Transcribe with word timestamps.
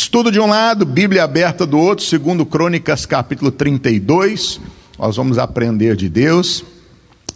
Estudo 0.00 0.30
de 0.30 0.38
um 0.38 0.46
lado, 0.46 0.86
Bíblia 0.86 1.24
aberta 1.24 1.66
do 1.66 1.76
outro, 1.76 2.04
segundo 2.04 2.46
Crônicas 2.46 3.04
capítulo 3.04 3.50
32. 3.50 4.60
Nós 4.96 5.16
vamos 5.16 5.38
aprender 5.38 5.96
de 5.96 6.08
Deus. 6.08 6.64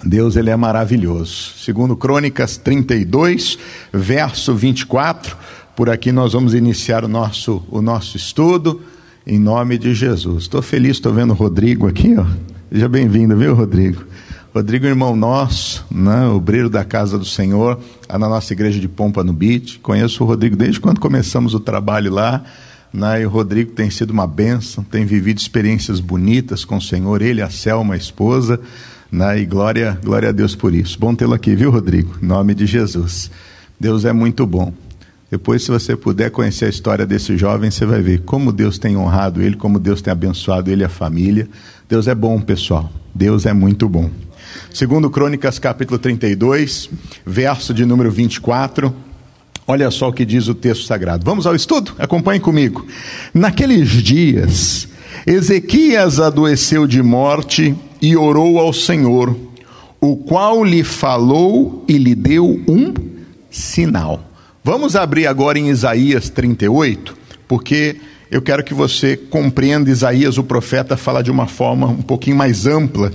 Deus 0.05 0.37
ele 0.37 0.49
é 0.49 0.55
maravilhoso. 0.55 1.55
Segundo 1.59 1.97
Crônicas 1.97 2.57
32, 2.57 3.59
verso 3.93 4.55
24. 4.55 5.37
Por 5.75 5.91
aqui 5.91 6.13
nós 6.13 6.35
vamos 6.35 6.55
iniciar 6.55 7.05
o 7.05 7.09
nosso 7.09 7.65
o 7.69 7.83
nosso 7.83 8.17
estudo 8.17 8.81
em 9.27 9.41
nome 9.41 9.77
de 9.77 9.93
Jesus. 9.93 10.45
Estou 10.45 10.63
feliz, 10.63 10.93
estou 10.93 11.13
vendo 11.13 11.33
o 11.33 11.37
Rodrigo 11.37 11.89
aqui, 11.89 12.15
ó. 12.17 12.25
Seja 12.73 12.89
bem-vindo, 12.89 13.37
viu, 13.37 13.57
Rodrigo? 13.57 14.05
Rodrigo, 14.55 14.85
irmão 14.85 15.17
nosso, 15.17 15.83
né, 15.91 16.27
obreiro 16.27 16.69
da 16.69 16.85
casa 16.85 17.19
do 17.19 17.25
Senhor, 17.25 17.81
na 18.07 18.29
nossa 18.29 18.53
igreja 18.53 18.79
de 18.79 18.87
Pompa 18.87 19.25
no 19.25 19.33
Beach. 19.33 19.79
Conheço 19.79 20.23
o 20.23 20.27
Rodrigo 20.27 20.55
desde 20.55 20.79
quando 20.79 21.01
começamos 21.01 21.55
o 21.55 21.61
trabalho 21.61 22.13
lá. 22.13 22.45
Né, 22.93 23.23
e 23.23 23.27
o 23.27 23.31
Rodrigo 23.31 23.73
tem 23.73 23.89
sido 23.89 24.11
uma 24.11 24.27
bênção, 24.27 24.85
tem 24.85 25.07
vivido 25.07 25.39
experiências 25.39 26.01
bonitas 26.01 26.67
com 26.67 26.77
o 26.77 26.83
Senhor, 26.83 27.23
ele, 27.23 27.41
a 27.41 27.49
Selma, 27.49 27.95
a 27.95 27.97
esposa. 27.97 28.61
Né, 29.11 29.41
e 29.41 29.47
glória, 29.47 29.99
glória 30.05 30.29
a 30.29 30.33
Deus 30.33 30.55
por 30.55 30.75
isso. 30.75 30.99
Bom 31.01 31.15
tê-lo 31.15 31.33
aqui, 31.33 31.57
viu, 31.57 31.71
Rodrigo? 31.71 32.19
Em 32.23 32.27
nome 32.27 32.55
de 32.55 32.67
Jesus. 32.67 33.31
Deus 33.81 34.05
é 34.05 34.13
muito 34.13 34.47
bom. 34.47 34.71
Depois, 35.31 35.65
se 35.65 35.71
você 35.71 35.97
puder 35.97 36.31
conhecer 36.31 36.67
a 36.67 36.69
história 36.69 37.07
desse 37.07 37.39
jovem, 37.39 37.71
você 37.71 37.87
vai 37.87 38.03
ver 38.03 38.21
como 38.21 38.53
Deus 38.53 38.79
tem 38.79 38.99
honrado 38.99 39.41
ele, 39.41 39.57
como 39.57 39.79
Deus 39.79 40.03
tem 40.03 40.13
abençoado 40.13 40.71
ele 40.71 40.83
e 40.83 40.85
a 40.85 40.91
família. 40.91 41.49
Deus 41.89 42.07
é 42.07 42.15
bom, 42.15 42.39
pessoal. 42.39 42.93
Deus 43.15 43.47
é 43.47 43.55
muito 43.55 43.89
bom. 43.89 44.11
Segundo 44.75 45.11
Crônicas, 45.11 45.59
capítulo 45.59 45.99
32, 45.99 46.89
verso 47.27 47.75
de 47.75 47.85
número 47.85 48.11
24. 48.11 48.95
Olha 49.67 49.91
só 49.91 50.09
o 50.09 50.13
que 50.15 50.25
diz 50.25 50.49
o 50.49 50.55
texto 50.55 50.87
sagrado. 50.87 51.27
Vamos 51.27 51.47
ao 51.47 51.55
estudo? 51.55 51.93
Acompanhe 51.99 52.41
comigo. 52.41 52.87
Naqueles 53.35 53.91
dias, 53.91 54.89
Ezequias 55.27 56.19
adoeceu 56.19 56.87
de 56.87 57.03
morte 57.03 57.75
e 58.01 58.17
orou 58.17 58.59
ao 58.59 58.73
Senhor, 58.73 59.37
o 60.01 60.17
qual 60.17 60.65
lhe 60.65 60.83
falou 60.83 61.85
e 61.87 61.99
lhe 61.99 62.15
deu 62.15 62.59
um 62.67 62.95
sinal. 63.51 64.25
Vamos 64.65 64.97
abrir 64.97 65.27
agora 65.27 65.59
em 65.59 65.69
Isaías 65.69 66.31
38, 66.31 67.15
porque 67.47 67.97
eu 68.31 68.41
quero 68.41 68.65
que 68.65 68.73
você 68.73 69.19
compreenda 69.19 69.91
Isaías, 69.91 70.39
o 70.39 70.43
profeta, 70.43 70.97
fala 70.97 71.23
de 71.23 71.31
uma 71.31 71.47
forma 71.47 71.89
um 71.89 72.01
pouquinho 72.01 72.37
mais 72.37 72.67
ampla 72.67 73.13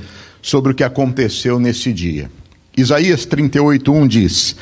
sobre 0.47 0.71
o 0.71 0.75
que 0.75 0.83
aconteceu 0.83 1.59
nesse 1.59 1.91
dia. 1.91 2.31
Isaías 2.77 3.25
38:1 3.25 4.07
diz: 4.07 4.55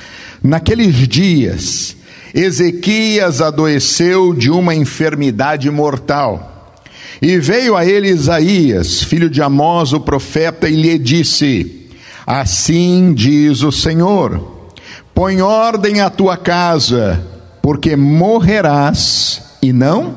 Naqueles 0.44 1.08
dias 1.08 1.96
Ezequias 2.34 3.40
adoeceu 3.40 4.34
de 4.34 4.50
uma 4.50 4.74
enfermidade 4.74 5.70
mortal. 5.70 6.74
E 7.22 7.38
veio 7.38 7.78
a 7.78 7.86
ele 7.86 8.10
Isaías, 8.10 9.04
filho 9.04 9.30
de 9.30 9.44
Amós, 9.44 9.94
o 9.94 10.00
profeta, 10.00 10.68
e 10.68 10.76
lhe 10.76 10.98
disse: 10.98 11.88
Assim 12.26 13.14
diz 13.14 13.62
o 13.62 13.72
Senhor: 13.72 14.74
Põe 15.14 15.44
ordem 15.44 16.02
à 16.02 16.10
tua 16.10 16.36
casa, 16.36 17.24
porque 17.62 17.96
morrerás 17.96 19.40
e 19.62 19.72
não 19.72 20.16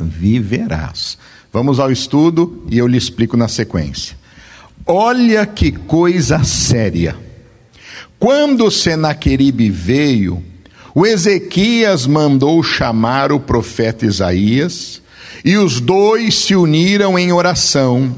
viverás. 0.00 1.18
Vamos 1.52 1.78
ao 1.78 1.92
estudo 1.92 2.64
e 2.70 2.78
eu 2.78 2.86
lhe 2.86 2.96
explico 2.96 3.36
na 3.36 3.48
sequência. 3.48 4.16
Olha 4.90 5.44
que 5.44 5.70
coisa 5.70 6.42
séria. 6.44 7.14
Quando 8.18 8.70
Senaqueribe 8.70 9.68
veio, 9.68 10.42
o 10.94 11.06
Ezequias 11.06 12.06
mandou 12.06 12.62
chamar 12.62 13.30
o 13.30 13.38
profeta 13.38 14.06
Isaías, 14.06 15.02
e 15.44 15.58
os 15.58 15.78
dois 15.78 16.36
se 16.36 16.56
uniram 16.56 17.18
em 17.18 17.30
oração. 17.30 18.16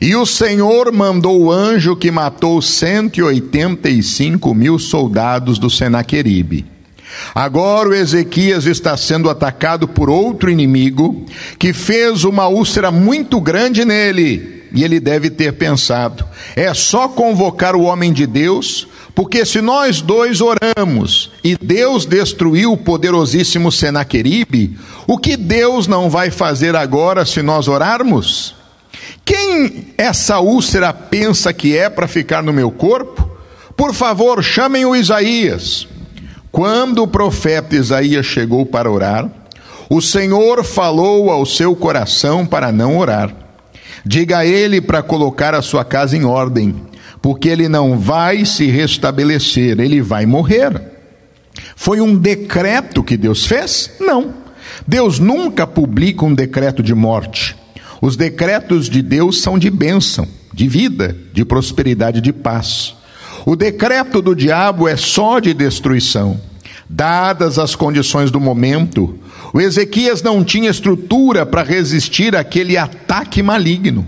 E 0.00 0.16
o 0.16 0.24
Senhor 0.24 0.90
mandou 0.92 1.42
o 1.42 1.52
anjo 1.52 1.94
que 1.94 2.10
matou 2.10 2.62
185 2.62 4.54
mil 4.54 4.78
soldados 4.78 5.58
do 5.58 5.68
Senaqueribe. 5.68 6.64
Agora 7.34 7.90
o 7.90 7.94
Ezequias 7.94 8.64
está 8.64 8.96
sendo 8.96 9.28
atacado 9.28 9.86
por 9.86 10.08
outro 10.08 10.48
inimigo 10.48 11.26
que 11.58 11.74
fez 11.74 12.24
uma 12.24 12.48
úlcera 12.48 12.90
muito 12.90 13.38
grande 13.42 13.84
nele 13.84 14.57
e 14.72 14.84
ele 14.84 15.00
deve 15.00 15.30
ter 15.30 15.52
pensado: 15.52 16.24
é 16.54 16.72
só 16.74 17.08
convocar 17.08 17.74
o 17.74 17.82
homem 17.82 18.12
de 18.12 18.26
Deus, 18.26 18.88
porque 19.14 19.44
se 19.44 19.60
nós 19.60 20.00
dois 20.00 20.40
oramos 20.40 21.30
e 21.42 21.56
Deus 21.56 22.06
destruiu 22.06 22.72
o 22.72 22.76
poderosíssimo 22.76 23.72
Senaqueribe, 23.72 24.78
o 25.06 25.18
que 25.18 25.36
Deus 25.36 25.86
não 25.86 26.08
vai 26.08 26.30
fazer 26.30 26.76
agora 26.76 27.24
se 27.24 27.42
nós 27.42 27.68
orarmos? 27.68 28.54
Quem 29.24 29.88
essa 29.98 30.40
úlcera 30.40 30.92
pensa 30.92 31.52
que 31.52 31.76
é 31.76 31.90
para 31.90 32.08
ficar 32.08 32.42
no 32.42 32.52
meu 32.52 32.70
corpo? 32.70 33.28
Por 33.76 33.94
favor, 33.94 34.42
chamem 34.42 34.84
o 34.84 34.96
Isaías. 34.96 35.86
Quando 36.50 37.02
o 37.02 37.08
profeta 37.08 37.76
Isaías 37.76 38.26
chegou 38.26 38.64
para 38.64 38.90
orar, 38.90 39.30
o 39.90 40.00
Senhor 40.00 40.64
falou 40.64 41.30
ao 41.30 41.46
seu 41.46 41.74
coração 41.74 42.44
para 42.44 42.70
não 42.72 42.98
orar. 42.98 43.34
Diga 44.04 44.38
a 44.38 44.46
ele 44.46 44.80
para 44.80 45.02
colocar 45.02 45.54
a 45.54 45.62
sua 45.62 45.84
casa 45.84 46.16
em 46.16 46.24
ordem, 46.24 46.74
porque 47.20 47.48
ele 47.48 47.68
não 47.68 47.98
vai 47.98 48.44
se 48.44 48.66
restabelecer, 48.66 49.80
ele 49.80 50.00
vai 50.00 50.26
morrer. 50.26 50.80
Foi 51.74 52.00
um 52.00 52.16
decreto 52.16 53.02
que 53.02 53.16
Deus 53.16 53.46
fez? 53.46 53.90
Não. 54.00 54.34
Deus 54.86 55.18
nunca 55.18 55.66
publica 55.66 56.24
um 56.24 56.34
decreto 56.34 56.82
de 56.82 56.94
morte. 56.94 57.56
Os 58.00 58.16
decretos 58.16 58.88
de 58.88 59.02
Deus 59.02 59.42
são 59.42 59.58
de 59.58 59.70
bênção, 59.70 60.26
de 60.52 60.68
vida, 60.68 61.16
de 61.32 61.44
prosperidade, 61.44 62.20
de 62.20 62.32
paz. 62.32 62.94
O 63.44 63.56
decreto 63.56 64.22
do 64.22 64.34
diabo 64.34 64.86
é 64.86 64.96
só 64.96 65.40
de 65.40 65.52
destruição. 65.52 66.40
Dadas 66.88 67.58
as 67.58 67.74
condições 67.74 68.30
do 68.30 68.40
momento, 68.40 69.18
o 69.52 69.60
Ezequias 69.60 70.22
não 70.22 70.44
tinha 70.44 70.70
estrutura 70.70 71.46
para 71.46 71.62
resistir 71.62 72.36
àquele 72.36 72.76
ataque 72.76 73.42
maligno. 73.42 74.06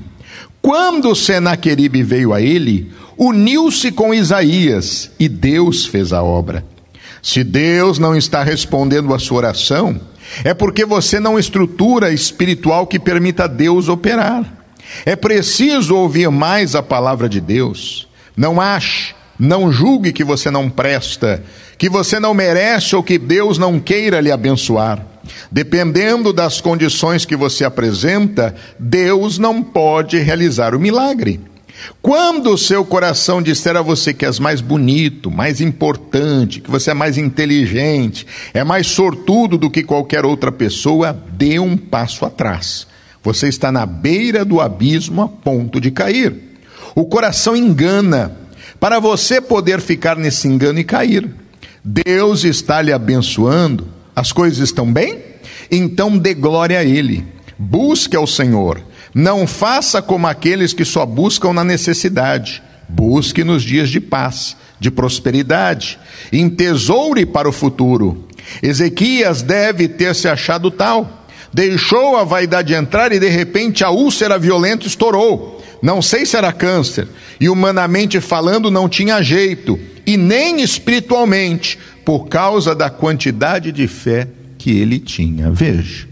Quando 0.61 1.15
Senaqueribe 1.15 2.03
veio 2.03 2.35
a 2.35 2.41
ele, 2.41 2.93
uniu-se 3.17 3.91
com 3.91 4.13
Isaías 4.13 5.11
e 5.19 5.29
Deus 5.29 5.87
fez 5.87 6.13
a 6.13 6.23
obra. 6.23 6.65
Se 7.23 7.43
Deus 7.45 7.99
não 7.99 8.17
está 8.17 8.43
respondendo 8.43 9.15
a 9.15 9.19
sua 9.19 9.39
oração, 9.39 10.01
é 10.45 10.55
porque 10.55 10.85
você 10.85 11.19
não 11.19 11.39
estrutura 11.39 12.13
espiritual 12.13 12.87
que 12.87 12.99
permita 12.99 13.49
Deus 13.49 13.89
operar. 13.89 14.45
É 15.05 15.17
preciso 15.17 15.97
ouvir 15.97 16.31
mais 16.31 16.75
a 16.75 16.83
palavra 16.83 17.29
de 17.29 17.41
Deus. 17.41 18.09
Não 18.37 18.61
ache, 18.61 19.15
não 19.39 19.73
julgue 19.73 20.13
que 20.13 20.25
você 20.25 20.51
não 20.51 20.69
presta, 20.69 21.43
que 21.79 21.89
você 21.89 22.21
não 22.21 22.35
merece 22.35 22.95
ou 22.95 23.03
que 23.03 23.19
Deus 23.19 23.59
não 23.59 23.81
queira 23.81 24.21
lhe 24.21 24.31
abençoar. 24.31 25.05
Dependendo 25.51 26.33
das 26.33 26.61
condições 26.61 27.25
que 27.25 27.37
você 27.37 27.65
apresenta, 27.65 28.55
Deus 28.79 29.39
não 29.39 29.63
pode 29.63 30.19
realizar 30.19 30.75
o 30.75 30.81
milagre. 30.81 31.41
Quando 32.03 32.51
o 32.51 32.59
seu 32.59 32.85
coração 32.85 33.43
disser 33.43 33.77
a 33.77 33.83
você 33.83 34.13
que 34.13 34.25
és 34.25 34.39
mais 34.39 34.61
bonito, 34.61 35.31
mais 35.31 35.61
importante, 35.61 36.61
que 36.61 36.71
você 36.71 36.91
é 36.91 36.95
mais 36.95 37.17
inteligente, 37.19 38.27
é 38.53 38.63
mais 38.63 38.87
sortudo 38.87 39.57
do 39.57 39.71
que 39.71 39.83
qualquer 39.83 40.25
outra 40.25 40.53
pessoa, 40.53 41.19
dê 41.33 41.59
um 41.59 41.77
passo 41.77 42.25
atrás. 42.25 42.87
Você 43.23 43.49
está 43.49 43.71
na 43.71 43.85
beira 43.85 44.45
do 44.45 44.61
abismo 44.61 45.23
a 45.23 45.29
ponto 45.29 45.81
de 45.81 45.91
cair. 45.91 46.35
O 46.95 47.05
coração 47.05 47.57
engana, 47.57 48.37
para 48.79 48.99
você 48.99 49.41
poder 49.41 49.81
ficar 49.81 50.17
nesse 50.17 50.49
engano 50.49 50.79
e 50.79 50.85
cair. 50.85 51.29
Deus 51.85 52.45
está 52.45 52.81
lhe 52.83 52.93
abençoando 52.93 53.87
as 54.15 54.33
coisas 54.33 54.59
estão 54.59 54.93
bem? 54.93 55.19
Então 55.71 56.19
dê 56.19 56.35
glória 56.35 56.79
a 56.79 56.85
Ele. 56.85 57.25
Busque 57.59 58.17
ao 58.17 58.27
Senhor. 58.27 58.83
Não 59.15 59.47
faça 59.47 60.01
como 60.01 60.27
aqueles 60.27 60.73
que 60.73 60.85
só 60.85 61.05
buscam 61.05 61.53
na 61.53 61.65
necessidade. 61.65 62.63
Busque 62.89 63.45
nos 63.45 63.63
dias 63.63 63.89
de 63.89 64.01
paz, 64.01 64.57
de 64.79 64.91
prosperidade. 64.91 65.99
Entesoure 66.33 67.27
para 67.27 67.49
o 67.49 67.53
futuro. 67.53 68.27
Ezequias 68.63 69.43
deve 69.43 69.89
ter 69.89 70.15
se 70.15 70.29
achado 70.29 70.71
tal. 70.71 71.27
Deixou 71.53 72.17
a 72.17 72.25
vaidade 72.25 72.75
entrar 72.75 73.13
e 73.13 73.19
de 73.19 73.29
repente 73.29 73.85
a 73.85 73.91
úlcera 73.91 74.39
violenta 74.39 74.87
estourou. 74.87 75.63
Não 75.83 76.01
sei 76.01 76.27
se 76.27 76.37
era 76.37 76.53
câncer. 76.53 77.09
E 77.41 77.49
humanamente 77.49 78.21
falando, 78.21 78.71
não 78.71 78.89
tinha 78.89 79.23
jeito. 79.23 79.79
E 80.07 80.17
nem 80.17 80.61
espiritualmente 80.61 81.79
por 82.11 82.27
causa 82.27 82.75
da 82.75 82.91
quantidade 82.91 83.71
de 83.71 83.87
fé 83.87 84.27
que 84.59 84.77
ele 84.77 84.99
tinha. 84.99 85.49
Veja. 85.49 86.09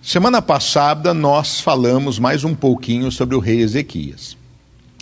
Semana 0.00 0.40
passada 0.40 1.12
nós 1.12 1.60
falamos 1.60 2.20
mais 2.20 2.44
um 2.44 2.54
pouquinho 2.54 3.10
sobre 3.10 3.34
o 3.34 3.40
rei 3.40 3.60
Ezequias. 3.60 4.36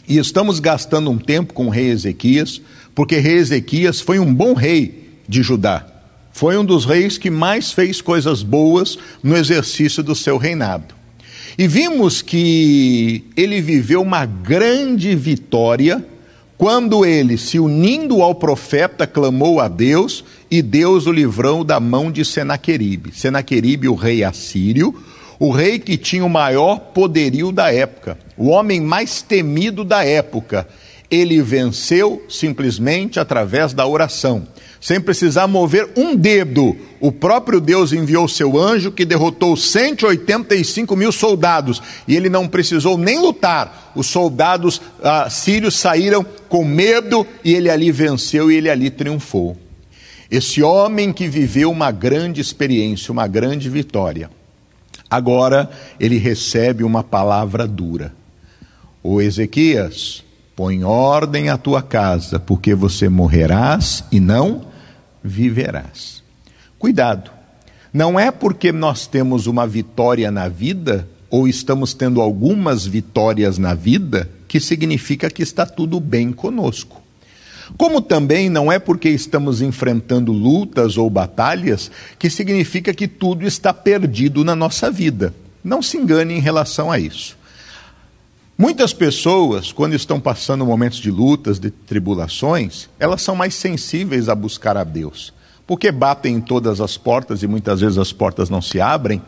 E 0.08 0.16
estamos 0.16 0.60
gastando 0.60 1.10
um 1.10 1.18
tempo 1.18 1.52
com 1.52 1.66
o 1.66 1.68
rei 1.68 1.90
Ezequias, 1.90 2.58
porque 2.94 3.18
rei 3.18 3.34
Ezequias 3.34 4.00
foi 4.00 4.18
um 4.18 4.32
bom 4.32 4.54
rei 4.54 5.18
de 5.28 5.42
Judá. 5.42 5.86
Foi 6.32 6.56
um 6.56 6.64
dos 6.64 6.86
reis 6.86 7.18
que 7.18 7.28
mais 7.28 7.70
fez 7.70 8.00
coisas 8.00 8.42
boas 8.42 8.98
no 9.22 9.36
exercício 9.36 10.02
do 10.02 10.14
seu 10.14 10.38
reinado. 10.38 10.94
E 11.58 11.68
vimos 11.68 12.22
que 12.22 13.26
ele 13.36 13.60
viveu 13.60 14.00
uma 14.00 14.24
grande 14.24 15.14
vitória 15.14 16.02
quando 16.58 17.04
ele, 17.04 17.36
se 17.36 17.58
unindo 17.58 18.22
ao 18.22 18.34
profeta, 18.34 19.06
clamou 19.06 19.60
a 19.60 19.68
Deus 19.68 20.24
e 20.50 20.62
Deus 20.62 21.06
o 21.06 21.12
livrou 21.12 21.62
da 21.62 21.78
mão 21.78 22.10
de 22.10 22.24
Senaqueribe. 22.24 23.12
Senaqueribe, 23.12 23.88
o 23.88 23.94
rei 23.94 24.24
assírio, 24.24 24.94
o 25.38 25.50
rei 25.50 25.78
que 25.78 25.98
tinha 25.98 26.24
o 26.24 26.30
maior 26.30 26.78
poderio 26.78 27.52
da 27.52 27.72
época, 27.72 28.18
o 28.38 28.48
homem 28.48 28.80
mais 28.80 29.20
temido 29.20 29.84
da 29.84 30.02
época. 30.04 30.66
Ele 31.10 31.42
venceu 31.42 32.24
simplesmente 32.28 33.20
através 33.20 33.72
da 33.72 33.86
oração 33.86 34.46
sem 34.80 35.00
precisar 35.00 35.46
mover 35.46 35.90
um 35.96 36.14
dedo. 36.14 36.76
O 37.00 37.10
próprio 37.12 37.60
Deus 37.60 37.92
enviou 37.92 38.28
seu 38.28 38.58
anjo 38.58 38.90
que 38.90 39.04
derrotou 39.04 39.56
185 39.56 40.96
mil 40.96 41.12
soldados 41.12 41.82
e 42.06 42.16
ele 42.16 42.28
não 42.28 42.48
precisou 42.48 42.96
nem 42.96 43.18
lutar. 43.18 43.92
Os 43.94 44.06
soldados 44.06 44.80
ah, 45.02 45.28
sírios 45.30 45.74
saíram 45.74 46.24
com 46.48 46.64
medo 46.64 47.26
e 47.44 47.54
ele 47.54 47.70
ali 47.70 47.90
venceu 47.90 48.50
e 48.50 48.56
ele 48.56 48.70
ali 48.70 48.90
triunfou. 48.90 49.56
Esse 50.30 50.62
homem 50.62 51.12
que 51.12 51.28
viveu 51.28 51.70
uma 51.70 51.90
grande 51.90 52.40
experiência, 52.40 53.12
uma 53.12 53.26
grande 53.26 53.70
vitória, 53.70 54.28
agora 55.08 55.70
ele 56.00 56.18
recebe 56.18 56.82
uma 56.82 57.04
palavra 57.04 57.66
dura. 57.66 58.12
O 59.02 59.20
Ezequias, 59.20 60.24
põe 60.56 60.82
ordem 60.82 61.50
à 61.50 61.58
tua 61.58 61.82
casa, 61.82 62.40
porque 62.40 62.74
você 62.74 63.10
morrerás 63.10 64.02
e 64.10 64.18
não 64.18 64.62
viverás. 65.22 66.22
Cuidado, 66.78 67.30
não 67.92 68.18
é 68.18 68.30
porque 68.30 68.72
nós 68.72 69.06
temos 69.06 69.46
uma 69.46 69.66
vitória 69.66 70.30
na 70.30 70.48
vida, 70.48 71.06
ou 71.28 71.46
estamos 71.46 71.92
tendo 71.92 72.22
algumas 72.22 72.86
vitórias 72.86 73.58
na 73.58 73.74
vida, 73.74 74.30
que 74.48 74.58
significa 74.58 75.28
que 75.28 75.42
está 75.42 75.66
tudo 75.66 76.00
bem 76.00 76.32
conosco. 76.32 77.02
Como 77.76 78.00
também 78.00 78.48
não 78.48 78.72
é 78.72 78.78
porque 78.78 79.10
estamos 79.10 79.60
enfrentando 79.60 80.32
lutas 80.32 80.96
ou 80.96 81.10
batalhas 81.10 81.90
que 82.18 82.30
significa 82.30 82.94
que 82.94 83.08
tudo 83.08 83.46
está 83.46 83.74
perdido 83.74 84.44
na 84.44 84.56
nossa 84.56 84.90
vida. 84.90 85.34
Não 85.62 85.82
se 85.82 85.98
engane 85.98 86.34
em 86.34 86.40
relação 86.40 86.90
a 86.90 86.98
isso. 86.98 87.35
Muitas 88.58 88.94
pessoas, 88.94 89.70
quando 89.70 89.92
estão 89.92 90.18
passando 90.18 90.64
momentos 90.64 90.98
de 90.98 91.10
lutas, 91.10 91.58
de 91.58 91.70
tribulações, 91.70 92.88
elas 92.98 93.20
são 93.20 93.36
mais 93.36 93.54
sensíveis 93.54 94.30
a 94.30 94.34
buscar 94.34 94.78
a 94.78 94.84
Deus, 94.84 95.30
porque 95.66 95.92
batem 95.92 96.36
em 96.36 96.40
todas 96.40 96.80
as 96.80 96.96
portas 96.96 97.42
e 97.42 97.46
muitas 97.46 97.82
vezes 97.82 97.98
as 97.98 98.14
portas 98.14 98.48
não 98.48 98.62
se 98.62 98.80
abrem, 98.80 99.20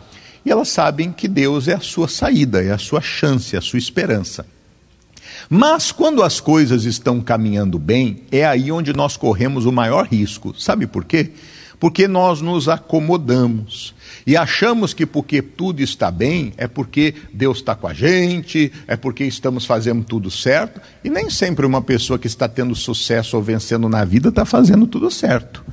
e 0.46 0.50
elas 0.50 0.68
sabem 0.68 1.12
que 1.12 1.28
Deus 1.28 1.68
é 1.68 1.74
a 1.74 1.80
sua 1.80 2.08
saída, 2.08 2.64
é 2.64 2.70
a 2.70 2.78
sua 2.78 3.02
chance, 3.02 3.54
é 3.54 3.58
a 3.58 3.62
sua 3.62 3.78
esperança. 3.78 4.46
Mas 5.50 5.92
quando 5.92 6.22
as 6.22 6.40
coisas 6.40 6.86
estão 6.86 7.20
caminhando 7.20 7.78
bem, 7.78 8.22
é 8.32 8.46
aí 8.46 8.72
onde 8.72 8.94
nós 8.94 9.18
corremos 9.18 9.66
o 9.66 9.72
maior 9.72 10.06
risco. 10.06 10.54
Sabe 10.58 10.86
por 10.86 11.04
quê? 11.04 11.32
Porque 11.78 12.08
nós 12.08 12.40
nos 12.40 12.68
acomodamos. 12.68 13.94
E 14.26 14.36
achamos 14.36 14.92
que 14.92 15.06
porque 15.06 15.40
tudo 15.40 15.80
está 15.80 16.10
bem, 16.10 16.52
é 16.56 16.66
porque 16.66 17.14
Deus 17.32 17.58
está 17.58 17.74
com 17.74 17.86
a 17.86 17.94
gente, 17.94 18.72
é 18.86 18.96
porque 18.96 19.24
estamos 19.24 19.64
fazendo 19.64 20.04
tudo 20.04 20.30
certo. 20.30 20.80
E 21.04 21.08
nem 21.08 21.30
sempre 21.30 21.64
uma 21.64 21.80
pessoa 21.80 22.18
que 22.18 22.26
está 22.26 22.48
tendo 22.48 22.74
sucesso 22.74 23.36
ou 23.36 23.42
vencendo 23.42 23.88
na 23.88 24.04
vida 24.04 24.28
está 24.28 24.44
fazendo 24.44 24.86
tudo 24.86 25.10
certo. 25.10 25.64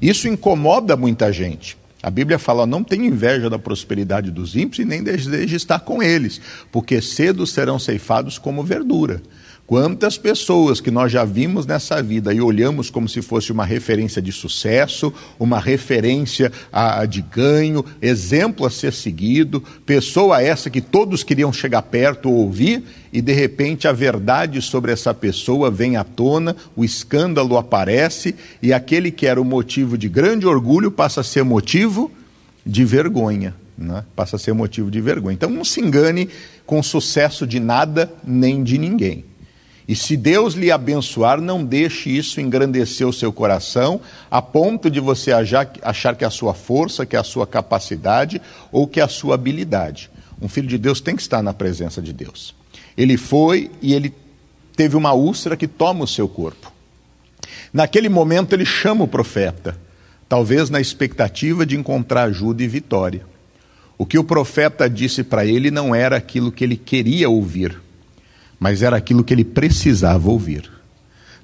Isso 0.00 0.28
incomoda 0.28 0.96
muita 0.96 1.32
gente. 1.32 1.76
A 2.02 2.10
Bíblia 2.10 2.38
fala: 2.38 2.66
não 2.66 2.84
tenha 2.84 3.06
inveja 3.06 3.50
da 3.50 3.58
prosperidade 3.58 4.30
dos 4.30 4.54
ímpios 4.54 4.78
e 4.78 4.84
nem 4.84 5.02
deseje 5.02 5.56
estar 5.56 5.80
com 5.80 6.02
eles, 6.02 6.40
porque 6.70 7.00
cedo 7.00 7.46
serão 7.46 7.78
ceifados 7.78 8.38
como 8.38 8.62
verdura. 8.62 9.22
Quantas 9.66 10.16
pessoas 10.16 10.80
que 10.80 10.92
nós 10.92 11.10
já 11.10 11.24
vimos 11.24 11.66
nessa 11.66 12.00
vida 12.00 12.32
e 12.32 12.40
olhamos 12.40 12.88
como 12.88 13.08
se 13.08 13.20
fosse 13.20 13.50
uma 13.50 13.64
referência 13.64 14.22
de 14.22 14.30
sucesso, 14.30 15.12
uma 15.40 15.58
referência 15.58 16.52
a, 16.72 17.04
de 17.04 17.20
ganho, 17.20 17.84
exemplo 18.00 18.64
a 18.64 18.70
ser 18.70 18.92
seguido, 18.92 19.60
pessoa 19.84 20.40
essa 20.40 20.70
que 20.70 20.80
todos 20.80 21.24
queriam 21.24 21.52
chegar 21.52 21.82
perto 21.82 22.30
ou 22.30 22.36
ouvir, 22.36 22.84
e 23.12 23.20
de 23.20 23.32
repente 23.32 23.88
a 23.88 23.92
verdade 23.92 24.62
sobre 24.62 24.92
essa 24.92 25.12
pessoa 25.12 25.68
vem 25.68 25.96
à 25.96 26.04
tona, 26.04 26.54
o 26.76 26.84
escândalo 26.84 27.56
aparece, 27.56 28.36
e 28.62 28.72
aquele 28.72 29.10
que 29.10 29.26
era 29.26 29.40
o 29.40 29.44
motivo 29.44 29.98
de 29.98 30.08
grande 30.08 30.46
orgulho 30.46 30.92
passa 30.92 31.22
a 31.22 31.24
ser 31.24 31.42
motivo 31.42 32.08
de 32.64 32.84
vergonha. 32.84 33.52
Né? 33.76 34.04
Passa 34.14 34.36
a 34.36 34.38
ser 34.38 34.52
motivo 34.52 34.92
de 34.92 35.00
vergonha. 35.00 35.34
Então 35.34 35.50
não 35.50 35.64
se 35.64 35.80
engane 35.80 36.28
com 36.64 36.80
sucesso 36.84 37.44
de 37.44 37.58
nada 37.58 38.12
nem 38.24 38.62
de 38.62 38.78
ninguém. 38.78 39.24
E 39.88 39.94
se 39.94 40.16
Deus 40.16 40.54
lhe 40.54 40.70
abençoar, 40.70 41.40
não 41.40 41.64
deixe 41.64 42.10
isso 42.10 42.40
engrandecer 42.40 43.06
o 43.06 43.12
seu 43.12 43.32
coração, 43.32 44.00
a 44.28 44.42
ponto 44.42 44.90
de 44.90 44.98
você 44.98 45.30
achar 45.32 46.16
que 46.16 46.24
é 46.24 46.26
a 46.26 46.30
sua 46.30 46.54
força, 46.54 47.06
que 47.06 47.14
é 47.14 47.18
a 47.18 47.24
sua 47.24 47.46
capacidade 47.46 48.42
ou 48.72 48.88
que 48.88 48.98
é 48.98 49.04
a 49.04 49.08
sua 49.08 49.36
habilidade. 49.36 50.10
Um 50.42 50.48
filho 50.48 50.66
de 50.66 50.76
Deus 50.76 51.00
tem 51.00 51.14
que 51.14 51.22
estar 51.22 51.40
na 51.40 51.54
presença 51.54 52.02
de 52.02 52.12
Deus. 52.12 52.52
Ele 52.96 53.16
foi 53.16 53.70
e 53.80 53.94
ele 53.94 54.12
teve 54.74 54.96
uma 54.96 55.12
úlcera 55.12 55.56
que 55.56 55.68
toma 55.68 56.04
o 56.04 56.08
seu 56.08 56.28
corpo. 56.28 56.72
Naquele 57.72 58.08
momento 58.08 58.54
ele 58.54 58.64
chama 58.64 59.04
o 59.04 59.08
profeta, 59.08 59.78
talvez 60.28 60.68
na 60.68 60.80
expectativa 60.80 61.64
de 61.64 61.76
encontrar 61.76 62.24
ajuda 62.24 62.62
e 62.62 62.66
vitória. 62.66 63.24
O 63.96 64.04
que 64.04 64.18
o 64.18 64.24
profeta 64.24 64.90
disse 64.90 65.22
para 65.22 65.46
ele 65.46 65.70
não 65.70 65.94
era 65.94 66.16
aquilo 66.16 66.50
que 66.50 66.64
ele 66.64 66.76
queria 66.76 67.30
ouvir 67.30 67.85
mas 68.58 68.82
era 68.82 68.96
aquilo 68.96 69.24
que 69.24 69.34
ele 69.34 69.44
precisava 69.44 70.30
ouvir. 70.30 70.70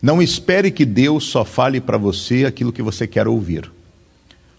Não 0.00 0.20
espere 0.20 0.70
que 0.70 0.84
Deus 0.84 1.24
só 1.24 1.44
fale 1.44 1.80
para 1.80 1.96
você 1.96 2.44
aquilo 2.44 2.72
que 2.72 2.82
você 2.82 3.06
quer 3.06 3.28
ouvir. 3.28 3.70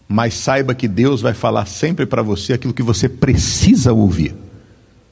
Mas 0.08 0.36
saiba 0.36 0.74
que 0.74 0.88
Deus 0.88 1.22
vai 1.22 1.34
falar 1.34 1.66
sempre 1.66 2.06
para 2.06 2.22
você 2.22 2.54
aquilo 2.54 2.74
que 2.74 2.84
você 2.84 3.10
precisa 3.10 3.92
ouvir. 3.92 4.36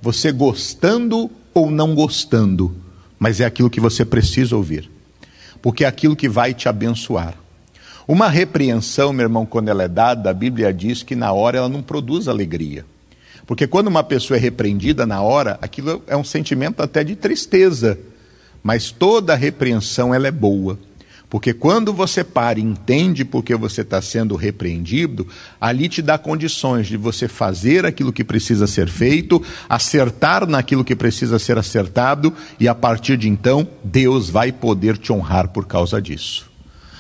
Você 0.02 0.32
gostando 0.32 1.30
ou 1.54 1.70
não 1.70 1.94
gostando, 1.94 2.76
mas 3.20 3.40
é 3.40 3.46
aquilo 3.46 3.70
que 3.70 3.80
você 3.80 4.06
precisa 4.06 4.56
ouvir. 4.56 4.90
Porque 5.62 5.84
é 5.84 5.88
aquilo 5.88 6.16
que 6.16 6.30
vai 6.30 6.54
te 6.54 6.70
abençoar. 6.70 7.36
Uma 8.08 8.28
repreensão, 8.30 9.14
meu 9.14 9.26
irmão, 9.26 9.46
quando 9.46 9.70
ela 9.70 9.84
é 9.84 9.88
dada, 9.88 10.30
a 10.30 10.34
Bíblia 10.34 10.74
diz 10.74 11.04
que 11.04 11.16
na 11.16 11.32
hora 11.32 11.60
ela 11.60 11.70
não 11.70 11.82
produz 11.82 12.28
alegria. 12.28 12.86
Porque 13.52 13.68
quando 13.68 13.88
uma 13.88 14.02
pessoa 14.02 14.38
é 14.38 14.40
repreendida 14.40 15.06
na 15.06 15.22
hora, 15.22 15.60
aquilo 15.62 16.02
é 16.08 16.16
um 16.16 16.24
sentimento 16.24 16.82
até 16.82 17.04
de 17.04 17.18
tristeza. 17.18 18.00
Mas 18.64 18.92
toda 18.92 19.36
repreensão 19.36 20.16
ela 20.16 20.26
é 20.26 20.32
boa. 20.32 20.80
Porque 21.30 21.54
quando 21.54 21.92
você 21.92 22.24
para 22.24 22.60
e 22.60 22.62
entende 22.62 23.26
porque 23.26 23.54
você 23.54 23.82
está 23.82 24.02
sendo 24.02 24.38
repreendido, 24.38 25.28
ali 25.60 25.90
te 25.90 26.02
dá 26.02 26.18
condições 26.18 26.88
de 26.88 26.96
você 26.96 27.28
fazer 27.28 27.86
aquilo 27.86 28.14
que 28.14 28.24
precisa 28.24 28.68
ser 28.68 28.88
feito, 28.88 29.44
acertar 29.68 30.48
naquilo 30.48 30.86
que 30.86 30.96
precisa 30.96 31.38
ser 31.38 31.58
acertado, 31.58 32.34
e 32.58 32.70
a 32.70 32.74
partir 32.74 33.18
de 33.18 33.28
então, 33.28 33.68
Deus 33.84 34.30
vai 34.30 34.54
poder 34.54 34.98
te 34.98 35.12
honrar 35.12 35.50
por 35.50 35.68
causa 35.68 36.02
disso. 36.02 36.50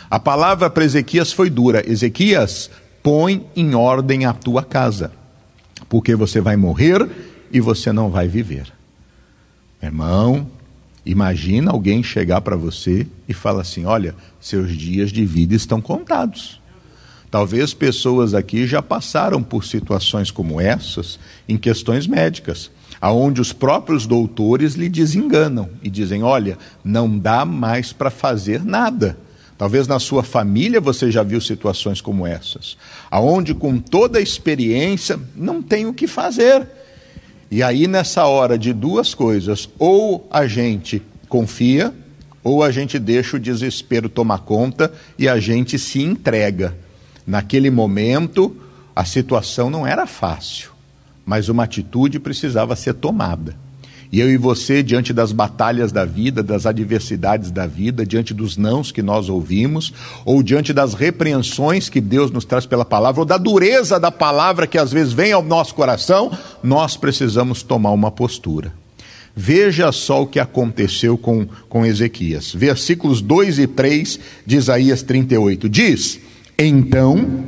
A 0.09 0.19
palavra 0.19 0.69
para 0.69 0.83
Ezequias 0.83 1.31
foi 1.31 1.49
dura: 1.49 1.81
Ezequias, 1.89 2.69
põe 3.01 3.47
em 3.55 3.73
ordem 3.73 4.25
a 4.25 4.33
tua 4.33 4.65
casa 4.65 5.20
porque 5.91 6.15
você 6.15 6.39
vai 6.39 6.55
morrer 6.55 7.05
e 7.51 7.59
você 7.59 7.91
não 7.91 8.09
vai 8.09 8.25
viver. 8.25 8.71
Irmão, 9.83 10.47
imagina 11.05 11.69
alguém 11.69 12.01
chegar 12.01 12.39
para 12.39 12.55
você 12.55 13.05
e 13.27 13.33
falar 13.33 13.63
assim: 13.63 13.83
olha, 13.83 14.15
seus 14.39 14.71
dias 14.71 15.11
de 15.11 15.25
vida 15.25 15.53
estão 15.53 15.81
contados. 15.81 16.61
Talvez 17.29 17.73
pessoas 17.73 18.33
aqui 18.33 18.65
já 18.65 18.81
passaram 18.81 19.43
por 19.43 19.65
situações 19.65 20.31
como 20.31 20.61
essas 20.61 21.19
em 21.45 21.57
questões 21.57 22.07
médicas, 22.07 22.71
aonde 23.01 23.41
os 23.41 23.51
próprios 23.51 24.07
doutores 24.07 24.75
lhe 24.75 24.87
desenganam 24.87 25.71
e 25.83 25.89
dizem: 25.89 26.23
olha, 26.23 26.57
não 26.85 27.19
dá 27.19 27.43
mais 27.43 27.91
para 27.91 28.09
fazer 28.09 28.63
nada 28.63 29.17
Talvez 29.61 29.87
na 29.87 29.99
sua 29.99 30.23
família 30.23 30.81
você 30.81 31.11
já 31.11 31.21
viu 31.21 31.39
situações 31.39 32.01
como 32.01 32.25
essas, 32.25 32.75
aonde 33.11 33.53
com 33.53 33.77
toda 33.77 34.17
a 34.17 34.21
experiência 34.21 35.19
não 35.35 35.61
tem 35.61 35.85
o 35.85 35.93
que 35.93 36.07
fazer. 36.07 36.67
E 37.51 37.61
aí 37.61 37.85
nessa 37.85 38.25
hora 38.25 38.57
de 38.57 38.73
duas 38.73 39.13
coisas, 39.13 39.69
ou 39.77 40.27
a 40.31 40.47
gente 40.47 40.99
confia, 41.29 41.93
ou 42.43 42.63
a 42.63 42.71
gente 42.71 42.97
deixa 42.97 43.37
o 43.37 43.39
desespero 43.39 44.09
tomar 44.09 44.39
conta 44.39 44.91
e 45.15 45.29
a 45.29 45.39
gente 45.39 45.77
se 45.77 46.01
entrega. 46.01 46.75
Naquele 47.27 47.69
momento, 47.69 48.57
a 48.95 49.05
situação 49.05 49.69
não 49.69 49.85
era 49.85 50.07
fácil, 50.07 50.71
mas 51.23 51.49
uma 51.49 51.65
atitude 51.65 52.19
precisava 52.19 52.75
ser 52.75 52.95
tomada. 52.95 53.55
E 54.11 54.19
eu 54.19 54.29
e 54.29 54.35
você, 54.35 54.83
diante 54.83 55.13
das 55.13 55.31
batalhas 55.31 55.89
da 55.89 56.03
vida, 56.03 56.43
das 56.43 56.65
adversidades 56.65 57.49
da 57.49 57.65
vida, 57.65 58.05
diante 58.05 58.33
dos 58.33 58.57
nãos 58.57 58.91
que 58.91 59.01
nós 59.01 59.29
ouvimos, 59.29 59.93
ou 60.25 60.43
diante 60.43 60.73
das 60.73 60.93
repreensões 60.93 61.87
que 61.87 62.01
Deus 62.01 62.29
nos 62.29 62.43
traz 62.43 62.65
pela 62.65 62.83
palavra, 62.83 63.21
ou 63.21 63.25
da 63.25 63.37
dureza 63.37 63.97
da 63.97 64.11
palavra 64.11 64.67
que 64.67 64.77
às 64.77 64.91
vezes 64.91 65.13
vem 65.13 65.31
ao 65.31 65.41
nosso 65.41 65.73
coração, 65.73 66.29
nós 66.61 66.97
precisamos 66.97 67.63
tomar 67.63 67.91
uma 67.91 68.11
postura. 68.11 68.73
Veja 69.33 69.93
só 69.93 70.23
o 70.23 70.27
que 70.27 70.41
aconteceu 70.41 71.17
com, 71.17 71.47
com 71.69 71.85
Ezequias. 71.85 72.53
Versículos 72.53 73.21
2 73.21 73.59
e 73.59 73.67
3 73.67 74.19
de 74.45 74.57
Isaías 74.57 75.01
38. 75.03 75.69
Diz: 75.69 76.19
Então 76.59 77.45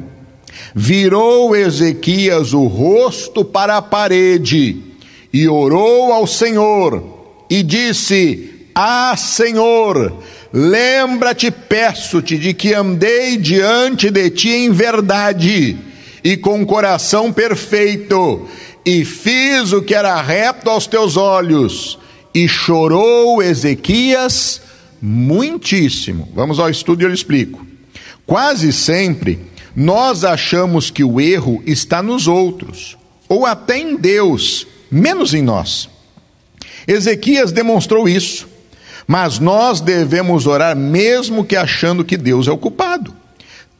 virou 0.74 1.54
Ezequias 1.54 2.54
o 2.54 2.68
rosto 2.68 3.44
para 3.44 3.76
a 3.76 3.82
parede 3.82 4.93
e 5.34 5.48
orou 5.48 6.14
ao 6.14 6.28
Senhor 6.28 7.04
e 7.50 7.64
disse: 7.64 8.68
Ah, 8.76 9.16
Senhor, 9.18 10.22
lembra-te, 10.54 11.50
peço-te, 11.50 12.38
de 12.38 12.54
que 12.54 12.74
andei 12.74 13.38
diante 13.38 14.12
de 14.12 14.30
ti 14.30 14.50
em 14.50 14.72
verdade 14.72 15.76
e 16.24 16.38
com 16.38 16.66
coração 16.66 17.34
perfeito 17.34 18.48
e 18.86 19.04
fiz 19.04 19.72
o 19.72 19.82
que 19.82 19.96
era 19.96 20.22
reto 20.22 20.70
aos 20.70 20.86
teus 20.86 21.18
olhos. 21.18 21.98
E 22.36 22.48
chorou 22.48 23.44
Ezequias 23.44 24.62
muitíssimo. 25.02 26.30
Vamos 26.34 26.60
ao 26.60 26.70
estudo 26.70 27.02
e 27.02 27.06
eu 27.06 27.14
explico. 27.14 27.66
Quase 28.26 28.74
sempre 28.74 29.40
nós 29.76 30.24
achamos 30.24 30.90
que 30.90 31.04
o 31.04 31.20
erro 31.20 31.62
está 31.66 32.02
nos 32.02 32.28
outros, 32.28 32.96
ou 33.28 33.46
até 33.46 33.80
em 33.80 33.96
Deus, 33.96 34.68
menos 34.94 35.34
em 35.34 35.42
nós. 35.42 35.90
Ezequias 36.88 37.52
demonstrou 37.52 38.08
isso, 38.08 38.48
mas 39.08 39.40
nós 39.40 39.82
devemos 39.82 40.46
orar 40.46 40.76
mesmo 40.76 41.44
que 41.44 41.56
achando 41.56 42.06
que 42.06 42.18
Deus 42.18 42.48
é 42.48 42.52
o 42.52 42.58
culpado. 42.58 43.14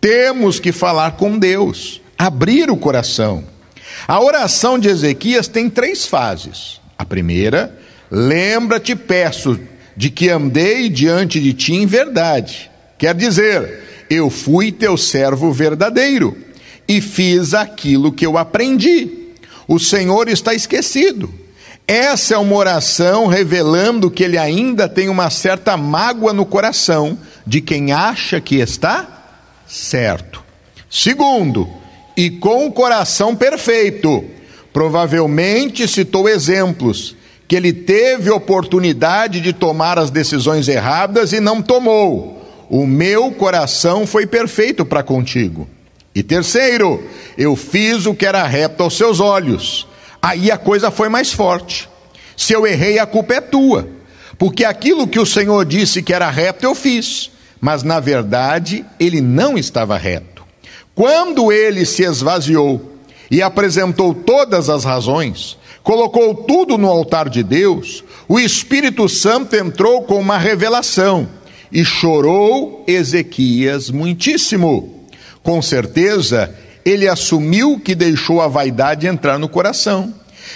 Temos 0.02 0.60
que 0.60 0.72
falar 0.72 1.12
com 1.12 1.38
Deus, 1.38 2.02
abrir 2.18 2.70
o 2.70 2.78
coração. 2.78 3.44
A 4.08 4.20
oração 4.22 4.78
de 4.78 4.90
Ezequias 4.90 5.48
tem 5.48 5.70
três 5.70 6.06
fases. 6.06 6.82
A 6.98 7.06
primeira, 7.06 7.78
lembra-te, 8.10 8.96
peço, 8.96 9.60
de 9.96 10.10
que 10.10 10.30
andei 10.30 10.90
diante 10.90 11.40
de 11.40 11.54
ti 11.54 11.74
em 11.74 11.86
verdade. 11.86 12.70
Quer 12.98 13.14
dizer, 13.14 14.06
eu 14.10 14.30
fui 14.30 14.72
teu 14.72 14.98
servo 14.98 15.52
verdadeiro 15.52 16.36
e 16.88 17.00
fiz 17.00 17.54
aquilo 17.54 18.12
que 18.12 18.26
eu 18.26 18.38
aprendi. 18.38 19.23
O 19.68 19.80
Senhor 19.80 20.28
está 20.28 20.54
esquecido. 20.54 21.34
Essa 21.88 22.36
é 22.36 22.38
uma 22.38 22.56
oração 22.56 23.28
revelando 23.28 24.10
que 24.10 24.24
ele 24.24 24.38
ainda 24.38 24.88
tem 24.88 25.10
uma 25.10 25.30
certa 25.30 25.76
mágoa 25.76 26.32
no 26.32 26.46
coração 26.46 27.18
de 27.46 27.60
quem 27.60 27.92
acha 27.92 28.40
que 28.40 28.56
está 28.56 29.08
certo. 29.68 30.42
Segundo, 30.90 31.68
e 32.16 32.30
com 32.30 32.68
o 32.68 32.72
coração 32.72 33.36
perfeito. 33.36 34.24
Provavelmente 34.72 35.88
citou 35.88 36.28
exemplos 36.28 37.16
que 37.48 37.56
ele 37.56 37.74
teve 37.74 38.32
oportunidade 38.32 39.42
de 39.42 39.54
tomar 39.54 40.00
as 40.00 40.10
decisões 40.10 40.68
erradas 40.68 41.34
e 41.34 41.40
não 41.40 41.62
tomou. 41.62 42.66
O 42.70 42.88
meu 42.88 43.32
coração 43.32 44.08
foi 44.08 44.26
perfeito 44.26 44.86
para 44.86 45.04
contigo. 45.04 45.68
E 46.16 46.22
terceiro, 46.22 47.04
eu 47.38 47.56
fiz 47.56 48.06
o 48.06 48.14
que 48.14 48.26
era 48.26 48.46
reto 48.46 48.84
aos 48.84 48.96
seus 48.96 49.20
olhos. 49.20 49.88
Aí 50.22 50.52
a 50.52 50.58
coisa 50.58 50.92
foi 50.92 51.10
mais 51.10 51.34
forte. 51.34 51.90
Se 52.38 52.54
eu 52.54 52.68
errei, 52.68 53.00
a 53.00 53.06
culpa 53.06 53.36
é 53.36 53.42
tua. 53.42 53.88
Porque 54.38 54.64
aquilo 54.64 55.08
que 55.08 55.20
o 55.20 55.26
Senhor 55.26 55.66
disse 55.66 56.04
que 56.04 56.14
era 56.14 56.30
reto, 56.30 56.66
eu 56.66 56.76
fiz. 56.76 57.32
Mas 57.60 57.82
na 57.82 58.00
verdade, 58.00 58.86
ele 59.00 59.22
não 59.22 59.58
estava 59.58 59.98
reto. 59.98 60.44
Quando 60.94 61.52
ele 61.52 61.86
se 61.86 62.04
esvaziou 62.04 62.94
e 63.32 63.42
apresentou 63.42 64.14
todas 64.14 64.70
as 64.70 64.84
razões, 64.84 65.58
colocou 65.82 66.36
tudo 66.36 66.78
no 66.78 66.88
altar 66.88 67.28
de 67.30 67.42
Deus, 67.42 68.04
o 68.28 68.40
Espírito 68.40 69.10
Santo 69.10 69.56
entrou 69.56 70.04
com 70.04 70.20
uma 70.20 70.38
revelação 70.38 71.28
e 71.72 71.84
chorou 71.84 72.84
Ezequias 72.88 73.90
muitíssimo. 73.90 75.03
Com 75.44 75.62
certeza, 75.62 76.56
ele 76.84 77.08
assumiu 77.08 77.80
que 77.80 77.94
deixou 77.94 78.42
a 78.42 78.48
vaidade 78.48 79.06
entrar 79.06 79.38
no 79.38 79.50
coração, 79.50 80.12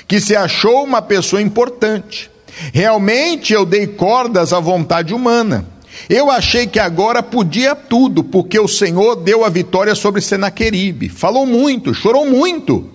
que 0.08 0.20
se 0.20 0.36
achou 0.36 0.84
uma 0.84 1.02
pessoa 1.02 1.42
importante. 1.42 2.32
Realmente 2.74 3.54
eu 3.54 3.66
dei 3.66 3.86
cordas 3.86 4.54
à 4.54 4.60
vontade 4.60 5.14
humana 5.14 5.78
eu 6.10 6.30
achei 6.30 6.68
que 6.68 6.80
agora 6.80 7.24
podia 7.24 7.76
tudo, 7.76 8.24
porque 8.24 8.60
o 8.60 8.68
Senhor 8.68 9.16
deu 9.16 9.44
a 9.44 9.50
vitória 9.50 9.96
sobre 9.96 10.22
Senaqueribe. 10.22 11.10
Falou 11.10 11.46
muito, 11.46 11.94
chorou 11.94 12.26
muito. 12.26 12.90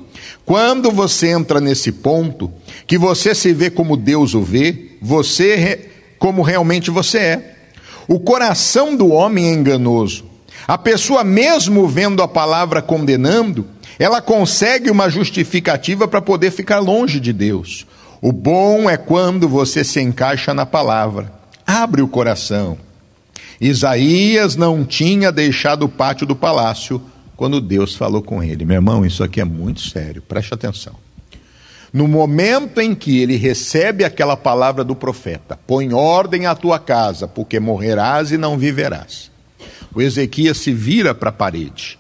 Quando 0.46 0.90
você 0.90 1.28
entra 1.28 1.60
nesse 1.60 1.92
ponto, 1.92 2.50
que 2.86 2.96
você 2.96 3.34
se 3.34 3.52
vê 3.52 3.70
como 3.70 3.96
Deus 3.96 4.34
o 4.34 4.42
vê, 4.42 4.92
você 5.00 5.90
como 6.18 6.42
realmente 6.42 6.90
você 6.90 7.18
é. 7.18 7.54
O 8.08 8.18
coração 8.18 8.96
do 8.96 9.08
homem 9.08 9.48
é 9.48 9.52
enganoso. 9.52 10.24
A 10.66 10.78
pessoa, 10.78 11.24
mesmo 11.24 11.88
vendo 11.88 12.22
a 12.22 12.28
palavra 12.28 12.80
condenando, 12.80 13.66
ela 13.98 14.20
consegue 14.20 14.90
uma 14.90 15.08
justificativa 15.08 16.06
para 16.06 16.22
poder 16.22 16.50
ficar 16.50 16.78
longe 16.78 17.18
de 17.18 17.32
Deus. 17.32 17.86
O 18.20 18.32
bom 18.32 18.88
é 18.88 18.96
quando 18.96 19.48
você 19.48 19.82
se 19.82 20.00
encaixa 20.00 20.54
na 20.54 20.64
palavra. 20.64 21.32
Abre 21.66 22.02
o 22.02 22.08
coração. 22.08 22.78
Isaías 23.60 24.54
não 24.54 24.84
tinha 24.84 25.32
deixado 25.32 25.84
o 25.84 25.88
pátio 25.88 26.26
do 26.26 26.36
palácio 26.36 27.02
quando 27.36 27.60
Deus 27.60 27.96
falou 27.96 28.22
com 28.22 28.40
ele. 28.42 28.64
Meu 28.64 28.76
irmão, 28.76 29.04
isso 29.04 29.24
aqui 29.24 29.40
é 29.40 29.44
muito 29.44 29.80
sério, 29.80 30.22
preste 30.22 30.54
atenção. 30.54 30.94
No 31.92 32.06
momento 32.06 32.80
em 32.80 32.94
que 32.94 33.18
ele 33.18 33.36
recebe 33.36 34.04
aquela 34.04 34.36
palavra 34.36 34.84
do 34.84 34.94
profeta: 34.94 35.58
põe 35.66 35.92
ordem 35.92 36.46
à 36.46 36.54
tua 36.54 36.78
casa, 36.78 37.26
porque 37.26 37.58
morrerás 37.58 38.30
e 38.30 38.38
não 38.38 38.56
viverás. 38.56 39.31
O 39.94 40.00
Ezequias 40.00 40.58
se 40.58 40.72
vira 40.72 41.14
para 41.14 41.30
a 41.30 41.32
parede. 41.32 41.98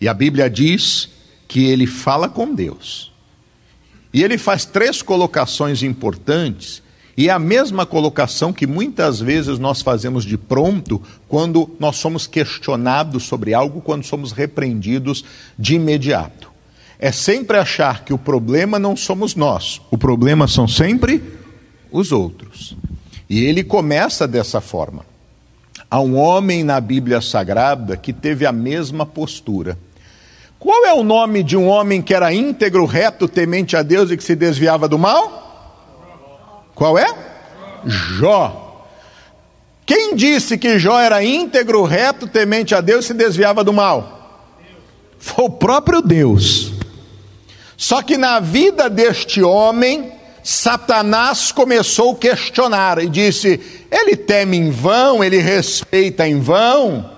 E 0.00 0.08
a 0.08 0.14
Bíblia 0.14 0.48
diz 0.48 1.08
que 1.46 1.64
ele 1.64 1.86
fala 1.86 2.28
com 2.28 2.54
Deus. 2.54 3.12
E 4.12 4.22
ele 4.22 4.38
faz 4.38 4.64
três 4.64 5.02
colocações 5.02 5.82
importantes 5.82 6.82
e 7.18 7.28
é 7.28 7.32
a 7.32 7.38
mesma 7.38 7.84
colocação 7.84 8.52
que 8.52 8.64
muitas 8.64 9.18
vezes 9.18 9.58
nós 9.58 9.82
fazemos 9.82 10.24
de 10.24 10.38
pronto 10.38 11.02
quando 11.26 11.68
nós 11.80 11.96
somos 11.96 12.28
questionados 12.28 13.24
sobre 13.24 13.52
algo, 13.52 13.80
quando 13.80 14.04
somos 14.04 14.30
repreendidos 14.30 15.24
de 15.58 15.74
imediato. 15.74 16.48
É 16.96 17.10
sempre 17.10 17.58
achar 17.58 18.04
que 18.04 18.12
o 18.12 18.18
problema 18.18 18.78
não 18.78 18.96
somos 18.96 19.34
nós, 19.34 19.80
o 19.90 19.98
problema 19.98 20.46
são 20.46 20.68
sempre 20.68 21.20
os 21.90 22.12
outros. 22.12 22.76
E 23.28 23.44
ele 23.44 23.64
começa 23.64 24.28
dessa 24.28 24.60
forma. 24.60 25.04
Há 25.90 26.00
um 26.00 26.16
homem 26.18 26.62
na 26.62 26.80
Bíblia 26.80 27.20
Sagrada 27.20 27.96
que 27.96 28.12
teve 28.12 28.44
a 28.44 28.52
mesma 28.52 29.06
postura. 29.06 29.78
Qual 30.58 30.84
é 30.84 30.92
o 30.92 31.02
nome 31.02 31.42
de 31.42 31.56
um 31.56 31.66
homem 31.66 32.02
que 32.02 32.12
era 32.12 32.32
íntegro, 32.32 32.84
reto, 32.84 33.26
temente 33.26 33.76
a 33.76 33.82
Deus 33.82 34.10
e 34.10 34.16
que 34.16 34.24
se 34.24 34.34
desviava 34.34 34.86
do 34.88 34.98
mal? 34.98 35.38
Qual 36.74 36.98
é? 36.98 37.06
Jó. 37.86 38.86
Quem 39.86 40.14
disse 40.14 40.58
que 40.58 40.78
Jó 40.78 40.98
era 40.98 41.24
íntegro, 41.24 41.82
reto, 41.84 42.26
temente 42.26 42.74
a 42.74 42.80
Deus 42.82 43.06
e 43.06 43.08
se 43.08 43.14
desviava 43.14 43.64
do 43.64 43.72
mal? 43.72 44.56
Foi 45.18 45.46
o 45.46 45.50
próprio 45.50 46.02
Deus. 46.02 46.72
Só 47.76 48.02
que 48.02 48.18
na 48.18 48.40
vida 48.40 48.90
deste 48.90 49.42
homem, 49.42 50.12
Satanás 50.50 51.52
começou 51.52 52.12
a 52.12 52.16
questionar 52.16 52.98
e 53.00 53.06
disse: 53.06 53.60
ele 53.90 54.16
teme 54.16 54.56
em 54.56 54.70
vão, 54.70 55.22
ele 55.22 55.42
respeita 55.42 56.26
em 56.26 56.40
vão. 56.40 57.10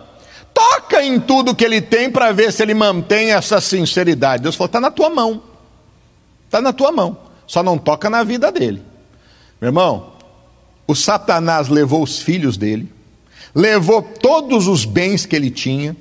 Toca 0.52 1.00
em 1.00 1.20
tudo 1.20 1.54
que 1.54 1.64
ele 1.64 1.80
tem 1.80 2.10
para 2.10 2.32
ver 2.32 2.52
se 2.52 2.60
ele 2.60 2.74
mantém 2.74 3.30
essa 3.30 3.60
sinceridade. 3.60 4.42
Deus 4.42 4.56
falou: 4.56 4.66
está 4.66 4.80
na 4.80 4.90
tua 4.90 5.08
mão. 5.10 5.44
Está 6.44 6.60
na 6.60 6.72
tua 6.72 6.90
mão. 6.90 7.16
Só 7.46 7.62
não 7.62 7.78
toca 7.78 8.10
na 8.10 8.24
vida 8.24 8.50
dele. 8.50 8.82
Meu 9.60 9.68
irmão, 9.68 10.14
o 10.84 10.96
Satanás 10.96 11.68
levou 11.68 12.02
os 12.02 12.18
filhos 12.18 12.56
dele, 12.56 12.92
levou 13.54 14.02
todos 14.02 14.66
os 14.66 14.84
bens 14.84 15.24
que 15.24 15.36
ele 15.36 15.52
tinha. 15.52 15.96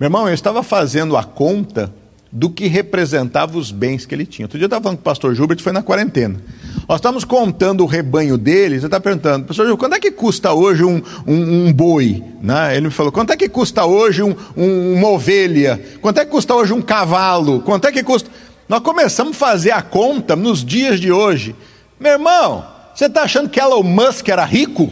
Meu 0.00 0.06
irmão, 0.06 0.26
eu 0.26 0.32
estava 0.32 0.62
fazendo 0.62 1.14
a 1.14 1.24
conta 1.24 1.92
do 2.34 2.48
que 2.48 2.66
representava 2.66 3.58
os 3.58 3.70
bens 3.70 4.06
que 4.06 4.14
ele 4.14 4.24
tinha. 4.24 4.46
Outro 4.46 4.56
dia 4.56 4.64
eu 4.64 4.66
estava 4.66 4.82
falando 4.82 4.96
com 4.96 5.02
o 5.02 5.04
pastor 5.04 5.34
Gilbert, 5.34 5.60
foi 5.60 5.70
na 5.70 5.82
quarentena. 5.82 6.40
Nós 6.88 6.96
estamos 6.96 7.24
contando 7.24 7.82
o 7.82 7.86
rebanho 7.86 8.38
dele, 8.38 8.80
você 8.80 8.86
está 8.86 8.98
perguntando, 8.98 9.44
pastor 9.44 9.66
Gilbert, 9.66 9.78
quanto 9.78 9.96
é 9.96 10.00
que 10.00 10.10
custa 10.10 10.50
hoje 10.50 10.82
um, 10.82 11.02
um, 11.26 11.66
um, 11.66 11.72
boi? 11.72 12.24
Né? 12.40 12.74
Ele 12.74 12.86
me 12.86 12.90
falou, 12.90 13.12
quanto 13.12 13.34
é 13.34 13.36
que 13.36 13.50
custa 13.50 13.84
hoje 13.84 14.22
um, 14.22 14.34
uma 14.56 15.08
ovelha? 15.08 15.78
Quanto 16.00 16.20
é 16.20 16.24
que 16.24 16.30
custa 16.30 16.54
hoje 16.54 16.72
um 16.72 16.80
cavalo? 16.80 17.60
Quanto 17.60 17.86
é 17.86 17.92
que 17.92 18.02
custa... 18.02 18.30
Nós 18.66 18.80
começamos 18.80 19.36
a 19.36 19.38
fazer 19.38 19.72
a 19.72 19.82
conta 19.82 20.34
nos 20.34 20.64
dias 20.64 20.98
de 20.98 21.12
hoje. 21.12 21.54
Meu 22.00 22.12
irmão, 22.12 22.66
você 22.94 23.06
está 23.06 23.24
achando 23.24 23.50
que 23.50 23.60
Elon 23.60 23.82
Musk 23.82 24.26
era 24.28 24.44
rico? 24.46 24.90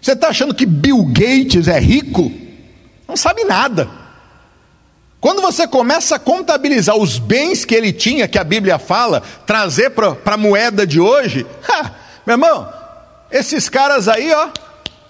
Você 0.00 0.12
está 0.12 0.28
achando 0.28 0.54
que 0.54 0.64
Bill 0.64 1.04
Gates 1.04 1.68
é 1.68 1.78
rico? 1.78 2.32
Não 3.06 3.16
sabe 3.16 3.44
nada. 3.44 4.03
Quando 5.24 5.40
você 5.40 5.66
começa 5.66 6.16
a 6.16 6.18
contabilizar 6.18 6.98
os 6.98 7.18
bens 7.18 7.64
que 7.64 7.74
ele 7.74 7.94
tinha, 7.94 8.28
que 8.28 8.38
a 8.38 8.44
Bíblia 8.44 8.78
fala, 8.78 9.22
trazer 9.46 9.88
para 9.88 10.18
a 10.22 10.36
moeda 10.36 10.86
de 10.86 11.00
hoje, 11.00 11.46
ha, 11.66 11.92
meu 12.26 12.34
irmão, 12.34 12.70
esses 13.30 13.70
caras 13.70 14.06
aí, 14.06 14.30
ó, 14.30 14.50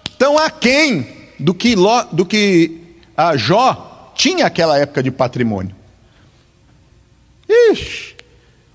estão 0.08 0.38
aquém 0.38 1.32
do 1.36 1.52
que, 1.52 1.74
do 2.12 2.24
que 2.24 2.80
a 3.16 3.36
Jó 3.36 4.12
tinha 4.14 4.46
aquela 4.46 4.78
época 4.78 5.02
de 5.02 5.10
patrimônio. 5.10 5.74
Ixi, 7.48 8.13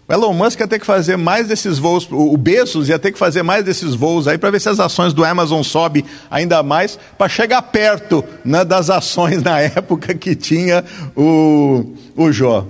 o 0.09 0.13
Elon 0.13 0.33
Musk 0.33 0.59
ia 0.59 0.67
ter 0.67 0.79
que 0.79 0.87
fazer 0.87 1.17
mais 1.17 1.47
desses 1.47 1.77
voos, 1.77 2.07
o 2.09 2.35
Bezos 2.35 2.89
ia 2.89 2.97
ter 2.97 3.11
que 3.11 3.19
fazer 3.19 3.43
mais 3.43 3.63
desses 3.63 3.93
voos 3.93 4.27
aí 4.27 4.39
para 4.39 4.49
ver 4.49 4.59
se 4.59 4.67
as 4.67 4.79
ações 4.79 5.13
do 5.13 5.23
Amazon 5.23 5.61
sobem 5.61 6.03
ainda 6.31 6.63
mais, 6.63 6.97
para 7.15 7.29
chegar 7.29 7.61
perto 7.61 8.25
né, 8.43 8.65
das 8.65 8.89
ações 8.89 9.43
na 9.43 9.61
época 9.61 10.15
que 10.15 10.35
tinha 10.35 10.83
o, 11.15 11.93
o 12.15 12.31
Jó. 12.31 12.65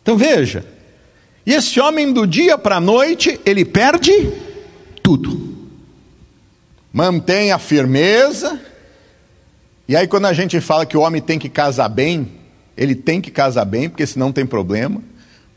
Então 0.00 0.16
veja, 0.16 0.64
e 1.44 1.52
esse 1.52 1.80
homem 1.80 2.12
do 2.12 2.24
dia 2.24 2.56
para 2.56 2.76
a 2.76 2.80
noite, 2.80 3.40
ele 3.44 3.64
perde 3.64 4.12
tudo. 5.02 5.50
Mantém 6.92 7.50
a 7.50 7.58
firmeza, 7.58 8.60
e 9.88 9.96
aí 9.96 10.06
quando 10.06 10.26
a 10.26 10.32
gente 10.32 10.60
fala 10.60 10.86
que 10.86 10.96
o 10.96 11.00
homem 11.00 11.20
tem 11.20 11.36
que 11.36 11.48
casar 11.48 11.88
bem, 11.88 12.30
ele 12.76 12.94
tem 12.94 13.20
que 13.20 13.32
casar 13.32 13.64
bem, 13.64 13.88
porque 13.88 14.06
senão 14.06 14.30
tem 14.30 14.46
problema 14.46 15.09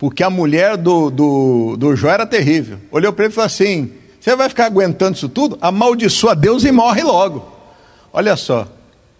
porque 0.04 0.22
a 0.22 0.30
mulher 0.30 0.76
do, 0.76 1.10
do, 1.10 1.78
do 1.78 1.96
Jó 1.96 2.10
era 2.10 2.26
terrível. 2.26 2.78
Olhou 2.92 3.14
para 3.14 3.24
ele 3.24 3.32
e 3.32 3.36
falou 3.36 3.46
assim: 3.46 3.90
Você 4.20 4.36
vai 4.36 4.50
ficar 4.50 4.66
aguentando 4.66 5.16
isso 5.16 5.30
tudo? 5.30 5.58
Amaldiçoa 5.62 6.36
Deus 6.36 6.66
e 6.66 6.74
morre 6.74 7.02
logo. 7.02 7.50
Olha 8.12 8.36
só, 8.36 8.68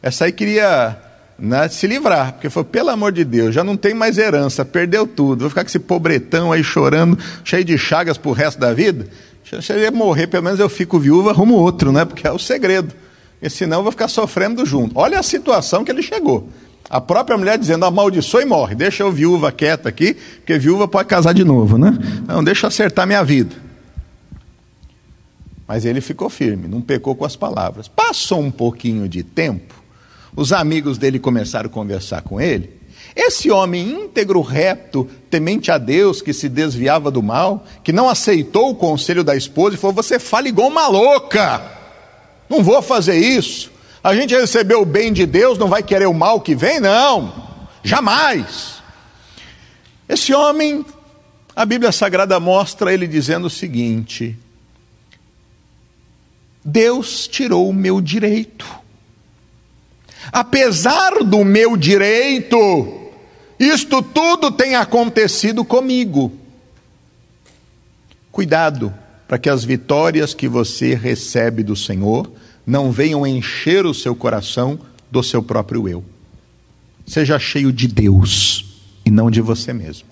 essa 0.02 0.26
aí 0.26 0.34
queria 0.34 0.98
né, 1.40 1.70
se 1.70 1.88
livrar, 1.88 2.34
porque 2.34 2.50
foi 2.50 2.66
pelo 2.66 2.90
amor 2.90 3.14
de 3.14 3.24
Deus, 3.24 3.56
já 3.56 3.64
não 3.64 3.78
tem 3.78 3.94
mais 3.94 4.18
herança, 4.18 4.66
perdeu 4.66 5.08
tudo, 5.08 5.40
vou 5.40 5.50
ficar 5.50 5.64
com 5.64 5.70
esse 5.70 5.80
pobretão 5.80 6.52
aí 6.52 6.62
chorando, 6.62 7.18
cheio 7.46 7.64
de 7.64 7.78
chagas 7.78 8.18
pro 8.18 8.34
resto 8.34 8.60
da 8.60 8.74
vida. 8.74 9.08
Se 9.62 9.72
ele 9.72 9.90
morrer, 9.90 10.28
pelo 10.28 10.44
menos 10.44 10.60
eu 10.60 10.68
fico 10.68 11.00
viúva, 11.00 11.30
arrumo 11.30 11.54
outro, 11.54 11.94
né? 11.94 12.04
Porque 12.04 12.28
é 12.28 12.32
o 12.34 12.38
segredo. 12.38 12.94
Porque 13.36 13.50
senão 13.50 13.78
eu 13.78 13.84
vou 13.84 13.92
ficar 13.94 14.10
sofrendo 14.10 14.66
junto. 14.66 15.00
Olha 15.00 15.18
a 15.18 15.24
situação 15.24 15.86
que 15.86 15.92
ele 15.92 16.04
chegou. 16.04 16.50
A 16.90 17.02
própria 17.02 17.38
mulher 17.38 17.58
dizendo, 17.58 17.86
amaldiçoa 17.86 18.42
e 18.42 18.46
morre. 18.46 18.76
Deixa 18.76 19.04
eu 19.04 19.12
viúva 19.12 19.52
quieta 19.52 19.90
aqui, 19.90 20.14
porque 20.14 20.58
viúva 20.58 20.88
pode 20.88 21.08
casar 21.08 21.34
de 21.34 21.44
novo, 21.44 21.78
né? 21.78 21.98
Não, 22.28 22.44
deixa 22.44 22.66
eu 22.66 22.68
acertar 22.68 23.08
minha 23.08 23.24
vida. 23.24 23.56
Mas 25.68 25.86
ele 25.86 26.02
ficou 26.02 26.30
firme, 26.30 26.68
não 26.68 26.82
pecou 26.82 27.16
com 27.16 27.26
as 27.26 27.36
palavras. 27.36 27.88
Passou 27.88 28.42
um 28.42 28.52
pouquinho 28.52 29.08
de 29.08 29.24
tempo, 29.24 29.74
os 30.36 30.52
amigos 30.52 30.98
dele 30.98 31.20
começaram 31.20 31.68
a 31.68 31.74
conversar 31.74 32.22
com 32.22 32.40
ele. 32.40 32.84
Esse 33.16 33.52
homem 33.52 33.90
íntegro, 33.90 34.42
reto, 34.42 35.08
temente 35.30 35.72
a 35.72 35.78
Deus, 35.78 36.22
que 36.22 36.34
se 36.34 36.50
desviava 36.50 37.12
do 37.12 37.22
mal, 37.22 37.66
que 37.84 37.92
não 37.92 38.10
aceitou 38.10 38.72
o 38.72 38.76
conselho 38.76 39.24
da 39.24 39.36
esposa 39.36 39.76
e 39.76 39.80
falou: 39.80 39.96
Você 39.96 40.18
fala 40.18 40.48
igual 40.48 40.68
uma 40.68 40.88
louca, 40.88 41.64
não 42.50 42.64
vou 42.64 42.82
fazer 42.82 43.16
isso. 43.16 43.72
A 44.04 44.14
gente 44.14 44.36
recebeu 44.36 44.82
o 44.82 44.86
bem 44.86 45.14
de 45.14 45.26
Deus, 45.26 45.58
não 45.58 45.70
vai 45.70 45.82
querer 45.82 46.08
o 46.08 46.14
mal 46.14 46.42
que 46.42 46.54
vem? 46.54 46.82
Não, 46.82 47.34
jamais. 47.82 48.84
Esse 50.10 50.34
homem, 50.34 50.86
a 51.56 51.66
Bíblia 51.66 51.90
Sagrada 51.92 52.38
mostra 52.38 52.94
ele 52.94 53.08
dizendo 53.08 53.48
o 53.48 53.50
seguinte: 53.50 54.38
Deus 56.66 57.30
tirou 57.30 57.70
o 57.70 57.74
meu 57.74 58.02
direito. 58.02 58.68
Apesar 60.34 61.24
do 61.24 61.46
meu 61.46 61.78
direito, 61.78 63.10
isto 63.58 64.02
tudo 64.02 64.52
tem 64.52 64.76
acontecido 64.76 65.64
comigo. 65.64 66.32
Cuidado 68.32 68.94
para 69.28 69.38
que 69.38 69.50
as 69.50 69.64
vitórias 69.64 70.34
que 70.34 70.48
você 70.48 70.94
recebe 70.94 71.64
do 71.64 71.76
Senhor 71.76 72.30
não 72.66 72.92
venham 72.92 73.26
encher 73.26 73.86
o 73.86 73.94
seu 73.94 74.16
coração 74.16 74.80
do 75.12 75.22
seu 75.22 75.44
próprio 75.44 75.88
eu. 75.88 76.04
Seja 77.06 77.38
cheio 77.38 77.72
de 77.72 77.88
Deus 77.88 78.66
e 79.06 79.12
não 79.12 79.30
de 79.30 79.42
você 79.42 79.74
mesmo. 79.74 80.08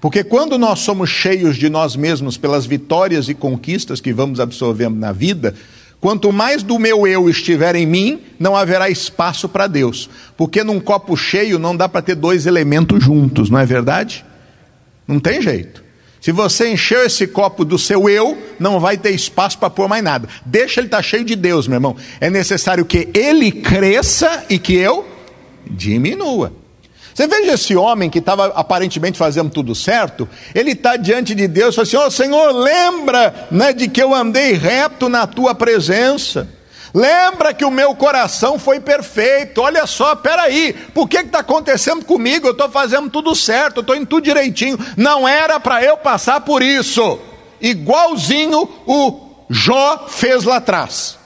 Porque 0.00 0.22
quando 0.22 0.56
nós 0.56 0.80
somos 0.80 1.10
cheios 1.10 1.56
de 1.56 1.68
nós 1.68 1.96
mesmos 1.96 2.36
pelas 2.36 2.64
vitórias 2.64 3.28
e 3.28 3.34
conquistas 3.34 4.00
que 4.00 4.12
vamos 4.12 4.38
absorvendo 4.38 4.96
na 4.96 5.10
vida, 5.10 5.54
quanto 6.00 6.32
mais 6.32 6.62
do 6.62 6.78
meu 6.78 7.06
eu 7.06 7.28
estiver 7.28 7.74
em 7.74 7.86
mim, 7.86 8.20
não 8.38 8.56
haverá 8.56 8.88
espaço 8.88 9.48
para 9.48 9.66
Deus. 9.66 10.08
Porque 10.36 10.62
num 10.62 10.78
copo 10.78 11.16
cheio 11.16 11.58
não 11.58 11.76
dá 11.76 11.88
para 11.88 12.02
ter 12.02 12.14
dois 12.14 12.46
elementos 12.46 13.02
juntos, 13.02 13.50
não 13.50 13.58
é 13.58 13.66
verdade? 13.66 14.24
Não 15.06 15.18
tem 15.18 15.42
jeito. 15.42 15.87
Se 16.20 16.32
você 16.32 16.70
encheu 16.70 17.04
esse 17.04 17.26
copo 17.26 17.64
do 17.64 17.78
seu 17.78 18.08
eu, 18.08 18.36
não 18.58 18.80
vai 18.80 18.96
ter 18.96 19.10
espaço 19.10 19.58
para 19.58 19.70
pôr 19.70 19.88
mais 19.88 20.02
nada. 20.02 20.28
Deixa 20.44 20.80
ele 20.80 20.88
estar 20.88 20.98
tá 20.98 21.02
cheio 21.02 21.24
de 21.24 21.36
Deus, 21.36 21.68
meu 21.68 21.76
irmão. 21.76 21.96
É 22.20 22.28
necessário 22.28 22.84
que 22.84 23.08
ele 23.14 23.52
cresça 23.52 24.44
e 24.48 24.58
que 24.58 24.74
eu 24.74 25.06
diminua. 25.70 26.52
Você 27.14 27.26
veja 27.26 27.54
esse 27.54 27.74
homem 27.74 28.08
que 28.08 28.20
estava 28.20 28.46
aparentemente 28.46 29.18
fazendo 29.18 29.50
tudo 29.50 29.74
certo, 29.74 30.28
ele 30.54 30.70
está 30.70 30.96
diante 30.96 31.34
de 31.34 31.48
Deus 31.48 31.74
e 31.74 31.76
fala 31.76 31.86
assim: 31.86 31.96
Ó 31.96 32.06
oh, 32.06 32.10
Senhor, 32.10 32.52
lembra 32.52 33.48
né, 33.50 33.72
de 33.72 33.88
que 33.88 34.00
eu 34.00 34.14
andei 34.14 34.52
reto 34.52 35.08
na 35.08 35.26
tua 35.26 35.52
presença. 35.54 36.48
Lembra 36.94 37.52
que 37.52 37.64
o 37.64 37.70
meu 37.70 37.94
coração 37.94 38.58
foi 38.58 38.80
perfeito. 38.80 39.60
Olha 39.60 39.86
só, 39.86 40.16
peraí, 40.16 40.72
por 40.94 41.08
que 41.08 41.18
está 41.18 41.40
acontecendo 41.40 42.04
comigo? 42.04 42.46
Eu 42.46 42.52
estou 42.52 42.68
fazendo 42.70 43.10
tudo 43.10 43.34
certo, 43.34 43.80
estou 43.80 43.94
em 43.94 44.04
tudo 44.04 44.24
direitinho. 44.24 44.78
Não 44.96 45.26
era 45.26 45.60
para 45.60 45.82
eu 45.82 45.96
passar 45.96 46.40
por 46.40 46.62
isso. 46.62 47.18
Igualzinho 47.60 48.68
o 48.86 49.28
Jó 49.50 50.06
fez 50.08 50.44
lá 50.44 50.56
atrás. 50.56 51.18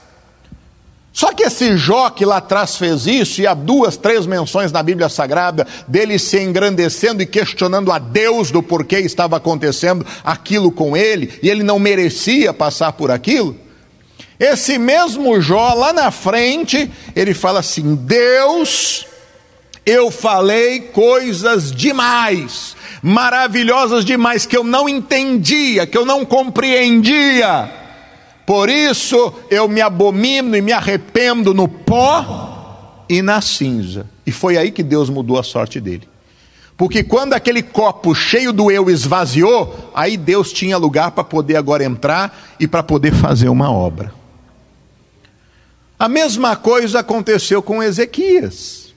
Só 1.13 1.31
que 1.31 1.43
esse 1.43 1.77
Jó 1.77 2.09
que 2.09 2.25
lá 2.25 2.37
atrás 2.37 2.75
fez 2.75 3.05
isso, 3.05 3.39
e 3.39 3.45
há 3.45 3.53
duas, 3.53 3.95
três 3.95 4.25
menções 4.25 4.71
na 4.71 4.81
Bíblia 4.81 5.07
Sagrada 5.07 5.67
dele 5.87 6.17
se 6.17 6.41
engrandecendo 6.41 7.21
e 7.21 7.27
questionando 7.27 7.91
a 7.91 7.99
Deus 7.99 8.49
do 8.49 8.63
porquê 8.63 8.97
estava 8.97 9.37
acontecendo 9.37 10.03
aquilo 10.23 10.71
com 10.71 10.97
ele, 10.97 11.37
e 11.43 11.49
ele 11.49 11.61
não 11.61 11.77
merecia 11.77 12.51
passar 12.51 12.93
por 12.93 13.11
aquilo. 13.11 13.55
Esse 14.39 14.77
mesmo 14.77 15.39
Jó, 15.39 15.73
lá 15.73 15.93
na 15.93 16.11
frente, 16.11 16.89
ele 17.15 17.33
fala 17.33 17.59
assim: 17.59 17.95
Deus, 17.95 19.05
eu 19.85 20.09
falei 20.09 20.79
coisas 20.79 21.71
demais, 21.71 22.75
maravilhosas 23.01 24.05
demais, 24.05 24.45
que 24.45 24.57
eu 24.57 24.63
não 24.63 24.87
entendia, 24.87 25.85
que 25.85 25.97
eu 25.97 26.05
não 26.05 26.25
compreendia. 26.25 27.69
Por 28.45 28.69
isso 28.69 29.33
eu 29.49 29.67
me 29.67 29.81
abomino 29.81 30.55
e 30.55 30.61
me 30.61 30.71
arrependo 30.71 31.53
no 31.53 31.67
pó 31.67 33.05
e 33.07 33.21
na 33.21 33.39
cinza. 33.41 34.09
E 34.25 34.31
foi 34.31 34.57
aí 34.57 34.71
que 34.71 34.83
Deus 34.83 35.09
mudou 35.09 35.37
a 35.39 35.43
sorte 35.43 35.79
dele. 35.79 36.07
Porque 36.75 37.03
quando 37.03 37.33
aquele 37.33 37.61
copo 37.61 38.15
cheio 38.15 38.51
do 38.51 38.71
eu 38.71 38.89
esvaziou, 38.89 39.91
aí 39.93 40.17
Deus 40.17 40.51
tinha 40.51 40.77
lugar 40.77 41.11
para 41.11 41.23
poder 41.23 41.55
agora 41.55 41.83
entrar 41.83 42.55
e 42.59 42.67
para 42.67 42.81
poder 42.81 43.13
fazer 43.13 43.47
uma 43.47 43.71
obra. 43.71 44.22
A 46.03 46.09
mesma 46.09 46.53
coisa 46.57 46.99
aconteceu 46.99 47.63
com 47.63 47.81
Ezequias. 47.81 48.93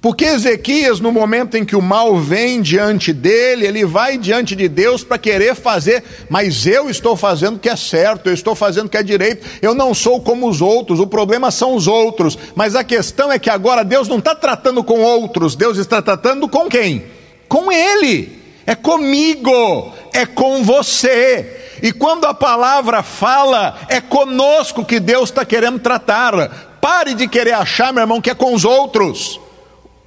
Porque 0.00 0.24
Ezequias, 0.24 1.00
no 1.00 1.10
momento 1.10 1.56
em 1.56 1.64
que 1.64 1.74
o 1.74 1.82
mal 1.82 2.16
vem 2.16 2.62
diante 2.62 3.12
dele, 3.12 3.66
ele 3.66 3.84
vai 3.84 4.16
diante 4.16 4.54
de 4.54 4.68
Deus 4.68 5.02
para 5.02 5.18
querer 5.18 5.56
fazer, 5.56 6.04
mas 6.30 6.64
eu 6.64 6.88
estou 6.88 7.16
fazendo 7.16 7.56
o 7.56 7.58
que 7.58 7.68
é 7.68 7.74
certo, 7.74 8.28
eu 8.28 8.34
estou 8.34 8.54
fazendo 8.54 8.86
o 8.86 8.88
que 8.88 8.98
é 8.98 9.02
direito, 9.02 9.44
eu 9.60 9.74
não 9.74 9.92
sou 9.92 10.20
como 10.20 10.48
os 10.48 10.62
outros, 10.62 11.00
o 11.00 11.08
problema 11.08 11.50
são 11.50 11.74
os 11.74 11.88
outros, 11.88 12.38
mas 12.54 12.76
a 12.76 12.84
questão 12.84 13.32
é 13.32 13.38
que 13.40 13.50
agora 13.50 13.82
Deus 13.84 14.06
não 14.06 14.18
está 14.18 14.32
tratando 14.32 14.84
com 14.84 15.00
outros, 15.00 15.56
Deus 15.56 15.76
está 15.76 16.00
tratando 16.00 16.48
com 16.48 16.68
quem? 16.68 17.04
Com 17.48 17.72
Ele, 17.72 18.38
é 18.64 18.76
comigo, 18.76 19.92
é 20.12 20.24
com 20.24 20.62
você. 20.62 21.73
E 21.84 21.92
quando 21.92 22.24
a 22.24 22.32
palavra 22.32 23.02
fala, 23.02 23.78
é 23.90 24.00
conosco 24.00 24.82
que 24.82 24.98
Deus 24.98 25.28
está 25.28 25.44
querendo 25.44 25.78
tratar. 25.78 26.78
Pare 26.80 27.12
de 27.12 27.28
querer 27.28 27.52
achar, 27.52 27.92
meu 27.92 28.00
irmão, 28.00 28.22
que 28.22 28.30
é 28.30 28.34
com 28.34 28.54
os 28.54 28.64
outros, 28.64 29.38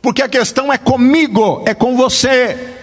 porque 0.02 0.24
a 0.24 0.28
questão 0.28 0.74
é 0.74 0.78
comigo, 0.80 1.64
é 1.68 1.76
com 1.76 1.96
você. 1.96 2.74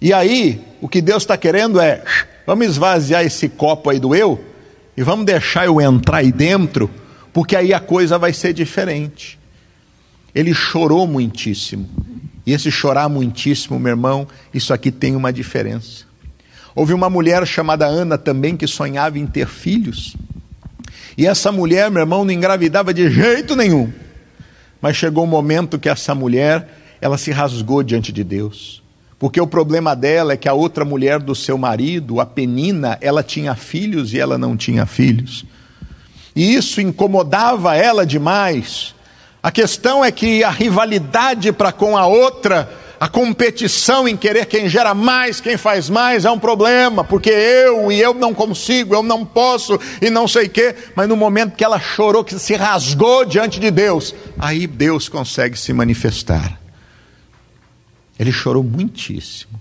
E 0.00 0.14
aí, 0.14 0.64
o 0.80 0.88
que 0.88 1.02
Deus 1.02 1.24
está 1.24 1.36
querendo 1.36 1.78
é: 1.78 2.02
vamos 2.46 2.66
esvaziar 2.66 3.22
esse 3.22 3.50
copo 3.50 3.90
aí 3.90 4.00
do 4.00 4.14
eu 4.14 4.42
e 4.96 5.02
vamos 5.02 5.26
deixar 5.26 5.66
eu 5.66 5.82
entrar 5.82 6.18
aí 6.18 6.32
dentro, 6.32 6.90
porque 7.34 7.54
aí 7.54 7.74
a 7.74 7.80
coisa 7.80 8.16
vai 8.16 8.32
ser 8.32 8.54
diferente. 8.54 9.38
Ele 10.34 10.54
chorou 10.54 11.06
muitíssimo. 11.06 11.86
E 12.46 12.52
esse 12.54 12.70
chorar 12.70 13.10
muitíssimo, 13.10 13.78
meu 13.78 13.90
irmão, 13.90 14.26
isso 14.54 14.72
aqui 14.72 14.90
tem 14.90 15.14
uma 15.14 15.30
diferença. 15.30 16.07
Houve 16.78 16.94
uma 16.94 17.10
mulher 17.10 17.44
chamada 17.44 17.86
Ana 17.86 18.16
também 18.16 18.56
que 18.56 18.64
sonhava 18.64 19.18
em 19.18 19.26
ter 19.26 19.48
filhos. 19.48 20.14
E 21.16 21.26
essa 21.26 21.50
mulher, 21.50 21.90
meu 21.90 22.02
irmão, 22.02 22.24
não 22.24 22.30
engravidava 22.30 22.94
de 22.94 23.10
jeito 23.10 23.56
nenhum. 23.56 23.92
Mas 24.80 24.94
chegou 24.94 25.24
um 25.24 25.26
momento 25.26 25.76
que 25.76 25.88
essa 25.88 26.14
mulher, 26.14 26.68
ela 27.00 27.18
se 27.18 27.32
rasgou 27.32 27.82
diante 27.82 28.12
de 28.12 28.22
Deus. 28.22 28.80
Porque 29.18 29.40
o 29.40 29.46
problema 29.48 29.96
dela 29.96 30.34
é 30.34 30.36
que 30.36 30.48
a 30.48 30.52
outra 30.52 30.84
mulher 30.84 31.18
do 31.18 31.34
seu 31.34 31.58
marido, 31.58 32.20
a 32.20 32.26
Penina, 32.26 32.96
ela 33.00 33.24
tinha 33.24 33.56
filhos 33.56 34.14
e 34.14 34.20
ela 34.20 34.38
não 34.38 34.56
tinha 34.56 34.86
filhos. 34.86 35.44
E 36.36 36.54
isso 36.54 36.80
incomodava 36.80 37.74
ela 37.74 38.06
demais. 38.06 38.94
A 39.42 39.50
questão 39.50 40.04
é 40.04 40.12
que 40.12 40.44
a 40.44 40.50
rivalidade 40.50 41.50
para 41.50 41.72
com 41.72 41.96
a 41.96 42.06
outra, 42.06 42.70
a 43.00 43.08
competição 43.08 44.08
em 44.08 44.16
querer 44.16 44.46
quem 44.46 44.68
gera 44.68 44.92
mais, 44.92 45.40
quem 45.40 45.56
faz 45.56 45.88
mais, 45.88 46.24
é 46.24 46.30
um 46.30 46.38
problema, 46.38 47.04
porque 47.04 47.30
eu 47.30 47.92
e 47.92 48.00
eu 48.00 48.12
não 48.12 48.34
consigo, 48.34 48.94
eu 48.94 49.02
não 49.02 49.24
posso 49.24 49.78
e 50.02 50.10
não 50.10 50.26
sei 50.26 50.46
o 50.46 50.50
quê. 50.50 50.74
Mas 50.96 51.08
no 51.08 51.16
momento 51.16 51.54
que 51.54 51.62
ela 51.62 51.78
chorou, 51.78 52.24
que 52.24 52.36
se 52.38 52.54
rasgou 52.56 53.24
diante 53.24 53.60
de 53.60 53.70
Deus, 53.70 54.14
aí 54.38 54.66
Deus 54.66 55.08
consegue 55.08 55.56
se 55.58 55.72
manifestar. 55.72 56.60
Ele 58.18 58.32
chorou 58.32 58.64
muitíssimo. 58.64 59.60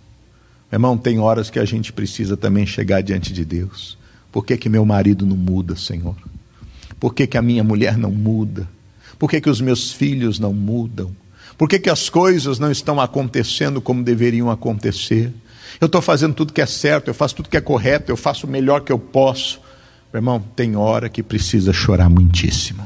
Meu 0.71 0.78
irmão, 0.78 0.97
tem 0.97 1.19
horas 1.19 1.50
que 1.50 1.60
a 1.60 1.65
gente 1.65 1.93
precisa 1.93 2.36
também 2.36 2.65
chegar 2.65 3.02
diante 3.02 3.32
de 3.32 3.45
Deus. 3.45 3.97
Por 4.32 4.43
que, 4.43 4.58
que 4.58 4.67
meu 4.67 4.84
marido 4.84 5.26
não 5.26 5.38
muda, 5.38 5.76
Senhor? 5.76 6.15
Por 7.00 7.13
que, 7.13 7.28
que 7.28 7.38
a 7.38 7.41
minha 7.41 7.63
mulher 7.63 7.97
não 7.97 8.12
muda? 8.12 8.67
Por 9.19 9.30
que, 9.30 9.39
que 9.39 9.50
os 9.50 9.62
meus 9.62 9.91
filhos 9.91 10.39
não 10.39 10.54
mudam? 10.54 11.15
Por 11.58 11.67
que, 11.67 11.80
que 11.80 11.89
as 11.89 12.10
coisas 12.10 12.60
não 12.60 12.72
estão 12.72 13.02
acontecendo 13.02 13.82
como 13.82 14.04
deveriam 14.04 14.52
acontecer? 14.52 15.34
Eu 15.82 15.88
estou 15.88 16.02
fazendo 16.02 16.34
tudo 16.34 16.54
que 16.54 16.62
é 16.62 16.65
certo, 16.65 17.08
eu 17.08 17.13
faço 17.13 17.36
tudo 17.36 17.50
que 17.50 17.58
é 17.58 17.62
correto, 17.62 18.12
eu 18.12 18.17
faço 18.17 18.46
o 18.46 18.50
melhor 18.50 18.82
que 18.82 18.91
eu 18.91 19.00
posso. 19.00 19.60
Meu 20.13 20.20
irmão, 20.20 20.43
tem 20.56 20.76
hora 20.76 21.10
que 21.10 21.24
precisa 21.24 21.74
chorar 21.74 22.10
muitíssimo. 22.10 22.86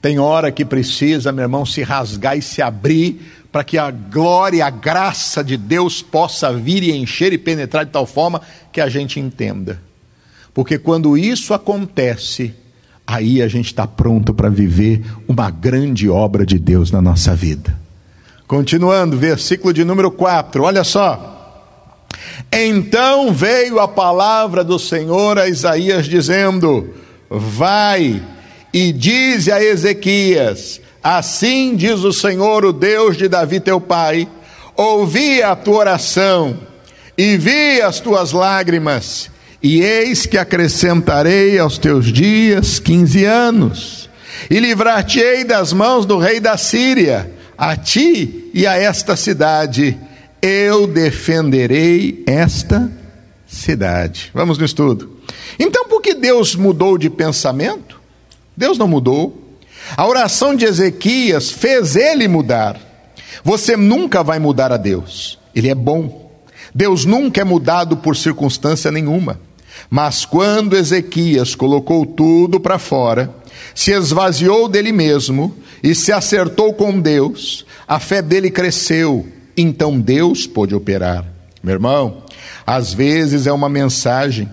Tem 0.00 0.18
hora 0.18 0.52
que 0.52 0.64
precisa, 0.64 1.32
meu 1.32 1.42
irmão, 1.42 1.66
se 1.66 1.82
rasgar 1.82 2.38
e 2.38 2.42
se 2.42 2.62
abrir 2.62 3.20
para 3.50 3.64
que 3.64 3.78
a 3.78 3.90
glória, 3.90 4.64
a 4.64 4.70
graça 4.70 5.42
de 5.42 5.56
Deus 5.56 6.02
possa 6.02 6.52
vir 6.52 6.82
e 6.82 6.92
encher 6.92 7.32
e 7.32 7.38
penetrar 7.38 7.84
de 7.84 7.90
tal 7.90 8.06
forma 8.06 8.40
que 8.70 8.80
a 8.80 8.88
gente 8.88 9.18
entenda. 9.18 9.80
Porque 10.54 10.78
quando 10.78 11.18
isso 11.18 11.52
acontece, 11.54 12.54
aí 13.06 13.40
a 13.40 13.48
gente 13.48 13.66
está 13.66 13.86
pronto 13.86 14.34
para 14.34 14.48
viver 14.48 15.02
uma 15.28 15.50
grande 15.50 16.08
obra 16.08 16.44
de 16.44 16.58
Deus 16.58 16.90
na 16.90 17.00
nossa 17.00 17.34
vida. 17.34 17.78
Continuando, 18.46 19.16
versículo 19.16 19.72
de 19.72 19.84
número 19.84 20.10
4, 20.10 20.62
olha 20.62 20.84
só. 20.84 21.34
Então 22.50 23.32
veio 23.32 23.80
a 23.80 23.88
palavra 23.88 24.62
do 24.64 24.78
Senhor 24.78 25.38
a 25.38 25.48
Isaías 25.48 26.06
dizendo: 26.06 26.94
Vai 27.28 28.22
e 28.72 28.92
dize 28.92 29.50
a 29.50 29.62
Ezequias: 29.62 30.80
Assim 31.02 31.76
diz 31.76 32.00
o 32.00 32.12
Senhor, 32.12 32.64
o 32.64 32.72
Deus 32.72 33.16
de 33.16 33.28
Davi 33.28 33.60
teu 33.60 33.80
pai: 33.80 34.28
Ouvi 34.76 35.42
a 35.42 35.56
tua 35.56 35.78
oração 35.78 36.56
e 37.16 37.36
vi 37.36 37.80
as 37.80 38.00
tuas 38.00 38.32
lágrimas, 38.32 39.30
e 39.62 39.80
eis 39.80 40.26
que 40.26 40.38
acrescentarei 40.38 41.58
aos 41.58 41.78
teus 41.78 42.12
dias 42.12 42.78
quinze 42.78 43.24
anos, 43.24 44.08
e 44.50 44.60
livrar-te-ei 44.60 45.44
das 45.44 45.72
mãos 45.72 46.04
do 46.04 46.18
rei 46.18 46.40
da 46.40 46.56
Síria, 46.56 47.32
a 47.56 47.76
ti 47.76 48.50
e 48.52 48.66
a 48.66 48.76
esta 48.76 49.16
cidade, 49.16 49.98
eu 50.42 50.86
defenderei 50.86 52.22
esta 52.26 52.90
cidade. 53.46 54.30
Vamos 54.34 54.58
no 54.58 54.64
estudo. 54.64 55.16
Então, 55.58 55.88
por 55.88 56.02
que 56.02 56.14
Deus 56.14 56.54
mudou 56.54 56.98
de 56.98 57.08
pensamento? 57.08 57.98
Deus 58.56 58.76
não 58.78 58.86
mudou. 58.86 59.58
A 59.96 60.06
oração 60.06 60.54
de 60.54 60.64
Ezequias 60.64 61.50
fez 61.50 61.96
ele 61.96 62.28
mudar. 62.28 62.78
Você 63.42 63.76
nunca 63.76 64.22
vai 64.22 64.38
mudar 64.38 64.72
a 64.72 64.76
Deus, 64.76 65.38
ele 65.54 65.68
é 65.68 65.74
bom. 65.74 66.26
Deus 66.74 67.04
nunca 67.04 67.40
é 67.40 67.44
mudado 67.44 67.96
por 67.96 68.16
circunstância 68.16 68.90
nenhuma. 68.90 69.40
Mas 69.90 70.24
quando 70.24 70.76
Ezequias 70.76 71.54
colocou 71.54 72.04
tudo 72.04 72.58
para 72.58 72.78
fora, 72.78 73.34
se 73.74 73.92
esvaziou 73.92 74.68
dele 74.68 74.92
mesmo 74.92 75.56
e 75.82 75.94
se 75.94 76.12
acertou 76.12 76.72
com 76.74 77.00
Deus, 77.00 77.64
a 77.86 77.98
fé 78.00 78.20
dele 78.20 78.50
cresceu, 78.50 79.26
então 79.56 80.00
Deus 80.00 80.46
pôde 80.46 80.74
operar. 80.74 81.24
Meu 81.62 81.74
irmão, 81.74 82.22
às 82.66 82.92
vezes 82.92 83.46
é 83.46 83.52
uma 83.52 83.68
mensagem. 83.68 84.48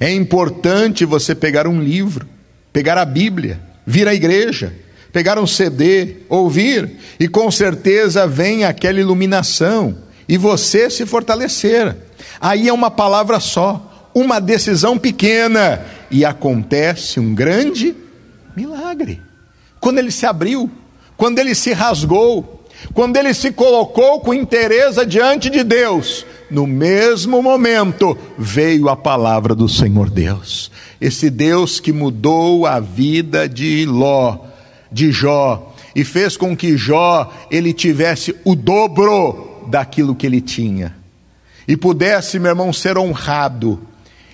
É 0.00 0.12
importante 0.12 1.04
você 1.04 1.34
pegar 1.34 1.66
um 1.66 1.80
livro, 1.80 2.26
pegar 2.72 2.98
a 2.98 3.04
Bíblia, 3.04 3.60
vir 3.86 4.06
à 4.06 4.14
igreja, 4.14 4.72
pegar 5.12 5.38
um 5.38 5.46
CD, 5.46 6.16
ouvir, 6.28 6.90
e 7.20 7.28
com 7.28 7.50
certeza 7.50 8.26
vem 8.26 8.64
aquela 8.64 9.00
iluminação, 9.00 9.96
e 10.28 10.38
você 10.38 10.88
se 10.88 11.04
fortalecer. 11.04 11.94
Aí 12.40 12.68
é 12.68 12.72
uma 12.72 12.90
palavra 12.90 13.38
só, 13.38 13.91
uma 14.14 14.40
decisão 14.40 14.98
pequena, 14.98 15.84
e 16.10 16.24
acontece 16.24 17.18
um 17.18 17.34
grande 17.34 17.94
milagre. 18.54 19.20
Quando 19.80 19.98
ele 19.98 20.10
se 20.10 20.26
abriu, 20.26 20.70
quando 21.16 21.38
ele 21.38 21.54
se 21.54 21.72
rasgou, 21.72 22.62
quando 22.94 23.16
ele 23.16 23.32
se 23.32 23.52
colocou 23.52 24.20
com 24.20 24.34
interesse 24.34 25.04
diante 25.06 25.48
de 25.48 25.62
Deus, 25.62 26.26
no 26.50 26.66
mesmo 26.66 27.42
momento 27.42 28.16
veio 28.36 28.88
a 28.88 28.96
palavra 28.96 29.54
do 29.54 29.68
Senhor 29.68 30.10
Deus. 30.10 30.70
Esse 31.00 31.30
Deus 31.30 31.80
que 31.80 31.92
mudou 31.92 32.66
a 32.66 32.78
vida 32.80 33.48
de 33.48 33.86
Ló, 33.86 34.38
de 34.90 35.10
Jó, 35.10 35.74
e 35.94 36.04
fez 36.04 36.36
com 36.36 36.56
que 36.56 36.76
Jó 36.76 37.32
ele 37.50 37.72
tivesse 37.72 38.34
o 38.44 38.54
dobro 38.54 39.66
daquilo 39.68 40.14
que 40.14 40.26
ele 40.26 40.40
tinha. 40.40 40.94
E 41.66 41.76
pudesse, 41.76 42.38
meu 42.38 42.50
irmão, 42.50 42.72
ser 42.72 42.98
honrado. 42.98 43.80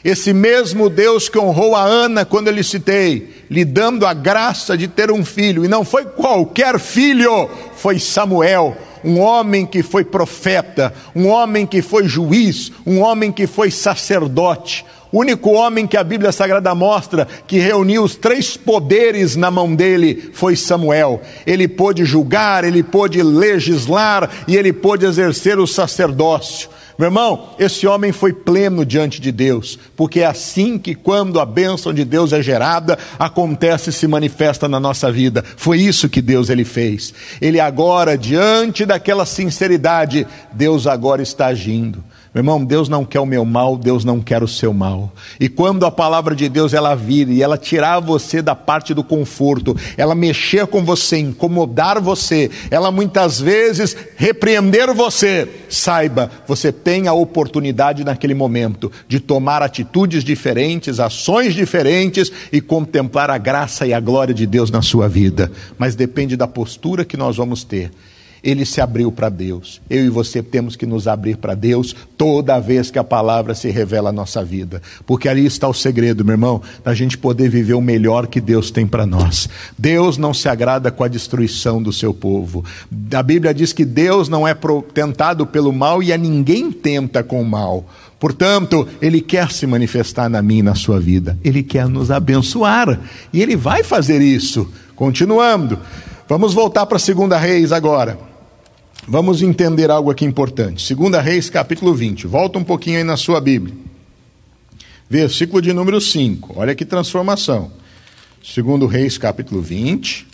Esse 0.08 0.32
mesmo 0.32 0.88
Deus 0.88 1.28
que 1.28 1.38
honrou 1.38 1.76
a 1.76 1.82
Ana 1.82 2.24
quando 2.24 2.48
eu 2.48 2.54
lhe 2.54 2.64
citei, 2.64 3.44
lhe 3.50 3.62
dando 3.62 4.06
a 4.06 4.14
graça 4.14 4.74
de 4.74 4.88
ter 4.88 5.10
um 5.10 5.22
filho, 5.22 5.66
e 5.66 5.68
não 5.68 5.84
foi 5.84 6.06
qualquer 6.06 6.80
filho, 6.80 7.46
foi 7.76 7.98
Samuel, 7.98 8.74
um 9.04 9.20
homem 9.20 9.66
que 9.66 9.82
foi 9.82 10.06
profeta, 10.06 10.94
um 11.14 11.26
homem 11.28 11.66
que 11.66 11.82
foi 11.82 12.08
juiz, 12.08 12.72
um 12.86 13.00
homem 13.00 13.30
que 13.30 13.46
foi 13.46 13.70
sacerdote, 13.70 14.82
o 15.12 15.18
único 15.18 15.50
homem 15.50 15.86
que 15.86 15.98
a 15.98 16.04
Bíblia 16.04 16.32
Sagrada 16.32 16.74
mostra 16.74 17.28
que 17.46 17.58
reuniu 17.58 18.02
os 18.02 18.16
três 18.16 18.56
poderes 18.56 19.36
na 19.36 19.50
mão 19.50 19.74
dele 19.74 20.30
foi 20.32 20.56
Samuel. 20.56 21.20
Ele 21.46 21.68
pôde 21.68 22.06
julgar, 22.06 22.64
ele 22.64 22.82
pôde 22.82 23.22
legislar 23.22 24.30
e 24.48 24.56
ele 24.56 24.72
pôde 24.72 25.04
exercer 25.04 25.58
o 25.58 25.66
sacerdócio. 25.66 26.70
Meu 26.98 27.06
irmão, 27.06 27.50
esse 27.60 27.86
homem 27.86 28.10
foi 28.10 28.32
pleno 28.32 28.84
diante 28.84 29.20
de 29.20 29.30
Deus, 29.30 29.78
porque 29.96 30.18
é 30.18 30.26
assim 30.26 30.76
que, 30.76 30.96
quando 30.96 31.38
a 31.38 31.46
bênção 31.46 31.94
de 31.94 32.04
Deus 32.04 32.32
é 32.32 32.42
gerada, 32.42 32.98
acontece 33.16 33.90
e 33.90 33.92
se 33.92 34.08
manifesta 34.08 34.66
na 34.66 34.80
nossa 34.80 35.12
vida. 35.12 35.44
Foi 35.56 35.78
isso 35.78 36.08
que 36.08 36.20
Deus 36.20 36.50
ele 36.50 36.64
fez. 36.64 37.14
Ele 37.40 37.60
agora, 37.60 38.18
diante 38.18 38.84
daquela 38.84 39.24
sinceridade, 39.24 40.26
Deus 40.52 40.88
agora 40.88 41.22
está 41.22 41.46
agindo. 41.46 42.02
Meu 42.38 42.42
irmão, 42.42 42.64
Deus 42.64 42.88
não 42.88 43.04
quer 43.04 43.18
o 43.18 43.26
meu 43.26 43.44
mal, 43.44 43.76
Deus 43.76 44.04
não 44.04 44.20
quer 44.20 44.44
o 44.44 44.46
seu 44.46 44.72
mal. 44.72 45.12
E 45.40 45.48
quando 45.48 45.84
a 45.84 45.90
palavra 45.90 46.36
de 46.36 46.48
Deus 46.48 46.72
ela 46.72 46.94
vir 46.94 47.28
e 47.28 47.42
ela 47.42 47.58
tirar 47.58 47.98
você 47.98 48.40
da 48.40 48.54
parte 48.54 48.94
do 48.94 49.02
conforto, 49.02 49.76
ela 49.96 50.14
mexer 50.14 50.64
com 50.68 50.84
você, 50.84 51.18
incomodar 51.18 52.00
você, 52.00 52.48
ela 52.70 52.92
muitas 52.92 53.40
vezes 53.40 53.96
repreender 54.14 54.94
você, 54.94 55.48
saiba, 55.68 56.30
você 56.46 56.70
tem 56.70 57.08
a 57.08 57.12
oportunidade 57.12 58.04
naquele 58.04 58.34
momento 58.34 58.92
de 59.08 59.18
tomar 59.18 59.60
atitudes 59.60 60.22
diferentes, 60.22 61.00
ações 61.00 61.54
diferentes 61.54 62.30
e 62.52 62.60
contemplar 62.60 63.30
a 63.30 63.38
graça 63.38 63.84
e 63.84 63.92
a 63.92 63.98
glória 63.98 64.32
de 64.32 64.46
Deus 64.46 64.70
na 64.70 64.80
sua 64.80 65.08
vida. 65.08 65.50
Mas 65.76 65.96
depende 65.96 66.36
da 66.36 66.46
postura 66.46 67.04
que 67.04 67.16
nós 67.16 67.36
vamos 67.36 67.64
ter 67.64 67.90
ele 68.42 68.64
se 68.64 68.80
abriu 68.80 69.10
para 69.10 69.28
Deus. 69.28 69.80
Eu 69.88 70.04
e 70.04 70.08
você 70.08 70.42
temos 70.42 70.76
que 70.76 70.86
nos 70.86 71.06
abrir 71.06 71.36
para 71.36 71.54
Deus 71.54 71.94
toda 72.16 72.58
vez 72.60 72.90
que 72.90 72.98
a 72.98 73.04
palavra 73.04 73.54
se 73.54 73.70
revela 73.70 74.10
à 74.10 74.12
nossa 74.12 74.44
vida. 74.44 74.80
Porque 75.06 75.28
ali 75.28 75.46
está 75.46 75.68
o 75.68 75.74
segredo, 75.74 76.24
meu 76.24 76.34
irmão, 76.34 76.62
da 76.84 76.94
gente 76.94 77.18
poder 77.18 77.48
viver 77.48 77.74
o 77.74 77.80
melhor 77.80 78.26
que 78.26 78.40
Deus 78.40 78.70
tem 78.70 78.86
para 78.86 79.06
nós. 79.06 79.48
Deus 79.76 80.18
não 80.18 80.32
se 80.32 80.48
agrada 80.48 80.90
com 80.90 81.04
a 81.04 81.08
destruição 81.08 81.82
do 81.82 81.92
seu 81.92 82.12
povo. 82.14 82.64
A 83.12 83.22
Bíblia 83.22 83.54
diz 83.54 83.72
que 83.72 83.84
Deus 83.84 84.28
não 84.28 84.46
é 84.46 84.56
tentado 84.92 85.46
pelo 85.46 85.72
mal 85.72 86.02
e 86.02 86.12
a 86.12 86.18
ninguém 86.18 86.70
tenta 86.70 87.22
com 87.22 87.40
o 87.40 87.44
mal. 87.44 87.84
Portanto, 88.18 88.88
Ele 89.00 89.20
quer 89.20 89.50
se 89.52 89.66
manifestar 89.66 90.28
na 90.28 90.42
minha 90.42 90.60
e 90.60 90.62
na 90.62 90.74
sua 90.74 90.98
vida. 90.98 91.38
Ele 91.44 91.62
quer 91.62 91.86
nos 91.88 92.10
abençoar. 92.10 92.98
E 93.32 93.40
Ele 93.40 93.56
vai 93.56 93.84
fazer 93.84 94.20
isso. 94.20 94.68
Continuando. 94.96 95.78
Vamos 96.28 96.52
voltar 96.52 96.84
para 96.84 96.98
segunda 96.98 97.38
reis 97.38 97.72
agora. 97.72 98.27
Vamos 99.10 99.40
entender 99.40 99.90
algo 99.90 100.10
aqui 100.10 100.26
importante. 100.26 100.86
Segunda 100.86 101.18
Reis, 101.18 101.48
capítulo 101.48 101.94
20. 101.94 102.26
Volta 102.26 102.58
um 102.58 102.62
pouquinho 102.62 102.98
aí 102.98 103.04
na 103.04 103.16
sua 103.16 103.40
Bíblia. 103.40 103.74
Versículo 105.08 105.62
de 105.62 105.72
número 105.72 105.98
5. 105.98 106.52
Olha 106.54 106.74
que 106.74 106.84
transformação. 106.84 107.72
Segundo 108.44 108.84
Reis, 108.84 109.16
capítulo 109.16 109.62
20. 109.62 110.26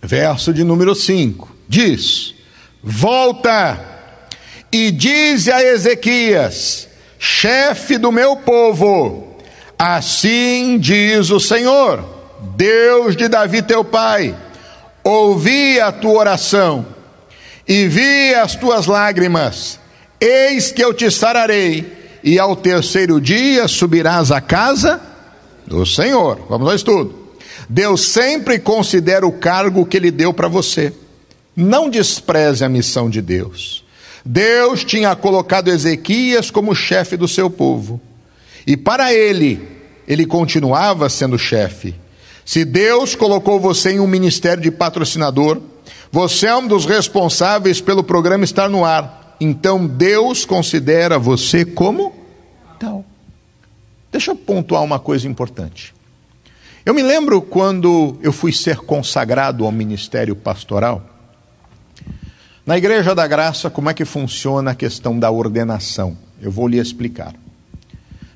Verso 0.00 0.54
de 0.54 0.64
número 0.64 0.94
5. 0.94 1.54
Diz: 1.68 2.34
Volta 2.82 3.78
e 4.72 4.90
dize 4.90 5.52
a 5.52 5.62
Ezequias: 5.62 6.87
chefe 7.18 7.98
do 7.98 8.12
meu 8.12 8.36
povo, 8.36 9.36
assim 9.78 10.78
diz 10.78 11.30
o 11.30 11.40
Senhor, 11.40 12.04
Deus 12.56 13.16
de 13.16 13.28
Davi 13.28 13.62
teu 13.62 13.84
pai, 13.84 14.34
ouvi 15.02 15.80
a 15.80 15.90
tua 15.90 16.20
oração 16.20 16.86
e 17.66 17.86
vi 17.86 18.34
as 18.34 18.54
tuas 18.54 18.86
lágrimas, 18.86 19.78
eis 20.20 20.72
que 20.72 20.82
eu 20.82 20.94
te 20.94 21.10
sararei, 21.10 21.98
e 22.22 22.38
ao 22.38 22.56
terceiro 22.56 23.20
dia 23.20 23.68
subirás 23.68 24.32
à 24.32 24.40
casa 24.40 25.00
do 25.66 25.84
Senhor. 25.86 26.40
Vamos 26.48 26.68
ao 26.68 26.74
estudo. 26.74 27.28
Deus 27.68 28.12
sempre 28.12 28.58
considera 28.58 29.26
o 29.26 29.32
cargo 29.32 29.84
que 29.84 29.96
ele 29.96 30.10
deu 30.10 30.32
para 30.32 30.48
você. 30.48 30.92
Não 31.54 31.90
despreze 31.90 32.64
a 32.64 32.68
missão 32.68 33.10
de 33.10 33.20
Deus. 33.20 33.84
Deus 34.30 34.84
tinha 34.84 35.16
colocado 35.16 35.68
Ezequias 35.68 36.50
como 36.50 36.74
chefe 36.74 37.16
do 37.16 37.26
seu 37.26 37.48
povo. 37.48 37.98
E 38.66 38.76
para 38.76 39.10
ele, 39.10 39.66
ele 40.06 40.26
continuava 40.26 41.08
sendo 41.08 41.38
chefe. 41.38 41.94
Se 42.44 42.62
Deus 42.62 43.14
colocou 43.14 43.58
você 43.58 43.92
em 43.92 44.00
um 44.00 44.06
ministério 44.06 44.62
de 44.62 44.70
patrocinador, 44.70 45.62
você 46.12 46.46
é 46.46 46.54
um 46.54 46.66
dos 46.66 46.84
responsáveis 46.84 47.80
pelo 47.80 48.04
programa 48.04 48.44
estar 48.44 48.68
no 48.68 48.84
ar. 48.84 49.34
Então 49.40 49.86
Deus 49.86 50.44
considera 50.44 51.18
você 51.18 51.64
como 51.64 52.12
tal. 52.78 53.06
Deixa 54.12 54.32
eu 54.32 54.36
pontuar 54.36 54.84
uma 54.84 54.98
coisa 54.98 55.26
importante. 55.26 55.94
Eu 56.84 56.92
me 56.92 57.02
lembro 57.02 57.40
quando 57.40 58.18
eu 58.22 58.30
fui 58.30 58.52
ser 58.52 58.76
consagrado 58.76 59.64
ao 59.64 59.72
ministério 59.72 60.36
pastoral. 60.36 61.17
Na 62.68 62.76
Igreja 62.76 63.14
da 63.14 63.26
Graça, 63.26 63.70
como 63.70 63.88
é 63.88 63.94
que 63.94 64.04
funciona 64.04 64.72
a 64.72 64.74
questão 64.74 65.18
da 65.18 65.30
ordenação? 65.30 66.18
Eu 66.38 66.50
vou 66.50 66.68
lhe 66.68 66.76
explicar. 66.76 67.34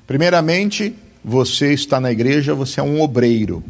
Primeiramente, 0.07 0.95
você 1.23 1.71
está 1.71 1.99
na 1.99 2.11
igreja, 2.11 2.55
você 2.55 2.79
é 2.79 2.83
um 2.83 2.99
obreiro. 2.99 3.63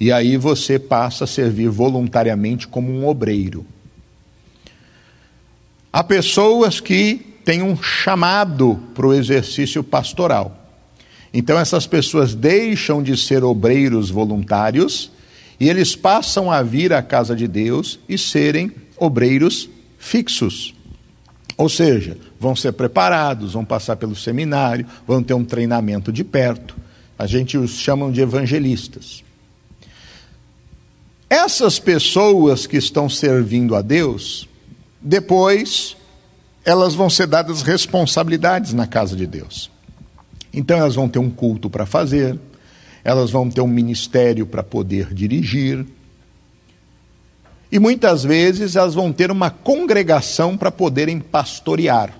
E 0.00 0.10
aí 0.10 0.36
você 0.36 0.80
passa 0.80 1.22
a 1.22 1.26
servir 1.28 1.68
voluntariamente 1.68 2.66
como 2.66 2.90
um 2.90 3.06
obreiro. 3.06 3.64
Há 5.92 6.02
pessoas 6.02 6.80
que 6.80 7.24
têm 7.44 7.62
um 7.62 7.80
chamado 7.80 8.80
para 8.92 9.06
o 9.06 9.14
exercício 9.14 9.84
pastoral. 9.84 10.58
Então 11.32 11.56
essas 11.56 11.86
pessoas 11.86 12.34
deixam 12.34 13.00
de 13.00 13.16
ser 13.16 13.44
obreiros 13.44 14.10
voluntários 14.10 15.12
e 15.60 15.70
eles 15.70 15.94
passam 15.94 16.50
a 16.50 16.64
vir 16.64 16.92
à 16.92 17.00
casa 17.00 17.36
de 17.36 17.46
Deus 17.46 18.00
e 18.08 18.18
serem 18.18 18.81
obreiros 18.96 19.68
fixos. 19.98 20.74
Ou 21.56 21.68
seja, 21.68 22.16
vão 22.40 22.56
ser 22.56 22.72
preparados, 22.72 23.52
vão 23.52 23.64
passar 23.64 23.96
pelo 23.96 24.16
seminário, 24.16 24.86
vão 25.06 25.22
ter 25.22 25.34
um 25.34 25.44
treinamento 25.44 26.12
de 26.12 26.24
perto. 26.24 26.76
A 27.18 27.26
gente 27.26 27.56
os 27.56 27.72
chamam 27.72 28.10
de 28.10 28.20
evangelistas. 28.20 29.22
Essas 31.28 31.78
pessoas 31.78 32.66
que 32.66 32.76
estão 32.76 33.08
servindo 33.08 33.74
a 33.74 33.80
Deus, 33.80 34.48
depois 35.00 35.96
elas 36.64 36.94
vão 36.94 37.08
ser 37.08 37.26
dadas 37.26 37.62
responsabilidades 37.62 38.72
na 38.72 38.86
casa 38.86 39.16
de 39.16 39.26
Deus. 39.26 39.70
Então 40.52 40.76
elas 40.76 40.94
vão 40.94 41.08
ter 41.08 41.18
um 41.18 41.30
culto 41.30 41.70
para 41.70 41.86
fazer, 41.86 42.38
elas 43.02 43.30
vão 43.30 43.48
ter 43.48 43.60
um 43.60 43.68
ministério 43.68 44.46
para 44.46 44.62
poder 44.62 45.12
dirigir, 45.12 45.86
e 47.72 47.78
muitas 47.78 48.22
vezes 48.22 48.76
elas 48.76 48.92
vão 48.92 49.10
ter 49.10 49.30
uma 49.30 49.48
congregação 49.48 50.58
para 50.58 50.70
poderem 50.70 51.18
pastorear. 51.18 52.14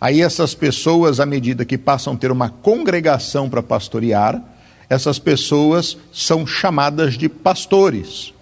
Aí 0.00 0.20
essas 0.20 0.56
pessoas, 0.56 1.20
à 1.20 1.26
medida 1.26 1.64
que 1.64 1.78
passam 1.78 2.14
a 2.14 2.16
ter 2.16 2.32
uma 2.32 2.50
congregação 2.50 3.48
para 3.48 3.62
pastorear, 3.62 4.42
essas 4.90 5.20
pessoas 5.20 5.96
são 6.12 6.44
chamadas 6.44 7.14
de 7.14 7.28
pastores. 7.28 8.34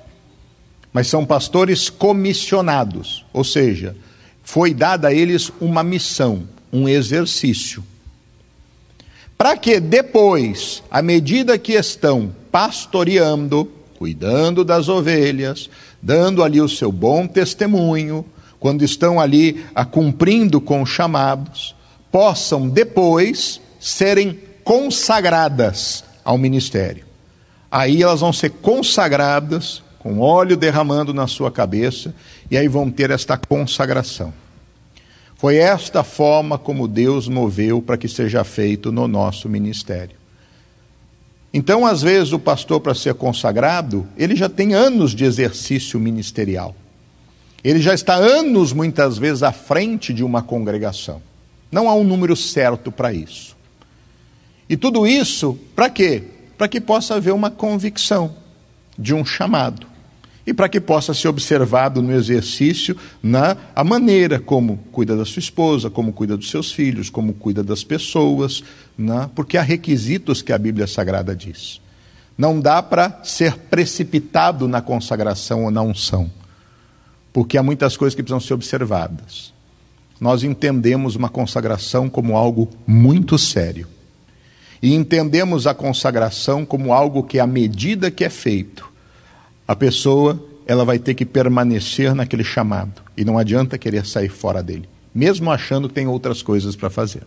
Mas 0.95 1.09
são 1.09 1.27
pastores 1.27 1.91
comissionados, 1.91 3.27
ou 3.31 3.45
seja, 3.45 3.95
foi 4.43 4.73
dada 4.73 5.09
a 5.09 5.15
eles 5.15 5.53
uma 5.61 5.83
missão, 5.83 6.49
um 6.73 6.89
exercício. 6.89 7.85
Para 9.37 9.59
que 9.59 9.79
depois, 9.79 10.83
à 10.91 11.03
medida 11.03 11.59
que 11.59 11.75
estão 11.75 12.35
pastoreando, 12.51 13.76
cuidando 13.97 14.65
das 14.65 14.89
ovelhas, 14.89 15.69
dando 16.01 16.43
ali 16.43 16.61
o 16.61 16.69
seu 16.69 16.93
bom 16.93 17.27
testemunho, 17.27 18.25
quando 18.59 18.85
estão 18.85 19.21
ali 19.21 19.65
a 19.75 19.85
cumprindo 19.85 20.61
com 20.61 20.83
os 20.83 20.91
chamados, 20.91 21.75
possam 22.11 22.69
depois 22.69 23.61
serem 23.79 24.39
consagradas 24.65 26.05
ao 26.25 26.39
ministério. 26.39 27.05
Aí 27.71 28.03
elas 28.03 28.21
vão 28.21 28.33
ser 28.33 28.51
consagradas, 28.51 29.83
com 29.99 30.21
óleo 30.21 30.57
derramando 30.57 31.13
na 31.13 31.27
sua 31.27 31.51
cabeça, 31.51 32.15
e 32.51 32.57
aí 32.57 32.69
vão 32.69 32.91
ter 32.91 33.11
esta 33.11 33.37
consagração. 33.37 34.33
Foi 35.37 35.57
esta 35.57 36.03
forma 36.03 36.57
como 36.57 36.89
Deus 36.89 37.29
moveu 37.29 37.83
para 37.83 37.99
que 37.99 38.09
seja 38.09 38.43
feito 38.43 38.91
no 38.91 39.07
nosso 39.07 39.49
ministério. 39.49 40.16
Então, 41.57 41.87
às 41.87 42.03
vezes, 42.03 42.35
o 42.35 42.39
pastor, 42.39 42.83
para 42.83 42.95
ser 42.95 43.15
consagrado, 43.15 44.07
ele 44.15 44.37
já 44.37 44.47
tem 44.47 44.75
anos 44.75 45.15
de 45.15 45.25
exercício 45.25 45.99
ministerial. 45.99 46.77
Ele 47.65 47.81
já 47.81 47.95
está 47.95 48.15
anos, 48.15 48.75
muitas 48.75 49.17
vezes, 49.17 49.43
à 49.43 49.51
frente 49.53 50.13
de 50.13 50.23
uma 50.23 50.43
congregação. 50.43 51.23
Não 51.73 51.89
há 51.89 51.95
um 51.95 52.05
número 52.05 52.37
certo 52.37 52.93
para 52.93 53.11
isso. 53.11 53.57
E 54.69 54.77
tudo 54.77 55.07
isso, 55.07 55.59
para 55.75 55.89
quê? 55.89 56.25
Para 56.59 56.69
que 56.69 56.79
possa 56.79 57.15
haver 57.15 57.33
uma 57.33 57.51
convicção 57.51 58.37
de 58.99 59.15
um 59.15 59.25
chamado 59.25 59.87
e 60.47 60.55
para 60.55 60.69
que 60.69 60.81
possa 60.81 61.13
ser 61.13 61.27
observado 61.27 62.01
no 62.01 62.13
exercício 62.13 62.97
na 63.21 63.57
a 63.75 63.83
maneira 63.83 64.39
como 64.39 64.79
cuida 64.93 65.17
da 65.17 65.25
sua 65.25 65.41
esposa, 65.41 65.91
como 65.91 66.13
cuida 66.13 66.37
dos 66.37 66.49
seus 66.49 66.71
filhos, 66.71 67.11
como 67.11 67.35
cuida 67.35 67.65
das 67.65 67.83
pessoas, 67.83 68.63
porque 69.35 69.59
há 69.59 69.63
requisitos 69.63 70.43
que 70.43 70.53
a 70.53 70.59
Bíblia 70.59 70.87
Sagrada 70.87 71.35
diz. 71.35 71.81
Não 72.39 72.61
dá 72.61 72.81
para 72.83 73.21
ser 73.25 73.57
precipitado 73.57 74.69
na 74.69 74.81
consagração 74.81 75.65
ou 75.65 75.71
na 75.71 75.83
unção, 75.83 76.31
porque 77.33 77.59
há 77.59 77.63
muitas 77.63 77.97
coisas 77.97 78.15
que 78.15 78.23
precisam 78.23 78.41
ser 78.41 78.55
observadas. 78.55 79.53
Nós 80.21 80.45
entendemos 80.45 81.17
uma 81.17 81.29
consagração 81.29 82.09
como 82.09 82.37
algo 82.37 82.71
muito 82.87 83.37
sério. 83.37 83.89
E 84.83 84.95
entendemos 84.95 85.67
a 85.67 85.75
consagração 85.75 86.65
como 86.65 86.93
algo 86.93 87.23
que, 87.23 87.39
à 87.39 87.47
medida 87.47 88.11
que 88.11 88.25
é 88.25 88.31
feito, 88.31 88.96
a 89.67 89.75
pessoa 89.75 90.43
ela 90.67 90.85
vai 90.85 90.99
ter 90.99 91.15
que 91.15 91.25
permanecer 91.25 92.15
naquele 92.15 92.45
chamado 92.45 93.03
e 93.17 93.25
não 93.25 93.39
adianta 93.39 93.79
querer 93.79 94.05
sair 94.05 94.29
fora 94.29 94.63
dele, 94.63 94.89
mesmo 95.15 95.51
achando 95.51 95.89
que 95.89 95.95
tem 95.95 96.07
outras 96.07 96.43
coisas 96.43 96.75
para 96.75 96.91
fazer. 96.91 97.23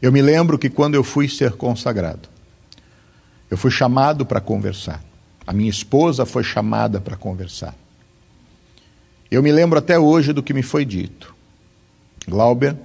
Eu 0.00 0.10
me 0.12 0.20
lembro 0.20 0.58
que 0.58 0.68
quando 0.68 0.94
eu 0.94 1.04
fui 1.04 1.28
ser 1.28 1.52
consagrado, 1.52 2.28
eu 3.50 3.56
fui 3.56 3.70
chamado 3.70 4.26
para 4.26 4.40
conversar. 4.40 5.02
A 5.46 5.52
minha 5.52 5.70
esposa 5.70 6.24
foi 6.24 6.42
chamada 6.42 7.00
para 7.00 7.16
conversar. 7.16 7.74
Eu 9.30 9.42
me 9.42 9.52
lembro 9.52 9.78
até 9.78 9.98
hoje 9.98 10.32
do 10.32 10.42
que 10.42 10.54
me 10.54 10.62
foi 10.62 10.84
dito. 10.84 11.34
Glauber, 12.26 12.76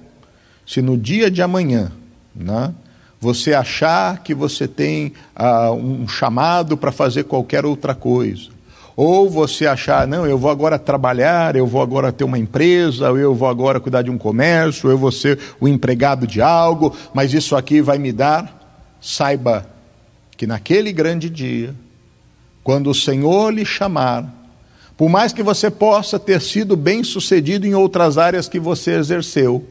se 0.66 0.82
no 0.82 0.96
dia 0.96 1.30
de 1.30 1.42
amanhã, 1.42 1.92
né, 2.34 2.74
você 3.20 3.52
achar 3.52 4.22
que 4.22 4.34
você 4.34 4.66
tem 4.66 5.12
ah, 5.36 5.70
um 5.72 6.08
chamado 6.08 6.76
para 6.76 6.90
fazer 6.90 7.24
qualquer 7.24 7.66
outra 7.66 7.94
coisa, 7.94 8.48
ou 8.96 9.28
você 9.28 9.66
achar, 9.66 10.06
não, 10.06 10.26
eu 10.26 10.38
vou 10.38 10.50
agora 10.50 10.78
trabalhar, 10.78 11.54
eu 11.54 11.66
vou 11.66 11.82
agora 11.82 12.10
ter 12.10 12.24
uma 12.24 12.38
empresa, 12.38 13.06
eu 13.06 13.34
vou 13.34 13.48
agora 13.48 13.78
cuidar 13.78 14.02
de 14.02 14.10
um 14.10 14.18
comércio, 14.18 14.90
eu 14.90 14.98
vou 14.98 15.12
ser 15.12 15.38
o 15.60 15.68
empregado 15.68 16.26
de 16.26 16.40
algo, 16.40 16.96
mas 17.14 17.32
isso 17.34 17.54
aqui 17.54 17.82
vai 17.82 17.98
me 17.98 18.10
dar. 18.10 18.58
Saiba 19.00 19.66
que 20.36 20.46
naquele 20.46 20.92
grande 20.92 21.30
dia, 21.30 21.74
quando 22.64 22.90
o 22.90 22.94
Senhor 22.94 23.52
lhe 23.52 23.64
chamar, 23.64 24.34
por 24.96 25.08
mais 25.08 25.32
que 25.32 25.42
você 25.42 25.70
possa 25.70 26.18
ter 26.18 26.40
sido 26.40 26.76
bem 26.76 27.02
sucedido 27.02 27.66
em 27.66 27.74
outras 27.74 28.18
áreas 28.18 28.48
que 28.48 28.60
você 28.60 28.92
exerceu, 28.92 29.66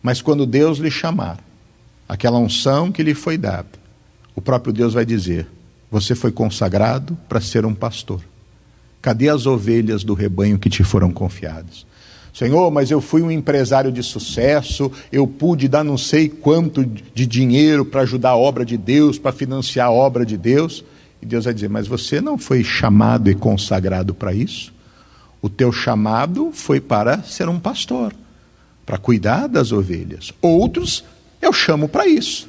mas 0.00 0.22
quando 0.22 0.46
Deus 0.46 0.78
lhe 0.78 0.92
chamar, 0.92 1.38
aquela 2.08 2.38
unção 2.38 2.90
que 2.90 3.02
lhe 3.02 3.14
foi 3.14 3.36
dada, 3.36 3.68
o 4.34 4.40
próprio 4.40 4.72
Deus 4.72 4.94
vai 4.94 5.04
dizer: 5.04 5.46
Você 5.90 6.14
foi 6.14 6.32
consagrado 6.32 7.18
para 7.28 7.40
ser 7.40 7.66
um 7.66 7.74
pastor. 7.74 8.20
Cadê 9.02 9.28
as 9.28 9.46
ovelhas 9.46 10.02
do 10.02 10.14
rebanho 10.14 10.58
que 10.58 10.70
te 10.70 10.82
foram 10.82 11.10
confiadas? 11.10 11.86
Senhor, 12.32 12.70
mas 12.70 12.90
eu 12.90 13.00
fui 13.00 13.20
um 13.20 13.32
empresário 13.32 13.90
de 13.90 14.00
sucesso, 14.02 14.92
eu 15.10 15.26
pude 15.26 15.66
dar 15.66 15.82
não 15.82 15.98
sei 15.98 16.28
quanto 16.28 16.84
de 16.84 17.26
dinheiro 17.26 17.84
para 17.84 18.02
ajudar 18.02 18.30
a 18.30 18.36
obra 18.36 18.64
de 18.64 18.76
Deus, 18.76 19.18
para 19.18 19.32
financiar 19.32 19.88
a 19.88 19.90
obra 19.90 20.24
de 20.24 20.36
Deus. 20.36 20.84
E 21.20 21.26
Deus 21.26 21.46
vai 21.46 21.54
dizer: 21.54 21.68
Mas 21.68 21.88
você 21.88 22.20
não 22.20 22.38
foi 22.38 22.62
chamado 22.62 23.28
e 23.28 23.34
consagrado 23.34 24.14
para 24.14 24.32
isso? 24.32 24.72
O 25.42 25.48
teu 25.48 25.72
chamado 25.72 26.50
foi 26.52 26.80
para 26.80 27.22
ser 27.22 27.48
um 27.48 27.58
pastor, 27.58 28.14
para 28.86 28.98
cuidar 28.98 29.48
das 29.48 29.72
ovelhas. 29.72 30.32
Outros 30.40 31.04
eu 31.40 31.52
chamo 31.52 31.88
para 31.88 32.06
isso. 32.06 32.48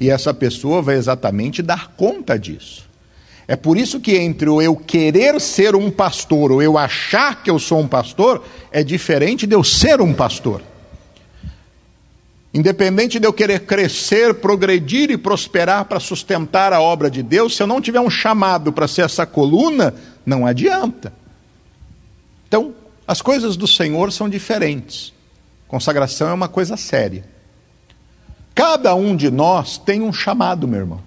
E 0.00 0.10
essa 0.10 0.32
pessoa 0.32 0.80
vai 0.80 0.96
exatamente 0.96 1.62
dar 1.62 1.88
conta 1.96 2.38
disso. 2.38 2.86
É 3.46 3.56
por 3.56 3.78
isso 3.78 3.98
que 3.98 4.16
entre 4.16 4.48
o 4.48 4.60
eu 4.60 4.76
querer 4.76 5.40
ser 5.40 5.74
um 5.74 5.90
pastor 5.90 6.52
ou 6.52 6.62
eu 6.62 6.76
achar 6.76 7.42
que 7.42 7.50
eu 7.50 7.58
sou 7.58 7.80
um 7.80 7.88
pastor, 7.88 8.44
é 8.70 8.84
diferente 8.84 9.46
de 9.46 9.54
eu 9.54 9.64
ser 9.64 10.02
um 10.02 10.12
pastor. 10.12 10.62
Independente 12.52 13.18
de 13.18 13.26
eu 13.26 13.32
querer 13.32 13.60
crescer, 13.60 14.34
progredir 14.34 15.10
e 15.10 15.16
prosperar 15.16 15.86
para 15.86 15.98
sustentar 15.98 16.72
a 16.72 16.80
obra 16.80 17.10
de 17.10 17.22
Deus, 17.22 17.56
se 17.56 17.62
eu 17.62 17.66
não 17.66 17.80
tiver 17.80 18.00
um 18.00 18.10
chamado 18.10 18.72
para 18.72 18.86
ser 18.86 19.02
essa 19.02 19.24
coluna, 19.24 19.94
não 20.26 20.46
adianta. 20.46 21.12
Então, 22.46 22.74
as 23.06 23.22
coisas 23.22 23.56
do 23.56 23.66
Senhor 23.66 24.12
são 24.12 24.28
diferentes. 24.28 25.12
Consagração 25.66 26.28
é 26.28 26.32
uma 26.34 26.48
coisa 26.48 26.76
séria. 26.76 27.24
Cada 28.58 28.92
um 28.92 29.14
de 29.14 29.30
nós 29.30 29.78
tem 29.78 30.02
um 30.02 30.12
chamado, 30.12 30.66
meu 30.66 30.80
irmão. 30.80 31.00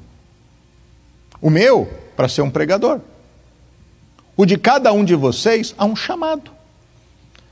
O 1.41 1.49
meu 1.49 1.85
para 2.15 2.29
ser 2.29 2.41
um 2.43 2.49
pregador. 2.49 3.01
O 4.37 4.45
de 4.45 4.57
cada 4.57 4.93
um 4.93 5.03
de 5.03 5.15
vocês 5.15 5.75
há 5.77 5.83
um 5.83 5.93
chamado. 5.93 6.49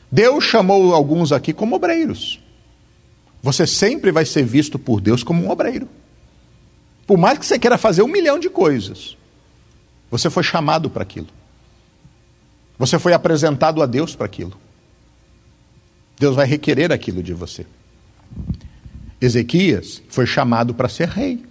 Deus 0.10 0.46
chamou 0.46 0.96
alguns 0.96 1.34
aqui 1.34 1.52
como 1.52 1.76
obreiros. 1.76 2.40
Você 3.44 3.68
sempre 3.68 4.10
vai 4.10 4.24
ser 4.24 4.46
visto 4.46 4.80
por 4.80 5.02
Deus 5.02 5.22
como 5.22 5.44
um 5.44 5.50
obreiro. 5.50 5.90
Por 7.06 7.18
mais 7.18 7.38
que 7.38 7.46
você 7.46 7.60
queira 7.60 7.78
fazer 7.78 8.02
um 8.02 8.08
milhão 8.08 8.40
de 8.40 8.50
coisas, 8.50 9.18
você 10.10 10.30
foi 10.30 10.44
chamado 10.44 10.90
para 10.90 11.04
aquilo. 11.04 11.28
Você 12.78 12.98
foi 12.98 13.12
apresentado 13.12 13.84
a 13.84 13.86
Deus 13.86 14.16
para 14.16 14.28
aquilo. 14.28 14.54
Deus 16.18 16.38
vai 16.38 16.46
requerer 16.46 16.90
aquilo 16.90 17.22
de 17.22 17.34
você. 17.34 17.66
Ezequias 19.21 20.01
foi 20.10 20.25
chamado 20.25 20.73
para 20.73 20.89
ser 20.89 21.08
rei. 21.10 21.43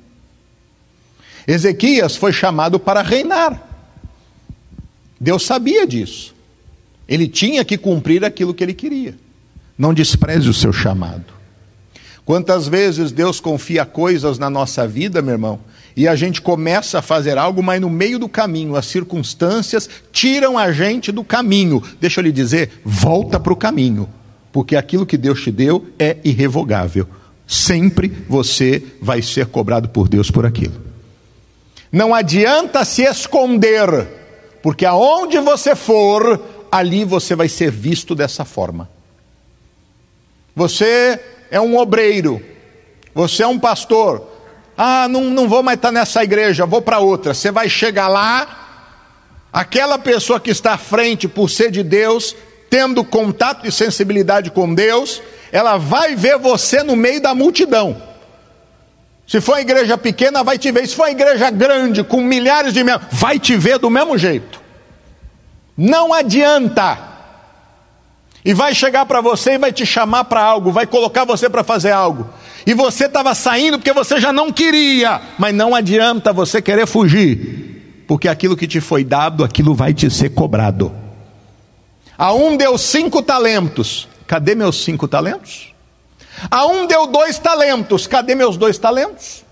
Ezequias 1.46 2.16
foi 2.16 2.32
chamado 2.32 2.78
para 2.78 3.02
reinar. 3.02 3.62
Deus 5.20 5.44
sabia 5.44 5.86
disso. 5.86 6.34
Ele 7.08 7.26
tinha 7.26 7.64
que 7.64 7.78
cumprir 7.78 8.24
aquilo 8.24 8.52
que 8.54 8.62
ele 8.62 8.74
queria. 8.74 9.14
Não 9.76 9.94
despreze 9.94 10.48
o 10.48 10.54
seu 10.54 10.72
chamado. 10.72 11.38
Quantas 12.24 12.68
vezes 12.68 13.10
Deus 13.10 13.40
confia 13.40 13.86
coisas 13.86 14.38
na 14.38 14.50
nossa 14.50 14.86
vida, 14.86 15.22
meu 15.22 15.32
irmão, 15.32 15.60
e 15.96 16.06
a 16.06 16.14
gente 16.14 16.42
começa 16.42 16.98
a 16.98 17.02
fazer 17.02 17.38
algo, 17.38 17.62
mas 17.62 17.80
no 17.80 17.88
meio 17.88 18.18
do 18.18 18.28
caminho 18.28 18.76
as 18.76 18.84
circunstâncias 18.84 19.88
tiram 20.12 20.58
a 20.58 20.70
gente 20.70 21.10
do 21.10 21.24
caminho. 21.24 21.82
Deixa 21.98 22.20
eu 22.20 22.24
lhe 22.24 22.30
dizer, 22.30 22.82
volta 22.84 23.40
para 23.40 23.52
o 23.52 23.56
caminho, 23.56 24.06
porque 24.52 24.76
aquilo 24.76 25.06
que 25.06 25.16
Deus 25.16 25.42
te 25.42 25.50
deu 25.50 25.86
é 25.98 26.18
irrevogável. 26.22 27.08
Sempre 27.48 28.08
você 28.28 28.82
vai 29.00 29.22
ser 29.22 29.46
cobrado 29.46 29.88
por 29.88 30.06
Deus 30.06 30.30
por 30.30 30.44
aquilo. 30.44 30.74
Não 31.90 32.14
adianta 32.14 32.84
se 32.84 33.02
esconder, 33.02 34.06
porque 34.62 34.84
aonde 34.84 35.38
você 35.40 35.74
for, 35.74 36.38
ali 36.70 37.06
você 37.06 37.34
vai 37.34 37.48
ser 37.48 37.70
visto 37.70 38.14
dessa 38.14 38.44
forma. 38.44 38.90
Você 40.54 41.18
é 41.50 41.58
um 41.58 41.78
obreiro, 41.78 42.42
você 43.14 43.42
é 43.42 43.46
um 43.46 43.58
pastor. 43.58 44.28
Ah, 44.76 45.08
não, 45.08 45.24
não 45.24 45.48
vou 45.48 45.62
mais 45.62 45.78
estar 45.78 45.90
nessa 45.90 46.22
igreja, 46.22 46.66
vou 46.66 46.82
para 46.82 46.98
outra. 46.98 47.32
Você 47.32 47.50
vai 47.50 47.66
chegar 47.70 48.08
lá, 48.08 48.90
aquela 49.50 49.98
pessoa 49.98 50.38
que 50.38 50.50
está 50.50 50.74
à 50.74 50.78
frente 50.78 51.26
por 51.26 51.48
ser 51.48 51.70
de 51.70 51.82
Deus, 51.82 52.36
tendo 52.70 53.04
contato 53.04 53.66
e 53.66 53.72
sensibilidade 53.72 54.50
com 54.50 54.74
Deus, 54.74 55.22
ela 55.50 55.76
vai 55.76 56.14
ver 56.14 56.38
você 56.38 56.82
no 56.82 56.96
meio 56.96 57.20
da 57.20 57.34
multidão. 57.34 58.08
Se 59.26 59.40
for 59.40 59.52
uma 59.52 59.60
igreja 59.60 59.98
pequena, 59.98 60.42
vai 60.42 60.56
te 60.56 60.72
ver. 60.72 60.86
Se 60.86 60.96
for 60.96 61.02
uma 61.02 61.10
igreja 61.10 61.50
grande, 61.50 62.02
com 62.02 62.20
milhares 62.22 62.72
de 62.72 62.82
membros, 62.82 63.08
vai 63.12 63.38
te 63.38 63.56
ver 63.56 63.78
do 63.78 63.90
mesmo 63.90 64.16
jeito. 64.16 64.60
Não 65.76 66.14
adianta. 66.14 66.98
E 68.44 68.54
vai 68.54 68.74
chegar 68.74 69.04
para 69.04 69.20
você 69.20 69.52
e 69.52 69.58
vai 69.58 69.72
te 69.72 69.84
chamar 69.84 70.24
para 70.24 70.40
algo, 70.40 70.72
vai 70.72 70.86
colocar 70.86 71.24
você 71.24 71.50
para 71.50 71.62
fazer 71.62 71.90
algo. 71.90 72.30
E 72.66 72.72
você 72.72 73.04
estava 73.04 73.34
saindo 73.34 73.78
porque 73.78 73.92
você 73.92 74.18
já 74.18 74.32
não 74.32 74.50
queria, 74.50 75.20
mas 75.38 75.54
não 75.54 75.74
adianta 75.74 76.32
você 76.32 76.62
querer 76.62 76.86
fugir, 76.86 78.04
porque 78.06 78.28
aquilo 78.28 78.56
que 78.56 78.66
te 78.66 78.80
foi 78.80 79.04
dado, 79.04 79.44
aquilo 79.44 79.74
vai 79.74 79.92
te 79.92 80.10
ser 80.10 80.30
cobrado. 80.30 81.07
A 82.18 82.32
um 82.32 82.56
deu 82.56 82.76
cinco 82.76 83.22
talentos, 83.22 84.08
cadê 84.26 84.56
meus 84.56 84.82
cinco 84.82 85.06
talentos? 85.06 85.72
A 86.50 86.66
um 86.66 86.84
deu 86.84 87.06
dois 87.06 87.38
talentos, 87.38 88.08
cadê 88.08 88.34
meus 88.34 88.56
dois 88.56 88.76
talentos? 88.76 89.44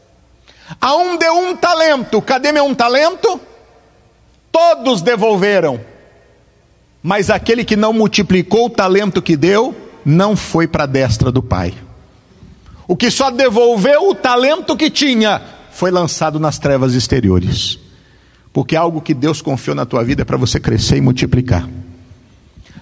A 0.80 0.96
um 0.96 1.16
deu 1.16 1.32
um 1.32 1.54
talento, 1.54 2.20
cadê 2.20 2.50
meu 2.50 2.64
um 2.64 2.74
talento? 2.74 3.40
Todos 4.50 5.00
devolveram, 5.00 5.80
mas 7.00 7.30
aquele 7.30 7.64
que 7.64 7.76
não 7.76 7.92
multiplicou 7.92 8.66
o 8.66 8.70
talento 8.70 9.22
que 9.22 9.36
deu, 9.36 9.72
não 10.04 10.34
foi 10.34 10.66
para 10.66 10.82
a 10.82 10.88
destra 10.88 11.30
do 11.30 11.42
Pai. 11.42 11.72
O 12.88 12.96
que 12.96 13.12
só 13.12 13.30
devolveu 13.30 14.08
o 14.08 14.14
talento 14.14 14.76
que 14.76 14.90
tinha, 14.90 15.40
foi 15.70 15.92
lançado 15.92 16.40
nas 16.40 16.58
trevas 16.58 16.94
exteriores. 16.94 17.78
Porque 18.52 18.74
algo 18.74 19.00
que 19.00 19.14
Deus 19.14 19.40
confiou 19.40 19.76
na 19.76 19.86
tua 19.86 20.02
vida 20.02 20.22
é 20.22 20.24
para 20.24 20.36
você 20.36 20.58
crescer 20.58 20.96
e 20.96 21.00
multiplicar. 21.00 21.68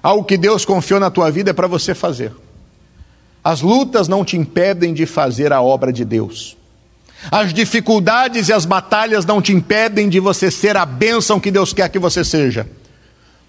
Algo 0.04 0.22
que 0.22 0.36
Deus 0.36 0.66
confiou 0.66 1.00
na 1.00 1.10
tua 1.10 1.30
vida 1.30 1.48
é 1.48 1.54
para 1.54 1.66
você 1.66 1.94
fazer. 1.94 2.30
As 3.42 3.62
lutas 3.62 4.06
não 4.06 4.22
te 4.22 4.36
impedem 4.36 4.92
de 4.92 5.06
fazer 5.06 5.50
a 5.50 5.62
obra 5.62 5.90
de 5.90 6.04
Deus. 6.04 6.58
As 7.30 7.54
dificuldades 7.54 8.50
e 8.50 8.52
as 8.52 8.66
batalhas 8.66 9.24
não 9.24 9.40
te 9.40 9.54
impedem 9.54 10.10
de 10.10 10.20
você 10.20 10.50
ser 10.50 10.76
a 10.76 10.84
bênção 10.84 11.40
que 11.40 11.50
Deus 11.50 11.72
quer 11.72 11.88
que 11.88 11.98
você 11.98 12.22
seja. 12.22 12.68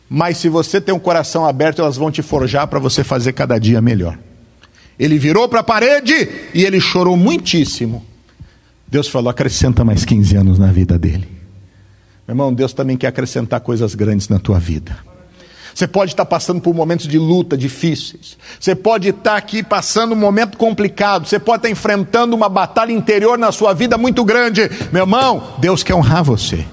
Mas 0.10 0.38
se 0.38 0.48
você 0.48 0.80
tem 0.80 0.96
um 0.96 1.00
coração 1.00 1.46
aberto, 1.46 1.82
elas 1.82 1.98
vão 1.98 2.10
te 2.10 2.22
forjar 2.22 2.68
para 2.68 2.80
você 2.80 3.04
fazer 3.04 3.34
cada 3.34 3.60
dia 3.60 3.82
melhor. 3.82 4.18
Ele 4.98 5.20
virou 5.20 5.50
para 5.50 5.60
a 5.60 5.64
parede 5.64 6.30
e 6.54 6.64
ele 6.64 6.80
chorou 6.80 7.18
muitíssimo. 7.18 8.06
Deus 8.88 9.10
falou: 9.10 9.30
acrescenta 9.30 9.84
mais 9.84 10.06
15 10.06 10.38
anos 10.38 10.58
na 10.58 10.72
vida 10.72 10.98
dele. 10.98 11.28
Meu 12.26 12.34
irmão, 12.34 12.54
Deus 12.54 12.72
também 12.72 12.96
quer 12.96 13.08
acrescentar 13.08 13.60
coisas 13.60 13.94
grandes 13.94 14.30
na 14.30 14.40
tua 14.40 14.58
vida. 14.58 15.15
Você 15.76 15.90
pode 15.90 16.14
estar 16.14 16.24
passando 16.24 16.62
por 16.62 16.74
momentos 16.74 17.06
de 17.06 17.20
luta 17.20 17.58
difíceis. 17.58 18.38
Você 18.58 18.74
pode 18.74 19.10
estar 19.10 19.36
aqui 19.36 19.62
passando 19.62 20.14
um 20.14 20.18
momento 20.18 20.58
complicado. 20.58 21.28
Você 21.28 21.38
pode 21.38 21.58
estar 21.58 21.70
enfrentando 21.70 22.34
uma 22.34 22.48
batalha 22.48 22.94
interior 22.94 23.38
na 23.38 23.52
sua 23.52 23.74
vida 23.74 23.98
muito 23.98 24.24
grande. 24.24 24.70
Meu 24.94 25.04
irmão, 25.04 25.56
Deus 25.60 25.84
quer 25.84 25.94
honrar 25.94 26.24
você. 26.24 26.66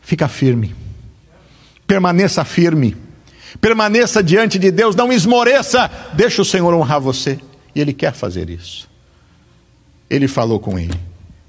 Fica 0.00 0.28
firme. 0.28 0.74
Permaneça 1.86 2.42
firme. 2.42 2.96
Permaneça 3.60 4.22
diante 4.22 4.58
de 4.58 4.70
Deus. 4.70 4.96
Não 4.96 5.12
esmoreça. 5.12 5.90
Deixa 6.14 6.40
o 6.40 6.44
Senhor 6.44 6.72
honrar 6.72 7.02
você. 7.02 7.38
E 7.74 7.82
Ele 7.82 7.92
quer 7.92 8.14
fazer 8.14 8.48
isso. 8.48 8.88
Ele 10.08 10.26
falou 10.26 10.58
com 10.58 10.78
ele. 10.78 10.98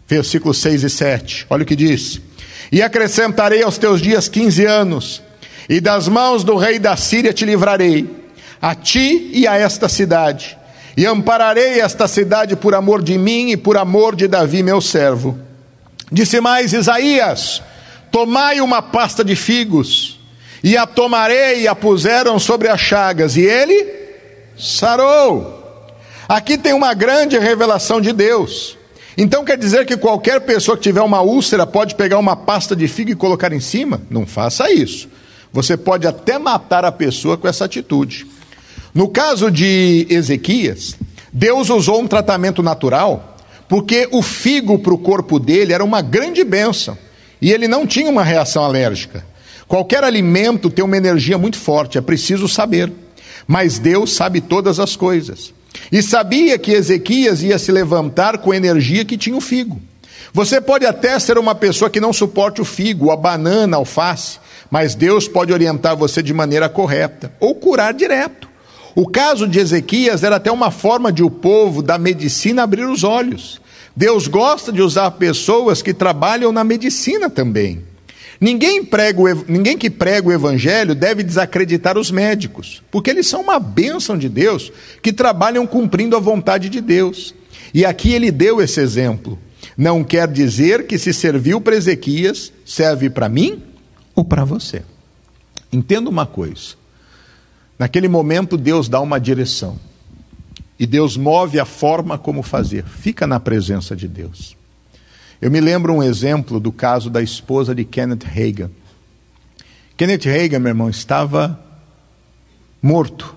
Versículos 0.06 0.58
6 0.58 0.84
e 0.84 0.90
7. 0.90 1.46
Olha 1.50 1.64
o 1.64 1.66
que 1.66 1.78
diz. 1.78 2.20
E 2.70 2.82
acrescentarei 2.82 3.64
aos 3.64 3.78
teus 3.78 4.02
dias 4.02 4.28
15 4.28 4.66
anos 4.66 5.27
e 5.70 5.82
das 5.82 6.08
mãos 6.08 6.44
do 6.44 6.56
rei 6.56 6.80
da 6.80 6.96
Síria 6.96 7.34
te 7.34 7.46
livrarei, 7.46 8.10
a 8.62 8.74
ti 8.74 9.30
e 9.34 9.48
a 9.48 9.56
esta 9.56 9.90
cidade, 9.90 10.58
e 10.96 11.06
ampararei 11.06 11.80
esta 11.80 12.08
cidade 12.08 12.56
por 12.56 12.74
amor 12.74 13.04
de 13.04 13.18
mim 13.18 13.52
e 13.52 13.58
por 13.58 13.78
amor 13.78 14.16
de 14.16 14.28
Davi, 14.28 14.64
meu 14.64 14.82
servo. 14.82 15.38
Disse 16.12 16.40
mais 16.40 16.74
Isaías: 16.74 17.62
Tomai 18.12 18.62
uma 18.62 18.82
pasta 18.82 19.24
de 19.24 19.36
figos, 19.36 20.20
e 20.64 20.76
a 20.76 20.88
tomarei, 20.88 21.62
e 21.62 21.68
a 21.68 21.76
puseram 21.76 22.40
sobre 22.40 22.68
as 22.68 22.80
chagas, 22.80 23.36
e 23.36 23.42
ele 23.42 23.86
sarou. 24.58 25.56
Aqui 26.28 26.58
tem 26.58 26.74
uma 26.74 26.94
grande 26.94 27.38
revelação 27.38 28.02
de 28.02 28.12
Deus. 28.12 28.78
Então 29.18 29.44
quer 29.44 29.58
dizer 29.58 29.86
que 29.86 29.98
qualquer 29.98 30.42
pessoa 30.42 30.78
que 30.78 30.84
tiver 30.84 31.02
uma 31.02 31.22
úlcera 31.22 31.66
pode 31.66 31.96
pegar 31.96 32.20
uma 32.20 32.36
pasta 32.36 32.76
de 32.76 32.88
figo 32.88 33.12
e 33.12 33.16
colocar 33.16 33.52
em 33.52 33.60
cima? 33.60 34.02
Não 34.10 34.28
faça 34.28 34.72
isso. 34.72 35.10
Você 35.52 35.76
pode 35.78 36.06
até 36.08 36.38
matar 36.38 36.86
a 36.86 36.92
pessoa 36.92 37.38
com 37.38 37.48
essa 37.48 37.66
atitude. 37.66 38.28
No 38.94 39.08
caso 39.08 39.52
de 39.52 40.08
Ezequias, 40.10 40.96
Deus 41.32 41.70
usou 41.70 42.02
um 42.02 42.08
tratamento 42.08 42.64
natural 42.64 43.38
porque 43.68 44.08
o 44.12 44.22
figo 44.22 44.80
para 44.80 44.94
o 44.94 44.98
corpo 44.98 45.40
dele 45.40 45.74
era 45.74 45.84
uma 45.84 46.02
grande 46.02 46.44
bênção 46.44 46.98
e 47.42 47.52
ele 47.52 47.68
não 47.68 47.86
tinha 47.86 48.10
uma 48.10 48.24
reação 48.24 48.64
alérgica. 48.64 49.26
Qualquer 49.68 50.04
alimento 50.04 50.70
tem 50.70 50.84
uma 50.84 50.96
energia 50.96 51.38
muito 51.38 51.58
forte, 51.58 51.98
é 51.98 52.02
preciso 52.02 52.48
saber. 52.48 52.92
Mas 53.46 53.78
Deus 53.78 54.14
sabe 54.14 54.42
todas 54.42 54.80
as 54.80 54.96
coisas. 54.96 55.54
E 55.92 56.02
sabia 56.02 56.58
que 56.58 56.72
Ezequias 56.72 57.44
ia 57.44 57.60
se 57.60 57.72
levantar 57.72 58.40
com 58.40 58.52
a 58.52 58.58
energia 58.58 59.06
que 59.06 59.18
tinha 59.18 59.36
o 59.36 59.42
figo. 59.42 59.80
Você 60.34 60.60
pode 60.60 60.86
até 60.86 61.18
ser 61.20 61.38
uma 61.38 61.56
pessoa 61.56 61.90
que 61.90 62.00
não 62.00 62.12
suporte 62.12 62.62
o 62.62 62.66
figo, 62.66 63.12
a 63.12 63.16
banana, 63.16 63.78
a 63.78 63.80
alface, 63.80 64.40
mas 64.70 64.96
Deus 64.96 65.28
pode 65.28 65.54
orientar 65.54 65.96
você 65.96 66.22
de 66.22 66.34
maneira 66.34 66.68
correta 66.70 67.32
ou 67.40 67.56
curar 67.56 67.94
direto. 67.94 68.48
O 68.96 69.08
caso 69.08 69.48
de 69.48 69.60
Ezequias 69.60 70.24
era 70.24 70.38
até 70.38 70.52
uma 70.52 70.72
forma 70.72 71.12
de 71.12 71.24
o 71.24 71.30
povo 71.30 71.84
da 71.84 71.98
medicina 71.98 72.64
abrir 72.64 72.86
os 72.86 73.04
olhos. 73.04 73.62
Deus 73.96 74.28
gosta 74.28 74.72
de 74.72 74.82
usar 74.82 75.12
pessoas 75.12 75.82
que 75.82 75.94
trabalham 75.94 76.52
na 76.52 76.64
medicina 76.64 77.30
também. 77.30 77.84
Ninguém, 78.40 78.84
prega 78.84 79.20
o, 79.20 79.46
ninguém 79.48 79.78
que 79.78 79.90
prega 79.90 80.28
o 80.28 80.32
evangelho 80.32 80.94
deve 80.94 81.24
desacreditar 81.24 81.98
os 81.98 82.12
médicos, 82.12 82.84
porque 82.92 83.10
eles 83.10 83.28
são 83.28 83.42
uma 83.42 83.60
bênção 83.60 84.16
de 84.16 84.30
Deus 84.30 84.72
que 85.02 85.12
trabalham 85.12 85.66
cumprindo 85.66 86.16
a 86.16 86.20
vontade 86.20 86.70
de 86.70 86.80
Deus. 86.80 87.34
E 87.74 87.84
aqui 87.84 88.14
ele 88.14 88.32
deu 88.32 88.62
esse 88.62 88.80
exemplo. 88.80 89.40
Não 89.76 90.04
quer 90.04 90.28
dizer 90.28 90.86
que 90.86 90.98
se 90.98 91.14
serviu 91.14 91.60
para 91.62 91.76
Ezequias, 91.76 92.52
serve 92.66 93.10
para 93.10 93.30
mim 93.30 93.62
ou 94.18 94.26
para 94.26 94.44
você. 94.44 94.82
Entenda 95.72 96.10
uma 96.10 96.26
coisa. 96.26 96.76
Naquele 97.78 98.08
momento, 98.08 98.58
Deus 98.58 98.90
dá 98.90 99.00
uma 99.00 99.20
direção. 99.20 99.78
E 100.80 100.88
Deus 100.88 101.16
move 101.16 101.60
a 101.60 101.66
forma 101.66 102.18
como 102.18 102.42
fazer. 102.42 102.84
Fica 102.84 103.28
na 103.28 103.40
presença 103.40 103.96
de 103.96 104.08
Deus. 104.08 104.58
Eu 105.40 105.52
me 105.52 105.62
lembro 105.62 105.94
um 105.94 106.02
exemplo 106.02 106.60
do 106.60 106.72
caso 106.72 107.12
da 107.12 107.22
esposa 107.22 107.76
de 107.76 107.86
Kenneth 107.86 108.24
Reagan. 108.26 108.72
Kenneth 109.96 110.26
Reagan, 110.26 110.60
meu 110.60 110.70
irmão, 110.70 110.90
estava 110.90 111.60
morto. 112.82 113.36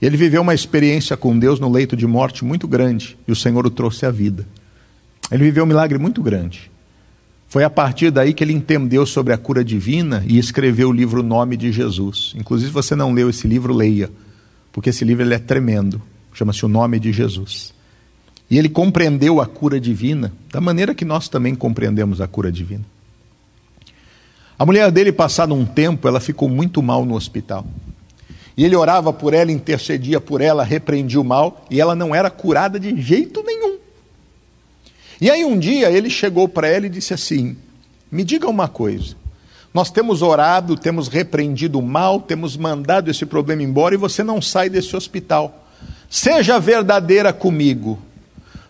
Ele 0.00 0.16
viveu 0.16 0.42
uma 0.42 0.54
experiência 0.54 1.16
com 1.16 1.36
Deus 1.36 1.58
no 1.58 1.68
leito 1.68 1.96
de 1.96 2.06
morte 2.06 2.44
muito 2.44 2.68
grande 2.68 3.18
e 3.26 3.32
o 3.32 3.36
Senhor 3.36 3.66
o 3.66 3.70
trouxe 3.70 4.06
à 4.06 4.10
vida. 4.10 4.46
Ele 5.32 5.44
viveu 5.44 5.64
um 5.64 5.66
milagre 5.66 5.98
muito 5.98 6.22
grande. 6.22 6.69
Foi 7.50 7.64
a 7.64 7.68
partir 7.68 8.12
daí 8.12 8.32
que 8.32 8.44
ele 8.44 8.52
entendeu 8.52 9.04
sobre 9.04 9.32
a 9.32 9.36
cura 9.36 9.64
divina 9.64 10.22
e 10.24 10.38
escreveu 10.38 10.88
o 10.88 10.92
livro 10.92 11.20
Nome 11.20 11.56
de 11.56 11.72
Jesus. 11.72 12.32
Inclusive, 12.36 12.68
se 12.68 12.72
você 12.72 12.94
não 12.94 13.12
leu 13.12 13.28
esse 13.28 13.48
livro, 13.48 13.74
leia, 13.74 14.08
porque 14.70 14.90
esse 14.90 15.04
livro 15.04 15.24
ele 15.24 15.34
é 15.34 15.38
tremendo. 15.38 16.00
Chama-se 16.32 16.64
O 16.64 16.68
Nome 16.68 17.00
de 17.00 17.12
Jesus. 17.12 17.74
E 18.48 18.56
ele 18.56 18.68
compreendeu 18.68 19.40
a 19.40 19.46
cura 19.46 19.80
divina 19.80 20.32
da 20.52 20.60
maneira 20.60 20.94
que 20.94 21.04
nós 21.04 21.28
também 21.28 21.56
compreendemos 21.56 22.20
a 22.20 22.28
cura 22.28 22.52
divina. 22.52 22.84
A 24.56 24.64
mulher 24.64 24.88
dele, 24.92 25.10
passado 25.10 25.52
um 25.52 25.66
tempo, 25.66 26.06
ela 26.06 26.20
ficou 26.20 26.48
muito 26.48 26.80
mal 26.80 27.04
no 27.04 27.16
hospital. 27.16 27.66
E 28.56 28.64
ele 28.64 28.76
orava 28.76 29.12
por 29.12 29.34
ela, 29.34 29.50
intercedia 29.50 30.20
por 30.20 30.40
ela, 30.40 30.62
repreendia 30.62 31.20
o 31.20 31.24
mal, 31.24 31.66
e 31.68 31.80
ela 31.80 31.96
não 31.96 32.14
era 32.14 32.30
curada 32.30 32.78
de 32.78 33.02
jeito 33.02 33.42
nenhum. 33.44 33.79
E 35.20 35.30
aí 35.30 35.44
um 35.44 35.58
dia 35.58 35.90
ele 35.90 36.08
chegou 36.08 36.48
para 36.48 36.68
ela 36.68 36.86
e 36.86 36.90
disse 36.90 37.12
assim: 37.12 37.56
Me 38.10 38.24
diga 38.24 38.48
uma 38.48 38.68
coisa. 38.68 39.14
Nós 39.72 39.90
temos 39.90 40.22
orado, 40.22 40.76
temos 40.76 41.06
repreendido 41.06 41.78
o 41.78 41.82
mal, 41.82 42.20
temos 42.20 42.56
mandado 42.56 43.10
esse 43.10 43.24
problema 43.24 43.62
embora 43.62 43.94
e 43.94 43.98
você 43.98 44.24
não 44.24 44.40
sai 44.42 44.68
desse 44.68 44.96
hospital. 44.96 45.66
Seja 46.08 46.58
verdadeira 46.58 47.32
comigo. 47.32 47.98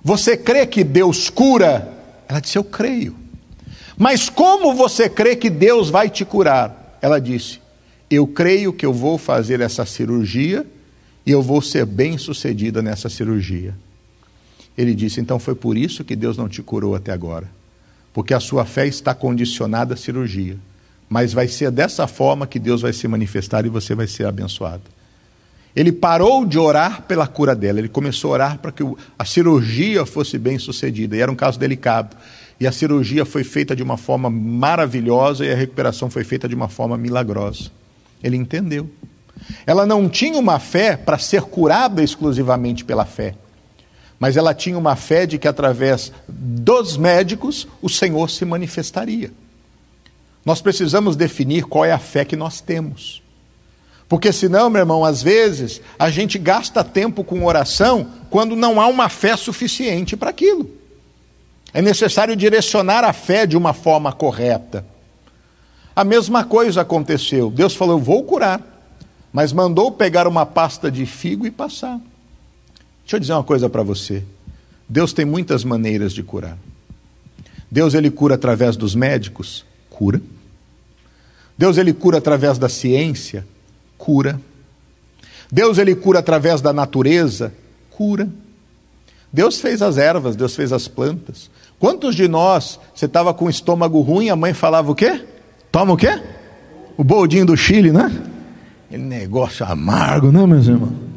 Você 0.03 0.37
crê 0.37 0.67
que 0.67 0.85
Deus 0.85 1.31
cura? 1.31 1.89
Ela 2.29 2.41
disse: 2.41 2.59
Eu 2.59 2.65
creio. 2.65 3.17
Mas 3.97 4.29
como 4.29 4.75
você 4.75 5.09
crê 5.09 5.37
que 5.37 5.51
Deus 5.51 5.89
vai 5.89 6.11
te 6.11 6.25
curar? 6.25 6.99
Ela 7.01 7.21
disse: 7.21 7.61
Eu 8.11 8.27
creio 8.27 8.73
que 8.73 8.85
eu 8.85 8.93
vou 8.93 9.17
fazer 9.17 9.61
essa 9.61 9.87
cirurgia 9.87 10.67
e 11.25 11.31
eu 11.31 11.41
vou 11.41 11.63
ser 11.63 11.87
bem 11.87 12.19
sucedida 12.19 12.83
nessa 12.83 13.09
cirurgia. 13.09 13.75
Ele 14.81 14.95
disse: 14.95 15.21
Então 15.21 15.39
foi 15.39 15.55
por 15.55 15.77
isso 15.77 16.03
que 16.03 16.17
Deus 16.17 16.39
não 16.39 16.49
te 16.49 16.63
curou 16.63 16.95
até 16.95 17.13
agora. 17.13 17.47
Porque 18.15 18.33
a 18.33 18.41
sua 18.41 18.65
fé 18.65 18.87
está 18.87 19.15
condicionada 19.15 19.93
à 19.93 19.97
cirurgia. 19.97 20.57
Mas 21.07 21.35
vai 21.35 21.49
ser 21.49 21.71
dessa 21.71 22.07
forma 22.07 22.47
que 22.47 22.59
Deus 22.59 22.81
vai 22.81 22.93
se 22.95 23.07
manifestar 23.07 23.67
e 23.67 23.69
você 23.69 23.95
vai 23.95 24.07
ser 24.07 24.27
abençoado. 24.27 24.83
Ele 25.77 25.93
parou 25.93 26.47
de 26.47 26.59
orar 26.59 27.03
pela 27.03 27.27
cura 27.27 27.55
dela, 27.55 27.79
ele 27.79 27.89
começou 27.89 28.31
a 28.31 28.35
orar 28.35 28.59
para 28.59 28.73
que 28.73 28.83
a 29.19 29.25
cirurgia 29.25 30.07
fosse 30.07 30.39
bem 30.39 30.59
sucedida, 30.59 31.15
e 31.15 31.21
era 31.21 31.31
um 31.31 31.37
caso 31.37 31.59
delicado. 31.59 32.17
E 32.59 32.67
a 32.67 32.73
cirurgia 32.73 33.27
foi 33.27 33.45
feita 33.45 33.77
de 33.77 33.83
uma 33.83 33.99
forma 33.99 34.31
maravilhosa 34.31 35.45
e 35.45 35.53
a 35.53 35.55
recuperação 35.55 36.09
foi 36.09 36.25
feita 36.25 36.49
de 36.49 36.55
uma 36.55 36.69
forma 36.69 36.97
milagrosa. 36.97 37.71
Ele 38.23 38.37
entendeu. 38.37 38.91
Ela 39.67 39.87
não 39.87 40.09
tinha 40.09 40.39
uma 40.39 40.59
fé 40.59 40.97
para 40.97 41.19
ser 41.19 41.43
curada 41.43 42.03
exclusivamente 42.03 42.85
pela 42.85 43.05
fé, 43.05 43.35
mas 44.21 44.37
ela 44.37 44.53
tinha 44.53 44.77
uma 44.77 44.95
fé 44.95 45.25
de 45.25 45.39
que 45.39 45.49
através 45.49 46.13
dos 46.29 46.99
médicos 46.99 47.67
o 47.81 47.89
Senhor 47.89 48.29
se 48.29 48.45
manifestaria. 48.45 49.33
Nós 50.45 50.61
precisamos 50.61 51.17
definir 51.17 51.65
qual 51.65 51.87
é 51.87 51.93
a 51.93 51.99
fé 51.99 52.23
que 52.23 52.37
nós 52.37 52.61
temos. 52.61 53.23
Porque 54.07 54.31
senão, 54.31 54.69
meu 54.69 54.81
irmão, 54.81 55.05
às 55.07 55.23
vezes 55.23 55.81
a 55.99 56.11
gente 56.11 56.39
gasta 56.39 56.85
tempo 56.85 57.25
com 57.25 57.47
oração 57.47 58.09
quando 58.29 58.55
não 58.55 58.79
há 58.79 58.87
uma 58.89 59.09
fé 59.09 59.35
suficiente 59.39 60.19
para 60.19 60.29
aquilo. 60.29 60.69
É 61.73 61.81
necessário 61.81 62.37
direcionar 62.37 63.05
a 63.05 63.15
fé 63.15 63.47
de 63.47 63.57
uma 63.57 63.73
forma 63.73 64.13
correta. 64.13 64.85
A 65.97 66.05
mesma 66.05 66.45
coisa 66.45 66.83
aconteceu. 66.83 67.51
Deus 67.51 67.75
falou: 67.75 67.97
Eu 67.97 68.05
vou 68.05 68.25
curar, 68.25 68.61
mas 69.33 69.53
mandou 69.53 69.93
pegar 69.93 70.27
uma 70.27 70.45
pasta 70.45 70.91
de 70.91 71.07
figo 71.07 71.47
e 71.47 71.51
passar. 71.51 72.01
Deixa 73.11 73.17
eu 73.17 73.21
dizer 73.23 73.33
uma 73.33 73.43
coisa 73.43 73.69
para 73.69 73.83
você. 73.83 74.23
Deus 74.89 75.13
tem 75.13 75.25
muitas 75.25 75.65
maneiras 75.65 76.13
de 76.13 76.23
curar. 76.23 76.57
Deus 77.69 77.93
ele 77.93 78.09
cura 78.09 78.37
através 78.37 78.77
dos 78.77 78.95
médicos, 78.95 79.65
cura. 79.89 80.23
Deus 81.59 81.77
ele 81.77 81.93
cura 81.93 82.19
através 82.19 82.57
da 82.57 82.69
ciência, 82.69 83.45
cura. 83.99 84.41
Deus 85.51 85.77
ele 85.79 85.97
cura 85.97 86.21
através 86.21 86.61
da 86.61 86.73
natureza, 86.73 87.53
cura. 87.91 88.29
Deus 89.33 89.61
fez 89.61 89.83
as 89.83 89.99
ervas, 89.99 90.37
Deus 90.37 90.55
fez 90.55 90.73
as 90.73 90.87
plantas. 90.87 91.51
Quantos 91.81 92.15
de 92.15 92.29
nós, 92.29 92.79
você 92.95 93.07
estava 93.07 93.35
com 93.35 93.47
o 93.47 93.51
estômago 93.51 94.01
ruim, 94.03 94.29
a 94.29 94.37
mãe 94.37 94.55
falava 94.55 94.89
o 94.89 94.95
quê? 94.95 95.27
Toma 95.73 95.95
o 95.95 95.97
quê? 95.97 96.23
O 96.97 97.03
boldinho 97.03 97.47
do 97.47 97.57
Chile, 97.57 97.91
né? 97.91 98.09
Aquele 98.87 99.03
negócio 99.03 99.67
amargo, 99.67 100.31
né, 100.31 100.47
meus 100.47 100.69
irmãos? 100.69 101.10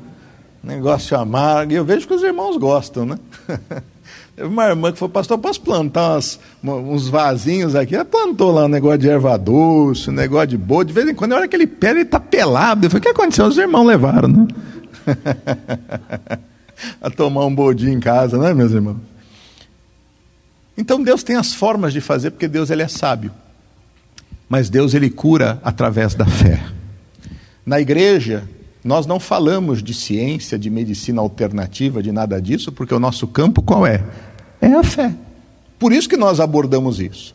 Negócio 0.64 1.18
amargo. 1.18 1.74
E 1.74 1.76
eu 1.76 1.84
vejo 1.84 2.08
que 2.08 2.14
os 2.14 2.24
irmãos 2.24 2.58
gostam, 2.58 3.06
né? 3.06 3.20
Teve 4.36 4.48
uma 4.48 4.66
irmã 4.66 4.92
que 4.92 4.98
falou, 4.98 5.12
pastor, 5.12 5.38
posso 5.38 5.62
plantar 5.62 6.14
umas, 6.14 6.40
uns 6.64 7.08
vasinhos 7.08 7.76
aqui? 7.76 7.94
Ela 7.94 8.06
plantou 8.06 8.52
lá 8.52 8.66
um 8.66 8.70
negócio 8.70 8.98
de 8.98 9.10
erva 9.10 9.38
doce, 9.38 10.10
um 10.10 10.14
negócio 10.14 10.48
de 10.48 10.58
boa. 10.58 10.84
De 10.84 10.92
vez 10.92 11.08
em 11.08 11.14
quando, 11.14 11.34
olha 11.34 11.46
aquele 11.46 11.68
pé, 11.68 11.92
ele 11.92 12.02
está 12.02 12.20
pelado. 12.20 12.86
Eu 12.86 12.90
falei, 12.90 13.02
o 13.02 13.04
que 13.04 13.10
aconteceu? 13.10 13.46
Os 13.46 13.58
irmãos 13.58 13.86
levaram, 13.86 14.28
né? 14.30 14.48
a 17.00 17.10
tomar 17.12 17.46
um 17.46 17.54
bodinho 17.54 17.94
em 17.94 18.00
casa, 18.00 18.38
né, 18.38 18.54
meus 18.54 18.72
irmãos? 18.72 18.98
Então 20.76 21.04
Deus 21.04 21.22
tem 21.22 21.36
as 21.36 21.54
formas 21.54 21.94
de 21.94 22.02
fazer, 22.02 22.32
porque 22.32 22.48
Deus 22.48 22.70
ele 22.70 22.82
é 22.82 22.88
sábio. 22.88 23.32
Mas 24.50 24.70
Deus 24.70 24.94
ele 24.94 25.10
cura 25.10 25.60
através 25.64 26.16
da 26.16 26.26
fé. 26.26 26.64
Na 27.66 27.80
igreja, 27.80 28.44
nós 28.84 29.06
não 29.06 29.20
falamos 29.20 29.82
de 29.82 29.94
ciência, 29.94 30.60
de 30.60 30.70
medicina 30.70 31.22
alternativa, 31.22 32.04
de 32.04 32.12
nada 32.12 32.42
disso, 32.42 32.72
porque 32.72 32.94
o 32.94 33.00
nosso 33.00 33.26
campo 33.28 33.62
qual 33.62 33.88
é? 33.88 34.04
É 34.60 34.74
a 34.74 34.84
fé. 34.84 35.14
Por 35.80 35.94
isso 35.94 36.10
que 36.10 36.18
nós 36.18 36.40
abordamos 36.40 37.00
isso. 37.00 37.34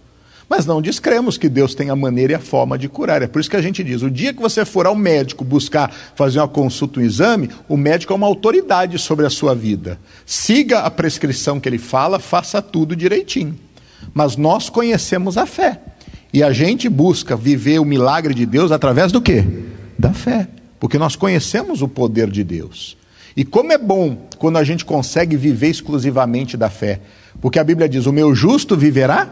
Mas 0.48 0.64
não 0.64 0.80
descremos 0.80 1.36
que 1.36 1.48
Deus 1.48 1.74
tem 1.74 1.90
a 1.90 1.96
maneira 1.96 2.32
e 2.32 2.36
a 2.36 2.40
forma 2.40 2.78
de 2.78 2.88
curar. 2.88 3.20
É 3.22 3.26
por 3.26 3.38
isso 3.38 3.50
que 3.50 3.56
a 3.56 3.62
gente 3.62 3.84
diz: 3.84 4.02
o 4.02 4.10
dia 4.10 4.32
que 4.32 4.40
você 4.40 4.64
for 4.64 4.86
ao 4.86 4.94
médico 4.94 5.44
buscar 5.44 5.90
fazer 6.14 6.38
uma 6.38 6.48
consulta, 6.48 7.00
um 7.00 7.02
exame, 7.02 7.50
o 7.68 7.76
médico 7.76 8.12
é 8.12 8.16
uma 8.16 8.26
autoridade 8.26 8.98
sobre 8.98 9.26
a 9.26 9.30
sua 9.30 9.54
vida. 9.54 9.98
Siga 10.24 10.80
a 10.80 10.90
prescrição 10.90 11.60
que 11.60 11.68
ele 11.68 11.78
fala, 11.78 12.18
faça 12.18 12.62
tudo 12.62 12.96
direitinho. 12.96 13.58
Mas 14.14 14.36
nós 14.36 14.70
conhecemos 14.70 15.36
a 15.36 15.44
fé. 15.44 15.80
E 16.32 16.42
a 16.42 16.52
gente 16.52 16.88
busca 16.88 17.36
viver 17.36 17.78
o 17.78 17.84
milagre 17.84 18.32
de 18.32 18.46
Deus 18.46 18.70
através 18.72 19.12
do 19.12 19.20
quê? 19.20 19.44
Da 19.98 20.12
fé 20.12 20.48
porque 20.78 20.98
nós 20.98 21.16
conhecemos 21.16 21.82
o 21.82 21.88
poder 21.88 22.30
de 22.30 22.44
Deus. 22.44 22.96
E 23.36 23.44
como 23.44 23.72
é 23.72 23.78
bom 23.78 24.28
quando 24.38 24.56
a 24.56 24.64
gente 24.64 24.84
consegue 24.84 25.36
viver 25.36 25.68
exclusivamente 25.68 26.56
da 26.56 26.68
fé, 26.68 27.00
porque 27.40 27.58
a 27.58 27.64
Bíblia 27.64 27.88
diz: 27.88 28.06
o 28.06 28.12
meu 28.12 28.34
justo 28.34 28.76
viverá 28.76 29.28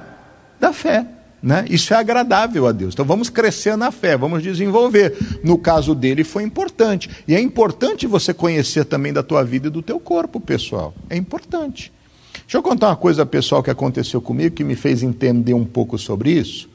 da 0.60 0.72
fé. 0.72 1.06
Né? 1.42 1.64
Isso 1.68 1.92
é 1.92 1.96
agradável 1.96 2.66
a 2.66 2.72
Deus. 2.72 2.94
Então 2.94 3.04
vamos 3.04 3.28
crescer 3.28 3.76
na 3.76 3.92
fé, 3.92 4.16
vamos 4.16 4.42
desenvolver. 4.42 5.16
No 5.44 5.58
caso 5.58 5.94
dele 5.94 6.24
foi 6.24 6.42
importante. 6.42 7.10
E 7.28 7.34
é 7.34 7.40
importante 7.40 8.06
você 8.06 8.32
conhecer 8.32 8.84
também 8.84 9.12
da 9.12 9.22
tua 9.22 9.44
vida 9.44 9.68
e 9.68 9.70
do 9.70 9.82
teu 9.82 10.00
corpo, 10.00 10.40
pessoal. 10.40 10.94
É 11.10 11.16
importante. 11.16 11.92
Deixa 12.32 12.58
eu 12.58 12.62
contar 12.62 12.88
uma 12.88 12.96
coisa 12.96 13.26
pessoal 13.26 13.62
que 13.62 13.70
aconteceu 13.70 14.20
comigo 14.20 14.54
que 14.54 14.64
me 14.64 14.74
fez 14.74 15.02
entender 15.02 15.54
um 15.54 15.64
pouco 15.64 15.98
sobre 15.98 16.30
isso. 16.30 16.68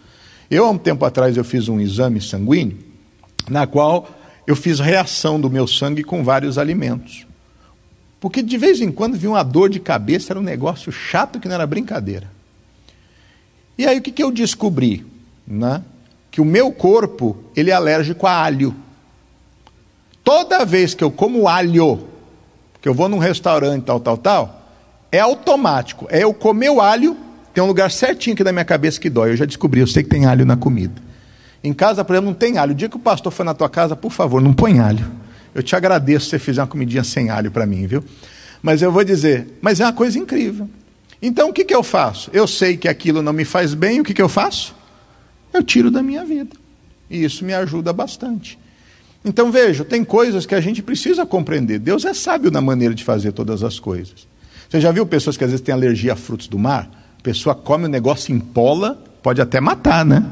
Eu, 0.50 0.66
há 0.66 0.70
um 0.70 0.78
tempo 0.78 1.06
atrás, 1.06 1.38
eu 1.38 1.44
fiz 1.44 1.70
um 1.70 1.80
exame 1.80 2.20
sanguíneo, 2.20 2.78
na 3.50 3.66
qual 3.66 4.08
eu 4.52 4.56
fiz 4.56 4.80
reação 4.82 5.40
do 5.40 5.50
meu 5.50 5.66
sangue 5.66 6.04
com 6.04 6.24
vários 6.26 6.58
alimentos. 6.58 7.26
Porque 8.20 8.44
de 8.44 8.58
vez 8.58 8.82
em 8.82 8.92
quando 8.92 9.18
vinha 9.18 9.32
uma 9.32 9.44
dor 9.44 9.70
de 9.70 9.80
cabeça, 9.80 10.34
era 10.34 10.40
um 10.40 10.44
negócio 10.44 10.92
chato 10.92 11.40
que 11.40 11.48
não 11.48 11.56
era 11.56 11.66
brincadeira. 11.66 12.30
E 13.78 13.88
aí 13.88 13.98
o 13.98 14.02
que, 14.02 14.12
que 14.12 14.22
eu 14.22 14.30
descobri? 14.30 15.06
Né? 15.48 15.82
Que 16.30 16.42
o 16.42 16.46
meu 16.46 16.72
corpo, 16.72 17.38
ele 17.56 17.72
é 17.72 17.74
alérgico 17.74 18.28
a 18.28 18.34
alho. 18.34 18.76
Toda 20.22 20.66
vez 20.66 20.94
que 20.94 21.04
eu 21.04 21.10
como 21.10 21.48
alho, 21.48 22.08
que 22.82 22.90
eu 22.90 22.94
vou 22.94 23.08
num 23.08 23.18
restaurante, 23.18 23.86
tal, 23.86 24.02
tal, 24.02 24.18
tal, 24.18 24.62
é 25.12 25.20
automático. 25.20 26.08
É 26.10 26.24
eu 26.24 26.34
comer 26.34 26.70
o 26.72 26.82
alho, 26.82 27.16
tem 27.54 27.64
um 27.64 27.68
lugar 27.68 27.90
certinho 27.90 28.34
aqui 28.34 28.44
na 28.44 28.52
minha 28.52 28.66
cabeça 28.66 29.00
que 29.00 29.10
dói. 29.10 29.32
Eu 29.32 29.38
já 29.38 29.46
descobri, 29.46 29.80
eu 29.80 29.88
sei 29.88 30.04
que 30.04 30.10
tem 30.10 30.26
alho 30.26 30.46
na 30.46 30.58
comida. 30.58 31.02
Em 31.64 31.74
casa, 31.74 32.04
por 32.04 32.14
exemplo, 32.14 32.32
não 32.32 32.38
tem 32.38 32.58
alho. 32.58 32.72
O 32.72 32.76
dia 32.76 32.90
que 32.90 32.96
o 32.96 33.00
pastor 33.00 33.32
for 33.32 33.44
na 33.44 33.54
tua 33.54 33.70
casa, 33.70 33.96
por 33.96 34.12
favor, 34.12 34.42
não 34.42 34.54
põe 34.54 34.80
alho. 34.80 35.06
Eu 35.54 35.62
te 35.62 35.76
agradeço 35.76 36.26
se 36.26 36.32
você 36.32 36.40
fizer 36.40 36.62
uma 36.62 36.68
comidinha 36.68 37.04
sem 37.04 37.30
alho 37.30 37.52
para 37.52 37.66
mim, 37.66 37.86
viu? 37.86 38.04
Mas 38.62 38.82
eu 38.82 38.92
vou 38.92 39.04
dizer, 39.04 39.58
mas 39.62 39.80
é 39.80 39.86
uma 39.86 39.94
coisa 39.94 40.18
incrível. 40.18 40.70
Então 41.22 41.50
o 41.50 41.54
que, 41.54 41.64
que 41.64 41.76
eu 41.76 41.84
faço? 41.84 42.30
Eu 42.34 42.48
sei 42.48 42.78
que 42.78 42.88
aquilo 42.88 43.22
não 43.22 43.34
me 43.34 43.46
faz 43.46 43.74
bem, 43.74 44.00
o 44.00 44.04
que, 44.04 44.14
que 44.14 44.22
eu 44.22 44.30
faço? 44.30 44.76
Eu 45.54 45.62
tiro 45.62 45.92
da 45.92 46.02
minha 46.02 46.26
vida. 46.26 46.56
E 47.10 47.24
isso 47.24 47.44
me 47.46 47.54
ajuda 47.54 47.92
bastante. 47.92 48.58
Então 49.24 49.52
veja, 49.52 49.86
tem 49.86 50.04
coisas 50.04 50.46
que 50.46 50.56
a 50.56 50.62
gente 50.62 50.82
precisa 50.82 51.26
compreender. 51.26 51.78
Deus 51.78 52.06
é 52.06 52.14
sábio 52.14 52.50
na 52.50 52.62
maneira 52.62 52.96
de 52.96 53.04
fazer 53.04 53.34
todas 53.34 53.64
as 53.64 53.80
coisas. 53.80 54.28
Você 54.68 54.80
já 54.80 54.92
viu 54.92 55.06
pessoas 55.06 55.38
que 55.38 55.44
às 55.44 55.52
vezes 55.52 55.64
têm 55.64 55.74
alergia 55.74 56.14
a 56.14 56.16
frutos 56.16 56.48
do 56.48 56.58
mar? 56.58 56.90
A 57.20 57.22
pessoa 57.22 57.54
come 57.54 57.86
o 57.86 57.90
negócio 57.90 58.34
empola, 58.34 59.04
pode 59.22 59.42
até 59.42 59.60
matar, 59.60 60.06
né? 60.06 60.26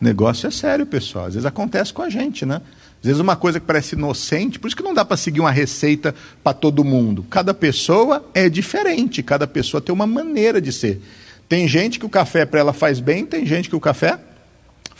Negócio 0.00 0.46
é 0.46 0.50
sério, 0.50 0.86
pessoal. 0.86 1.26
Às 1.26 1.34
vezes 1.34 1.46
acontece 1.46 1.92
com 1.92 2.02
a 2.02 2.08
gente, 2.08 2.46
né? 2.46 2.62
Às 3.00 3.06
vezes 3.06 3.20
uma 3.20 3.36
coisa 3.36 3.60
que 3.60 3.66
parece 3.66 3.94
inocente, 3.94 4.58
por 4.58 4.68
isso 4.68 4.76
que 4.76 4.82
não 4.82 4.94
dá 4.94 5.04
para 5.04 5.16
seguir 5.16 5.40
uma 5.40 5.50
receita 5.50 6.14
para 6.42 6.52
todo 6.52 6.84
mundo. 6.84 7.24
Cada 7.28 7.52
pessoa 7.52 8.24
é 8.34 8.48
diferente, 8.48 9.22
cada 9.22 9.46
pessoa 9.46 9.80
tem 9.80 9.94
uma 9.94 10.06
maneira 10.06 10.60
de 10.60 10.72
ser. 10.72 11.00
Tem 11.48 11.66
gente 11.66 11.98
que 11.98 12.06
o 12.06 12.10
café 12.10 12.46
para 12.46 12.60
ela 12.60 12.72
faz 12.72 13.00
bem, 13.00 13.26
tem 13.26 13.44
gente 13.44 13.68
que 13.68 13.76
o 13.76 13.80
café 13.80 14.18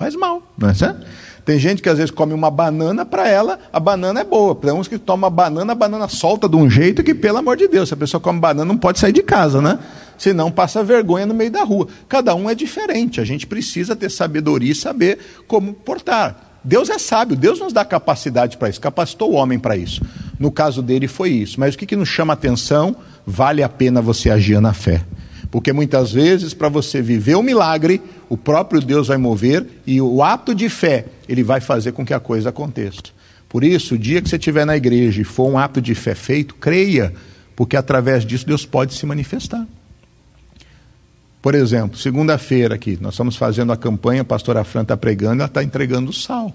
faz 0.00 0.16
mal, 0.16 0.42
não 0.56 0.70
é 0.70 0.72
certo? 0.72 1.06
Tem 1.44 1.58
gente 1.58 1.82
que 1.82 1.88
às 1.90 1.98
vezes 1.98 2.10
come 2.10 2.32
uma 2.32 2.50
banana, 2.50 3.04
para 3.04 3.28
ela 3.28 3.58
a 3.70 3.78
banana 3.78 4.20
é 4.20 4.24
boa. 4.24 4.54
Tem 4.54 4.72
uns 4.72 4.88
que 4.88 4.98
tomam 4.98 5.30
banana, 5.30 5.72
a 5.72 5.74
banana 5.74 6.08
solta 6.08 6.48
de 6.48 6.56
um 6.56 6.70
jeito 6.70 7.02
que, 7.02 7.14
pelo 7.14 7.36
amor 7.36 7.58
de 7.58 7.68
Deus, 7.68 7.88
se 7.88 7.94
a 7.94 7.96
pessoa 7.98 8.18
come 8.18 8.40
banana 8.40 8.64
não 8.64 8.78
pode 8.78 8.98
sair 8.98 9.12
de 9.12 9.22
casa, 9.22 9.60
né? 9.60 9.78
Senão 10.16 10.50
passa 10.50 10.82
vergonha 10.82 11.26
no 11.26 11.34
meio 11.34 11.50
da 11.50 11.62
rua. 11.64 11.86
Cada 12.08 12.34
um 12.34 12.48
é 12.48 12.54
diferente, 12.54 13.20
a 13.20 13.24
gente 13.24 13.46
precisa 13.46 13.94
ter 13.94 14.10
sabedoria 14.10 14.72
e 14.72 14.74
saber 14.74 15.18
como 15.46 15.74
portar. 15.74 16.58
Deus 16.64 16.88
é 16.88 16.98
sábio, 16.98 17.36
Deus 17.36 17.60
nos 17.60 17.72
dá 17.74 17.84
capacidade 17.84 18.56
para 18.56 18.70
isso, 18.70 18.80
capacitou 18.80 19.32
o 19.32 19.34
homem 19.34 19.58
para 19.58 19.76
isso. 19.76 20.00
No 20.38 20.50
caso 20.50 20.80
dele 20.80 21.08
foi 21.08 21.30
isso. 21.30 21.60
Mas 21.60 21.74
o 21.74 21.78
que, 21.78 21.84
que 21.84 21.96
nos 21.96 22.08
chama 22.08 22.32
atenção? 22.32 22.96
Vale 23.26 23.62
a 23.62 23.68
pena 23.68 24.00
você 24.00 24.30
agir 24.30 24.60
na 24.62 24.72
fé. 24.72 25.04
Porque 25.50 25.72
muitas 25.72 26.12
vezes, 26.12 26.54
para 26.54 26.68
você 26.68 27.02
viver 27.02 27.34
o 27.34 27.42
milagre, 27.42 28.00
o 28.28 28.36
próprio 28.36 28.80
Deus 28.80 29.08
vai 29.08 29.16
mover 29.16 29.66
e 29.86 30.00
o 30.00 30.22
ato 30.22 30.54
de 30.54 30.68
fé, 30.68 31.06
ele 31.28 31.42
vai 31.42 31.60
fazer 31.60 31.92
com 31.92 32.04
que 32.04 32.14
a 32.14 32.20
coisa 32.20 32.50
aconteça. 32.50 33.02
Por 33.48 33.64
isso, 33.64 33.96
o 33.96 33.98
dia 33.98 34.22
que 34.22 34.28
você 34.28 34.36
estiver 34.36 34.64
na 34.64 34.76
igreja 34.76 35.20
e 35.20 35.24
for 35.24 35.50
um 35.50 35.58
ato 35.58 35.82
de 35.82 35.92
fé 35.92 36.14
feito, 36.14 36.54
creia, 36.54 37.12
porque 37.56 37.76
através 37.76 38.24
disso 38.24 38.46
Deus 38.46 38.64
pode 38.64 38.94
se 38.94 39.04
manifestar. 39.04 39.66
Por 41.42 41.54
exemplo, 41.54 41.98
segunda-feira 41.98 42.76
aqui, 42.76 42.96
nós 43.00 43.14
estamos 43.14 43.34
fazendo 43.34 43.72
a 43.72 43.76
campanha, 43.76 44.22
a 44.22 44.24
pastora 44.24 44.62
Fran 44.62 44.82
está 44.82 44.96
pregando, 44.96 45.42
ela 45.42 45.46
está 45.46 45.64
entregando 45.64 46.12
sal. 46.12 46.54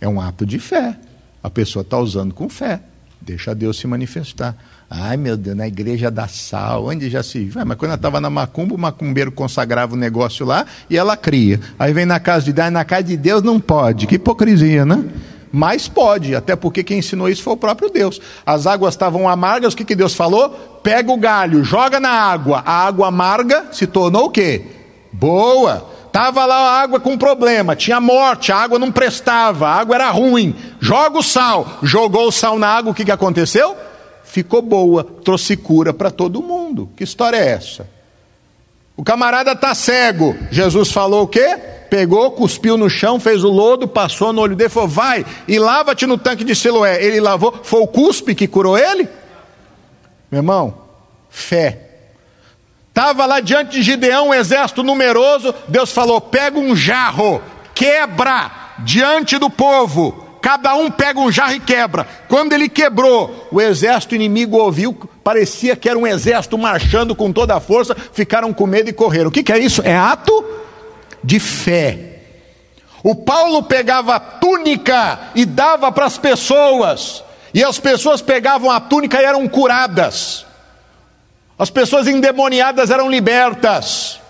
É 0.00 0.08
um 0.08 0.20
ato 0.20 0.44
de 0.44 0.58
fé. 0.58 0.98
A 1.42 1.50
pessoa 1.50 1.82
está 1.82 1.98
usando 1.98 2.34
com 2.34 2.48
fé. 2.48 2.80
Deixa 3.24 3.54
Deus 3.54 3.78
se 3.78 3.86
manifestar. 3.86 4.56
Ai 4.90 5.16
meu 5.16 5.36
Deus, 5.36 5.56
na 5.56 5.66
igreja 5.66 6.10
da 6.10 6.26
sal, 6.26 6.86
onde 6.86 7.08
já 7.08 7.22
se? 7.22 7.50
Ah, 7.54 7.64
mas 7.64 7.78
quando 7.78 7.90
ela 7.90 7.96
estava 7.96 8.20
na 8.20 8.28
macumba, 8.28 8.74
o 8.74 8.78
macumbeiro 8.78 9.30
consagrava 9.30 9.94
o 9.94 9.96
negócio 9.96 10.44
lá 10.44 10.66
e 10.90 10.98
ela 10.98 11.16
cria. 11.16 11.60
Aí 11.78 11.92
vem 11.92 12.04
na 12.04 12.18
casa 12.18 12.44
de 12.44 12.52
Deus, 12.52 12.70
na 12.70 12.84
casa 12.84 13.04
de 13.04 13.16
Deus 13.16 13.42
não 13.42 13.60
pode. 13.60 14.08
Que 14.08 14.16
hipocrisia, 14.16 14.84
né? 14.84 15.04
Mas 15.52 15.86
pode, 15.86 16.34
até 16.34 16.56
porque 16.56 16.82
quem 16.82 16.98
ensinou 16.98 17.28
isso 17.28 17.42
foi 17.42 17.52
o 17.52 17.58
próprio 17.58 17.90
Deus. 17.90 18.20
As 18.44 18.66
águas 18.66 18.94
estavam 18.94 19.28
amargas, 19.28 19.72
o 19.72 19.76
que, 19.76 19.84
que 19.84 19.94
Deus 19.94 20.14
falou? 20.14 20.50
Pega 20.82 21.12
o 21.12 21.16
galho, 21.16 21.62
joga 21.62 22.00
na 22.00 22.10
água. 22.10 22.62
A 22.66 22.86
água 22.86 23.08
amarga 23.08 23.66
se 23.70 23.86
tornou 23.86 24.26
o 24.26 24.30
quê? 24.30 24.64
Boa. 25.12 25.91
Tava 26.12 26.44
lá 26.44 26.56
a 26.56 26.82
água 26.82 27.00
com 27.00 27.16
problema, 27.16 27.74
tinha 27.74 28.00
morte, 28.00 28.52
a 28.52 28.56
água 28.56 28.78
não 28.78 28.92
prestava, 28.92 29.68
a 29.68 29.74
água 29.74 29.94
era 29.94 30.10
ruim. 30.10 30.54
Joga 30.78 31.18
o 31.18 31.22
sal, 31.22 31.78
jogou 31.82 32.28
o 32.28 32.32
sal 32.32 32.58
na 32.58 32.68
água, 32.68 32.92
o 32.92 32.94
que, 32.94 33.04
que 33.04 33.10
aconteceu? 33.10 33.74
ficou 34.32 34.62
boa, 34.62 35.04
trouxe 35.04 35.58
cura 35.58 35.92
para 35.92 36.10
todo 36.10 36.42
mundo. 36.42 36.88
Que 36.96 37.04
história 37.04 37.36
é 37.36 37.48
essa? 37.48 37.86
O 38.96 39.04
camarada 39.04 39.52
está 39.52 39.74
cego. 39.74 40.34
Jesus 40.50 40.90
falou 40.90 41.24
o 41.24 41.28
quê? 41.28 41.58
Pegou, 41.90 42.30
cuspiu 42.30 42.78
no 42.78 42.88
chão, 42.88 43.20
fez 43.20 43.44
o 43.44 43.50
lodo, 43.50 43.86
passou 43.86 44.32
no 44.32 44.40
olho 44.40 44.56
dele, 44.56 44.70
falou: 44.70 44.88
vai 44.88 45.26
e 45.46 45.58
lava-te 45.58 46.06
no 46.06 46.16
tanque 46.16 46.44
de 46.44 46.54
Siloé. 46.54 47.04
Ele 47.04 47.20
lavou, 47.20 47.60
foi 47.62 47.80
o 47.80 47.86
cuspe 47.86 48.34
que 48.34 48.48
curou 48.48 48.78
ele? 48.78 49.06
Meu 50.30 50.38
irmão, 50.38 50.74
fé. 51.28 51.90
Estava 52.92 53.24
lá 53.24 53.40
diante 53.40 53.72
de 53.72 53.82
Gideão, 53.82 54.28
um 54.28 54.34
exército 54.34 54.82
numeroso. 54.82 55.54
Deus 55.66 55.90
falou: 55.90 56.20
pega 56.20 56.58
um 56.58 56.76
jarro, 56.76 57.42
quebra 57.74 58.50
diante 58.80 59.38
do 59.38 59.48
povo 59.48 60.22
cada 60.42 60.74
um 60.74 60.90
pega 60.90 61.20
um 61.20 61.30
jarro 61.30 61.54
e 61.54 61.60
quebra. 61.60 62.04
Quando 62.28 62.52
ele 62.52 62.68
quebrou, 62.68 63.48
o 63.52 63.60
exército 63.60 64.16
inimigo 64.16 64.58
ouviu, 64.58 64.92
parecia 65.22 65.76
que 65.76 65.88
era 65.88 65.96
um 65.96 66.06
exército 66.06 66.58
marchando 66.58 67.14
com 67.14 67.32
toda 67.32 67.54
a 67.54 67.60
força, 67.60 67.96
ficaram 68.12 68.52
com 68.52 68.66
medo 68.66 68.90
e 68.90 68.92
correram. 68.92 69.28
O 69.28 69.30
que, 69.30 69.44
que 69.44 69.52
é 69.52 69.58
isso? 69.58 69.80
É 69.82 69.96
ato 69.96 70.44
de 71.22 71.38
fé. 71.38 72.18
O 73.04 73.14
Paulo 73.14 73.62
pegava 73.62 74.16
a 74.16 74.20
túnica 74.20 75.30
e 75.36 75.44
dava 75.44 75.92
para 75.92 76.06
as 76.06 76.18
pessoas, 76.18 77.22
e 77.54 77.62
as 77.62 77.78
pessoas 77.78 78.20
pegavam 78.20 78.70
a 78.70 78.80
túnica 78.80 79.22
e 79.22 79.24
eram 79.24 79.48
curadas, 79.48 80.44
as 81.62 81.70
pessoas 81.70 82.08
endemoniadas 82.08 82.90
eram 82.90 83.08
libertas. 83.08 84.20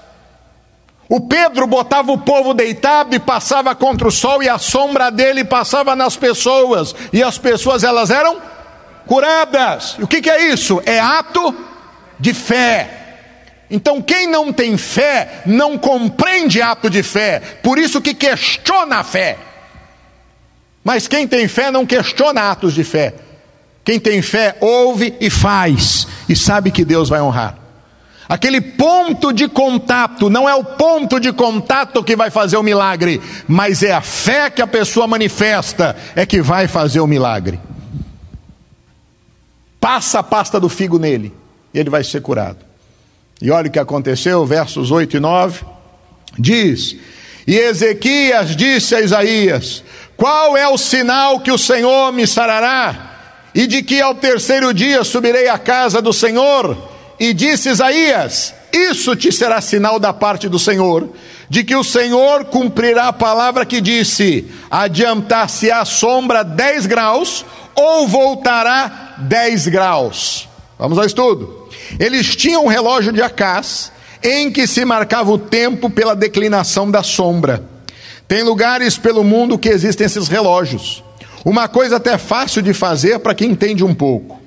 O 1.09 1.18
Pedro 1.18 1.66
botava 1.66 2.12
o 2.12 2.18
povo 2.18 2.53
deitado 2.53 3.14
e 3.16 3.18
passava 3.18 3.74
contra 3.74 4.07
o 4.07 4.12
sol, 4.12 4.43
e 4.43 4.51
a 4.51 4.59
sombra 4.59 5.11
dele 5.11 5.43
passava 5.43 5.97
nas 5.97 6.14
pessoas, 6.14 6.95
e 7.11 7.22
as 7.22 7.39
pessoas 7.39 7.85
elas 7.85 8.11
eram 8.11 8.37
curadas. 9.07 9.97
E 9.99 10.03
o 10.03 10.07
que, 10.07 10.20
que 10.20 10.28
é 10.28 10.49
isso? 10.49 10.83
É 10.85 11.01
ato 11.01 11.57
de 12.20 12.35
fé. 12.35 12.99
Então, 13.70 14.03
quem 14.03 14.26
não 14.26 14.53
tem 14.53 14.76
fé 14.76 15.41
não 15.47 15.78
compreende 15.78 16.61
ato 16.61 16.91
de 16.91 17.03
fé, 17.03 17.41
por 17.62 17.78
isso 17.78 17.99
que 18.03 18.12
questiona 18.12 18.99
a 18.99 19.05
fé. 19.05 19.39
Mas 20.85 21.09
quem 21.09 21.26
tem 21.26 21.49
fé 21.49 21.70
não 21.70 21.87
questiona 21.87 22.51
atos 22.51 22.74
de 22.74 22.85
fé. 22.85 23.14
Quem 23.85 23.99
tem 23.99 24.22
fé 24.22 24.57
ouve 24.61 25.14
e 25.20 25.28
faz, 25.28 26.07
e 26.28 26.37
sabe 26.37 26.70
que 26.70 26.85
Deus 26.85 27.09
vai 27.09 27.20
honrar. 27.20 27.59
Aquele 28.28 28.61
ponto 28.61 29.33
de 29.33 29.49
contato, 29.49 30.30
não 30.30 30.49
é 30.49 30.55
o 30.55 30.64
ponto 30.64 31.18
de 31.20 31.33
contato 31.33 32.03
que 32.03 32.16
vai 32.16 32.30
fazer 32.30 32.57
o 32.57 32.62
milagre, 32.62 33.20
mas 33.47 33.83
é 33.83 33.93
a 33.93 34.01
fé 34.01 34.49
que 34.49 34.62
a 34.62 34.66
pessoa 34.66 35.07
manifesta 35.07 35.97
é 36.14 36.24
que 36.24 36.41
vai 36.41 36.68
fazer 36.68 37.01
o 37.01 37.07
milagre. 37.07 37.61
Passa 39.80 40.20
a 40.20 40.22
pasta 40.22 40.61
do 40.61 40.68
figo 40.68 40.99
nele, 40.99 41.35
e 41.74 41.78
ele 41.78 41.91
vai 41.91 42.05
ser 42.05 42.22
curado. 42.22 42.59
E 43.41 43.51
olha 43.51 43.68
o 43.68 43.70
que 43.70 43.78
aconteceu, 43.78 44.47
versos 44.47 44.93
8 44.93 45.16
e 45.16 45.20
9. 45.20 45.64
Diz: 46.39 46.97
E 47.47 47.57
Ezequias 47.59 48.55
disse 48.55 48.95
a 48.95 49.01
Isaías: 49.01 49.83
Qual 50.16 50.57
é 50.57 50.68
o 50.68 50.78
sinal 50.78 51.41
que 51.41 51.51
o 51.51 51.59
Senhor 51.59 52.12
me 52.12 52.26
sarará? 52.26 53.11
E 53.55 53.66
de 53.66 53.82
que 53.82 54.00
ao 54.00 54.14
terceiro 54.14 54.72
dia 54.72 55.05
subirei 55.05 55.48
à 55.48 55.59
casa 55.59 56.00
do 56.00 56.12
Senhor? 56.12 56.76
E 57.20 57.32
disse 57.34 57.68
Isaías: 57.68 58.55
Isso 58.72 59.14
te 59.14 59.30
será 59.30 59.61
sinal 59.61 59.98
da 59.98 60.12
parte 60.12 60.48
do 60.48 60.59
Senhor, 60.59 61.09
de 61.48 61.62
que 61.62 61.76
o 61.76 61.84
Senhor 61.84 62.46
cumprirá 62.46 63.09
a 63.09 63.12
palavra 63.12 63.66
que 63.66 63.80
disse: 63.80 64.50
Adiantar-se 64.70 65.70
a 65.70 65.84
sombra 65.84 66.42
10 66.42 66.86
graus, 66.86 67.44
ou 67.74 68.09
voltará 68.09 69.16
10 69.18 69.68
graus. 69.68 70.48
Vamos 70.78 70.98
ao 70.98 71.05
estudo. 71.05 71.68
Eles 71.98 72.34
tinham 72.34 72.64
um 72.64 72.68
relógio 72.68 73.12
de 73.12 73.22
Acás, 73.22 73.92
em 74.22 74.50
que 74.50 74.66
se 74.66 74.84
marcava 74.84 75.30
o 75.30 75.38
tempo 75.38 75.90
pela 75.90 76.16
declinação 76.16 76.90
da 76.90 77.03
sombra. 77.03 77.62
Tem 78.26 78.42
lugares 78.42 78.96
pelo 78.96 79.22
mundo 79.22 79.59
que 79.59 79.68
existem 79.68 80.07
esses 80.07 80.26
relógios. 80.28 81.05
Uma 81.45 81.68
coisa 81.68 81.97
até 81.97 82.16
fácil 82.18 82.62
de 82.62 82.72
fazer 82.72 83.18
para 83.18 83.34
quem 83.34 83.51
entende 83.51 83.84
um 83.84 83.95
pouco. 83.95 84.40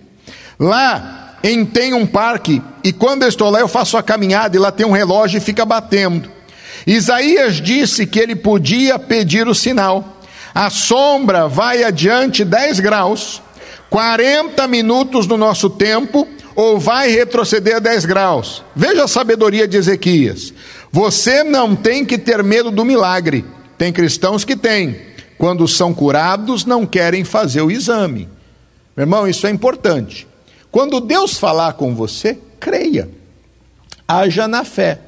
Lá 0.60 1.38
em 1.44 1.66
tem 1.66 1.94
um 1.94 2.08
parque, 2.08 2.62
e 2.84 2.92
quando 2.92 3.24
eu 3.24 3.30
estou 3.30 3.50
lá 3.50 3.60
eu 3.60 3.68
faço 3.68 3.98
a 3.98 4.04
caminhada 4.04 4.56
e 4.56 4.60
lá 4.60 4.72
tem 4.72 4.86
um 4.86 4.92
relógio 4.92 5.38
e 5.38 5.42
fica 5.42 5.66
batendo. 5.66 6.32
Isaías 6.88 7.56
disse 7.56 8.06
que 8.06 8.20
ele 8.20 8.36
podia 8.36 8.98
pedir 8.98 9.48
o 9.48 9.56
sinal. 9.56 10.20
A 10.54 10.70
sombra 10.70 11.48
vai 11.48 11.84
adiante 11.84 12.46
10 12.46 12.80
graus, 12.80 13.42
40 13.90 14.68
minutos 14.68 15.28
do 15.28 15.38
nosso 15.38 15.70
tempo, 15.70 16.28
ou 16.56 16.80
vai 16.80 17.10
retroceder 17.10 17.82
10 17.82 18.06
graus. 18.06 18.64
Veja 18.76 19.04
a 19.04 19.08
sabedoria 19.08 19.68
de 19.68 19.78
Ezequias. 19.78 20.54
Você 20.92 21.44
não 21.44 21.76
tem 21.76 22.06
que 22.06 22.18
ter 22.18 22.42
medo 22.42 22.72
do 22.72 22.86
milagre. 22.86 23.44
Tem 23.78 23.92
cristãos 23.92 24.46
que 24.46 24.56
têm. 24.56 24.96
Quando 25.38 25.68
são 25.68 25.94
curados, 25.94 26.66
não 26.66 26.86
querem 26.86 27.24
fazer 27.24 27.62
o 27.62 27.72
exame. 27.72 28.30
Meu 28.96 29.04
irmão, 29.04 29.28
isso 29.28 29.46
é 29.46 29.50
importante. 29.50 30.28
Quando 30.72 31.00
Deus 31.00 31.38
falar 31.38 31.74
com 31.74 31.94
você, 31.94 32.40
creia. 32.60 33.10
Haja 34.08 34.48
na 34.48 34.64
fé. 34.64 35.00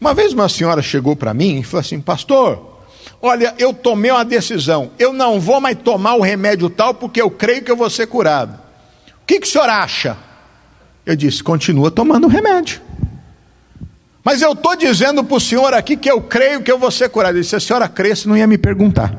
Uma 0.00 0.14
vez 0.14 0.32
uma 0.32 0.48
senhora 0.48 0.82
chegou 0.82 1.14
para 1.14 1.34
mim 1.34 1.60
e 1.60 1.62
falou 1.62 1.80
assim: 1.80 2.00
Pastor, 2.00 2.80
olha, 3.20 3.54
eu 3.58 3.72
tomei 3.72 4.10
uma 4.10 4.24
decisão. 4.24 4.90
Eu 4.98 5.12
não 5.12 5.38
vou 5.38 5.60
mais 5.60 5.76
tomar 5.78 6.14
o 6.14 6.22
remédio 6.22 6.70
tal 6.70 6.94
porque 6.94 7.20
eu 7.20 7.30
creio 7.30 7.62
que 7.62 7.70
eu 7.70 7.76
vou 7.76 7.90
ser 7.90 8.06
curado. 8.06 8.58
O 9.22 9.26
que, 9.26 9.38
que 9.38 9.46
o 9.46 9.50
senhor 9.50 9.68
acha? 9.68 10.16
Eu 11.04 11.14
disse: 11.14 11.42
Continua 11.42 11.90
tomando 11.90 12.26
o 12.26 12.30
remédio. 12.30 12.80
Mas 14.22 14.42
eu 14.42 14.52
estou 14.52 14.76
dizendo 14.76 15.24
para 15.24 15.36
o 15.36 15.40
senhor 15.40 15.72
aqui 15.72 15.96
que 15.96 16.10
eu 16.10 16.20
creio 16.20 16.62
que 16.62 16.70
eu 16.70 16.78
vou 16.78 16.90
ser 16.90 17.08
curado. 17.08 17.42
Se 17.42 17.56
a 17.56 17.60
senhora 17.60 17.88
cresce, 17.88 18.28
não 18.28 18.36
ia 18.36 18.46
me 18.46 18.58
perguntar. 18.58 19.14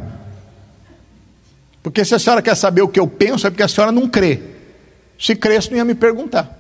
Porque 1.82 2.06
se 2.06 2.14
a 2.14 2.20
senhora 2.20 2.42
quer 2.42 2.56
saber 2.56 2.84
o 2.84 2.88
que 2.88 3.00
eu 3.00 3.08
penso, 3.08 3.48
é 3.48 3.50
porque 3.50 3.64
a 3.64 3.68
senhora 3.68 3.92
não 3.92 4.08
crê. 4.08 4.40
Se 5.20 5.36
cresce, 5.36 5.72
não 5.72 5.78
ia 5.78 5.86
me 5.86 5.96
perguntar. 5.96 6.58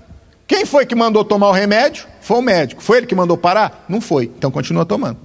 Quem 0.47 0.65
foi 0.65 0.85
que 0.85 0.95
mandou 0.95 1.23
tomar 1.23 1.49
o 1.49 1.51
remédio? 1.51 2.05
Foi 2.19 2.37
o 2.37 2.41
médico. 2.41 2.81
Foi 2.81 2.97
ele 2.97 3.05
que 3.05 3.15
mandou 3.15 3.37
parar? 3.37 3.85
Não 3.87 4.01
foi. 4.01 4.25
Então 4.25 4.49
continua 4.49 4.85
tomando. 4.85 5.17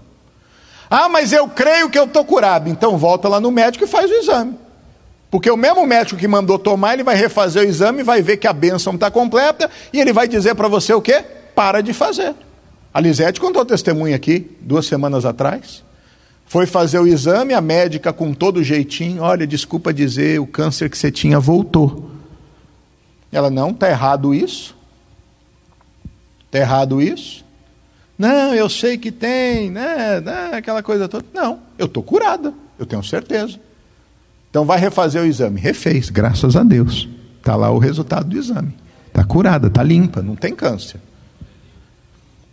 Ah, 0.88 1.08
mas 1.08 1.32
eu 1.32 1.48
creio 1.48 1.90
que 1.90 1.98
eu 1.98 2.04
estou 2.04 2.24
curado. 2.24 2.68
Então 2.68 2.96
volta 2.96 3.28
lá 3.28 3.40
no 3.40 3.50
médico 3.50 3.84
e 3.84 3.88
faz 3.88 4.10
o 4.10 4.14
exame. 4.14 4.54
Porque 5.30 5.50
o 5.50 5.56
mesmo 5.56 5.84
médico 5.86 6.20
que 6.20 6.28
mandou 6.28 6.58
tomar, 6.58 6.94
ele 6.94 7.02
vai 7.02 7.16
refazer 7.16 7.62
o 7.62 7.66
exame, 7.66 8.02
vai 8.02 8.22
ver 8.22 8.36
que 8.36 8.46
a 8.46 8.52
bênção 8.52 8.94
está 8.94 9.10
completa 9.10 9.68
e 9.92 10.00
ele 10.00 10.12
vai 10.12 10.28
dizer 10.28 10.54
para 10.54 10.68
você 10.68 10.94
o 10.94 11.02
quê? 11.02 11.24
Para 11.54 11.82
de 11.82 11.92
fazer. 11.92 12.34
A 12.96 13.00
Lisete 13.00 13.38
contou 13.38 13.62
testemunho 13.62 14.16
aqui, 14.16 14.56
duas 14.58 14.86
semanas 14.86 15.26
atrás. 15.26 15.84
Foi 16.46 16.64
fazer 16.64 16.98
o 16.98 17.06
exame, 17.06 17.52
a 17.52 17.60
médica 17.60 18.10
com 18.10 18.32
todo 18.32 18.64
jeitinho, 18.64 19.20
olha, 19.20 19.46
desculpa 19.46 19.92
dizer, 19.92 20.40
o 20.40 20.46
câncer 20.46 20.88
que 20.88 20.96
você 20.96 21.10
tinha 21.10 21.38
voltou. 21.38 22.10
Ela, 23.30 23.50
não, 23.50 23.68
está 23.68 23.90
errado 23.90 24.34
isso. 24.34 24.74
Está 26.46 26.60
errado 26.60 27.02
isso. 27.02 27.44
Não, 28.16 28.54
eu 28.54 28.66
sei 28.66 28.96
que 28.96 29.12
tem, 29.12 29.70
né, 29.70 30.18
né 30.22 30.52
aquela 30.54 30.82
coisa 30.82 31.06
toda. 31.06 31.26
Não, 31.34 31.58
eu 31.78 31.84
estou 31.84 32.02
curada, 32.02 32.54
eu 32.78 32.86
tenho 32.86 33.04
certeza. 33.04 33.60
Então 34.48 34.64
vai 34.64 34.78
refazer 34.78 35.20
o 35.20 35.26
exame. 35.26 35.60
Refez, 35.60 36.08
graças 36.08 36.56
a 36.56 36.62
Deus. 36.62 37.06
Está 37.40 37.56
lá 37.56 37.70
o 37.70 37.78
resultado 37.78 38.26
do 38.26 38.38
exame. 38.38 38.74
Está 39.08 39.22
curada, 39.22 39.66
está 39.66 39.82
limpa, 39.82 40.22
não 40.22 40.34
tem 40.34 40.54
câncer. 40.54 40.98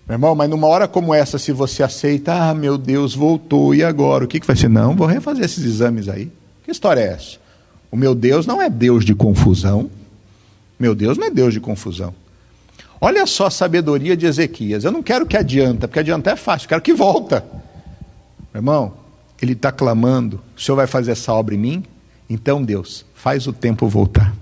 Meu 0.07 0.15
irmão, 0.15 0.35
mas 0.35 0.49
numa 0.49 0.67
hora 0.67 0.87
como 0.87 1.13
essa, 1.13 1.39
se 1.39 1.51
você 1.51 1.81
aceita, 1.81 2.33
ah, 2.33 2.53
meu 2.53 2.77
Deus, 2.77 3.15
voltou, 3.15 3.73
e 3.73 3.83
agora? 3.83 4.25
O 4.25 4.27
que, 4.27 4.39
que 4.39 4.47
vai 4.47 4.55
ser? 4.55 4.69
Não, 4.69 4.95
vou 4.95 5.07
refazer 5.07 5.45
esses 5.45 5.63
exames 5.63 6.09
aí. 6.09 6.29
Que 6.63 6.71
história 6.71 6.99
é 6.99 7.13
essa? 7.13 7.37
O 7.89 7.95
meu 7.95 8.13
Deus 8.13 8.45
não 8.45 8.61
é 8.61 8.69
Deus 8.69 9.05
de 9.05 9.15
confusão. 9.15 9.89
Meu 10.77 10.93
Deus 10.93 11.17
não 11.17 11.27
é 11.27 11.29
Deus 11.29 11.53
de 11.53 11.59
confusão. 11.59 12.13
Olha 12.99 13.25
só 13.25 13.47
a 13.47 13.51
sabedoria 13.51 14.17
de 14.17 14.25
Ezequias. 14.25 14.83
Eu 14.83 14.91
não 14.91 15.03
quero 15.03 15.25
que 15.25 15.37
adianta, 15.37 15.87
porque 15.87 15.99
adianta 15.99 16.31
é 16.31 16.35
fácil, 16.35 16.67
quero 16.67 16.81
que 16.81 16.93
volta. 16.93 17.45
Meu 18.53 18.59
irmão, 18.59 18.93
ele 19.41 19.53
está 19.53 19.71
clamando: 19.71 20.41
o 20.55 20.61
Senhor 20.61 20.75
vai 20.75 20.87
fazer 20.87 21.11
essa 21.11 21.33
obra 21.33 21.55
em 21.55 21.57
mim? 21.57 21.83
Então, 22.29 22.63
Deus, 22.63 23.05
faz 23.13 23.45
o 23.45 23.53
tempo 23.53 23.87
voltar. 23.87 24.33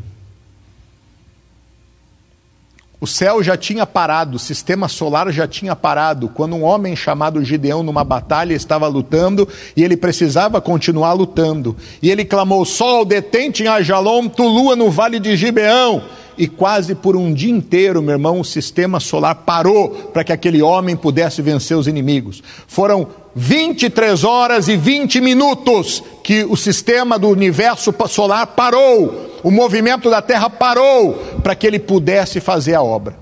O 3.01 3.07
céu 3.07 3.41
já 3.41 3.57
tinha 3.57 3.83
parado, 3.83 4.35
o 4.35 4.39
sistema 4.39 4.87
solar 4.87 5.31
já 5.31 5.47
tinha 5.47 5.75
parado, 5.75 6.29
quando 6.29 6.55
um 6.55 6.63
homem 6.63 6.95
chamado 6.95 7.43
Gideão, 7.43 7.81
numa 7.81 8.03
batalha, 8.03 8.53
estava 8.53 8.87
lutando 8.87 9.49
e 9.75 9.83
ele 9.83 9.97
precisava 9.97 10.61
continuar 10.61 11.13
lutando. 11.13 11.75
E 11.99 12.11
ele 12.11 12.23
clamou: 12.23 12.63
Sol, 12.63 13.03
detente 13.03 13.63
em 13.63 13.67
Ajalom, 13.67 14.27
tu 14.27 14.43
lua 14.47 14.75
no 14.75 14.91
vale 14.91 15.19
de 15.19 15.35
Gibeão 15.35 16.03
e 16.37 16.47
quase 16.47 16.95
por 16.95 17.15
um 17.15 17.33
dia 17.33 17.51
inteiro, 17.51 18.01
meu 18.01 18.13
irmão, 18.13 18.39
o 18.39 18.45
sistema 18.45 18.99
solar 18.99 19.35
parou 19.35 19.89
para 20.13 20.23
que 20.23 20.31
aquele 20.31 20.61
homem 20.61 20.95
pudesse 20.95 21.41
vencer 21.41 21.77
os 21.77 21.87
inimigos. 21.87 22.41
Foram 22.67 23.07
23 23.35 24.23
horas 24.23 24.67
e 24.67 24.75
20 24.75 25.21
minutos 25.21 26.03
que 26.23 26.43
o 26.43 26.55
sistema 26.55 27.17
do 27.17 27.29
universo 27.29 27.93
solar 28.07 28.47
parou, 28.47 29.39
o 29.43 29.51
movimento 29.51 30.09
da 30.09 30.21
Terra 30.21 30.49
parou 30.49 31.13
para 31.41 31.55
que 31.55 31.65
ele 31.65 31.79
pudesse 31.79 32.39
fazer 32.39 32.75
a 32.75 32.81
obra. 32.81 33.15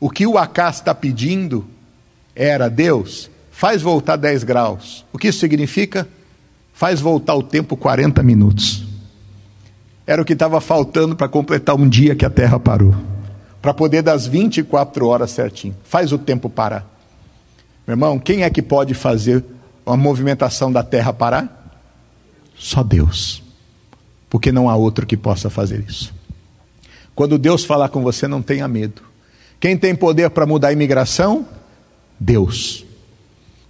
O 0.00 0.10
que 0.10 0.26
o 0.26 0.36
Acás 0.36 0.76
está 0.76 0.94
pedindo 0.94 1.64
era: 2.34 2.68
Deus, 2.68 3.30
faz 3.50 3.82
voltar 3.82 4.16
10 4.16 4.44
graus. 4.44 5.04
O 5.12 5.18
que 5.18 5.28
isso 5.28 5.38
significa? 5.38 6.08
Faz 6.72 7.00
voltar 7.00 7.34
o 7.34 7.42
tempo 7.42 7.76
40 7.76 8.22
minutos. 8.22 8.91
Era 10.06 10.20
o 10.20 10.24
que 10.24 10.32
estava 10.32 10.60
faltando 10.60 11.14
para 11.14 11.28
completar 11.28 11.76
um 11.76 11.88
dia 11.88 12.14
que 12.14 12.24
a 12.24 12.30
Terra 12.30 12.58
parou. 12.58 12.94
Para 13.60 13.72
poder 13.72 14.02
das 14.02 14.26
24 14.26 15.06
horas 15.06 15.30
certinho. 15.30 15.76
Faz 15.84 16.12
o 16.12 16.18
tempo 16.18 16.50
parar. 16.50 16.86
Meu 17.86 17.94
irmão, 17.94 18.18
quem 18.18 18.42
é 18.42 18.50
que 18.50 18.62
pode 18.62 18.94
fazer 18.94 19.44
a 19.86 19.96
movimentação 19.96 20.72
da 20.72 20.82
Terra 20.82 21.12
parar? 21.12 21.80
Só 22.56 22.82
Deus. 22.82 23.42
Porque 24.28 24.50
não 24.50 24.68
há 24.68 24.74
outro 24.74 25.06
que 25.06 25.16
possa 25.16 25.48
fazer 25.48 25.84
isso. 25.86 26.12
Quando 27.14 27.38
Deus 27.38 27.64
falar 27.64 27.88
com 27.88 28.02
você, 28.02 28.26
não 28.26 28.42
tenha 28.42 28.66
medo. 28.66 29.02
Quem 29.60 29.76
tem 29.76 29.94
poder 29.94 30.30
para 30.30 30.46
mudar 30.46 30.68
a 30.68 30.72
imigração? 30.72 31.46
Deus. 32.18 32.84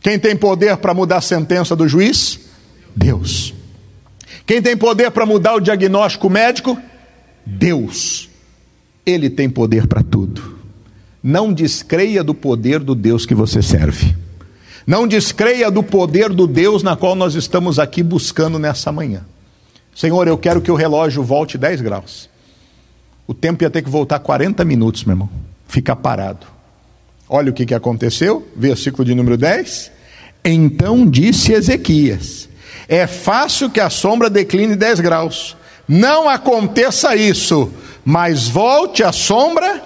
Quem 0.01 0.19
tem 0.19 0.37
poder 0.37 0.77
para 0.79 0.95
mudar 0.95 1.19
a 1.19 1.21
sentença 1.21 1.77
do 1.77 1.87
juiz? 1.87 2.41
Deus. 2.95 3.55
Quem 4.47 4.61
tem 4.61 4.77
poder 4.77 5.11
para 5.11 5.27
mudar 5.27 5.55
o 5.55 5.61
diagnóstico 5.61 6.29
médico? 6.29 6.79
Deus. 7.45 8.29
Ele 9.05 9.31
tem 9.31 9.49
poder 9.49 9.87
para 9.87 10.03
tudo. 10.03 10.59
Não 11.23 11.53
descreia 11.53 12.25
do 12.25 12.35
poder 12.35 12.81
do 12.81 12.95
Deus 12.95 13.25
que 13.25 13.35
você 13.35 13.63
serve. 13.63 14.15
Não 14.87 15.07
descreia 15.07 15.71
do 15.71 15.83
poder 15.83 16.31
do 16.31 16.47
Deus 16.47 16.83
na 16.83 16.97
qual 16.97 17.15
nós 17.15 17.35
estamos 17.35 17.79
aqui 17.79 18.03
buscando 18.03 18.59
nessa 18.59 18.91
manhã. 18.91 19.25
Senhor, 19.95 20.27
eu 20.27 20.37
quero 20.37 20.61
que 20.61 20.71
o 20.71 20.75
relógio 20.75 21.23
volte 21.23 21.57
10 21.57 21.81
graus. 21.81 22.29
O 23.27 23.35
tempo 23.35 23.63
ia 23.63 23.71
ter 23.71 23.83
que 23.83 23.91
voltar 23.91 24.19
40 24.19 24.65
minutos, 24.65 25.05
meu 25.05 25.15
irmão. 25.15 25.31
Fica 25.69 25.95
parado. 25.95 26.47
Olha 27.29 27.51
o 27.51 27.55
que, 27.55 27.65
que 27.65 27.75
aconteceu, 27.75 28.47
versículo 28.57 29.05
de 29.05 29.15
número 29.15 29.37
10. 29.37 29.93
Então 30.45 31.09
disse 31.09 31.53
Ezequias: 31.53 32.49
é 32.93 33.07
fácil 33.07 33.71
que 33.71 33.81
a 33.81 33.89
sombra 33.89 34.29
decline 34.29 34.77
10 34.77 35.01
graus. 35.01 35.57
Não 35.89 36.29
aconteça 36.29 37.17
isso, 37.17 37.73
mas 38.05 38.49
volte 38.49 39.03
a 39.03 39.11
sombra 39.11 39.83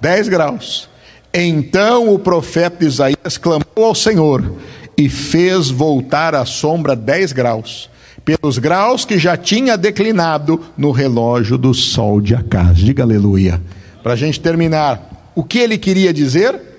10 0.00 0.28
graus. 0.28 0.88
Então 1.32 2.12
o 2.12 2.18
profeta 2.18 2.84
Isaías 2.84 3.38
clamou 3.40 3.84
ao 3.84 3.94
Senhor 3.94 4.56
e 4.98 5.08
fez 5.08 5.70
voltar 5.70 6.34
a 6.34 6.44
sombra 6.44 6.96
10 6.96 7.32
graus, 7.32 7.88
pelos 8.24 8.58
graus 8.58 9.04
que 9.04 9.16
já 9.16 9.36
tinha 9.36 9.78
declinado 9.78 10.60
no 10.76 10.90
relógio 10.90 11.56
do 11.56 11.72
sol 11.72 12.20
de 12.20 12.34
Acás. 12.34 12.78
Diga 12.78 13.04
aleluia. 13.04 13.62
Para 14.02 14.14
a 14.14 14.16
gente 14.16 14.40
terminar, 14.40 15.30
o 15.36 15.44
que 15.44 15.60
ele 15.60 15.78
queria 15.78 16.12
dizer? 16.12 16.69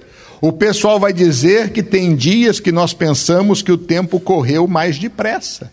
O 0.41 0.51
pessoal 0.51 0.99
vai 0.99 1.13
dizer 1.13 1.69
que 1.69 1.83
tem 1.83 2.15
dias 2.15 2.59
que 2.59 2.71
nós 2.71 2.93
pensamos 2.93 3.61
que 3.61 3.71
o 3.71 3.77
tempo 3.77 4.19
correu 4.19 4.67
mais 4.67 4.97
depressa. 4.97 5.71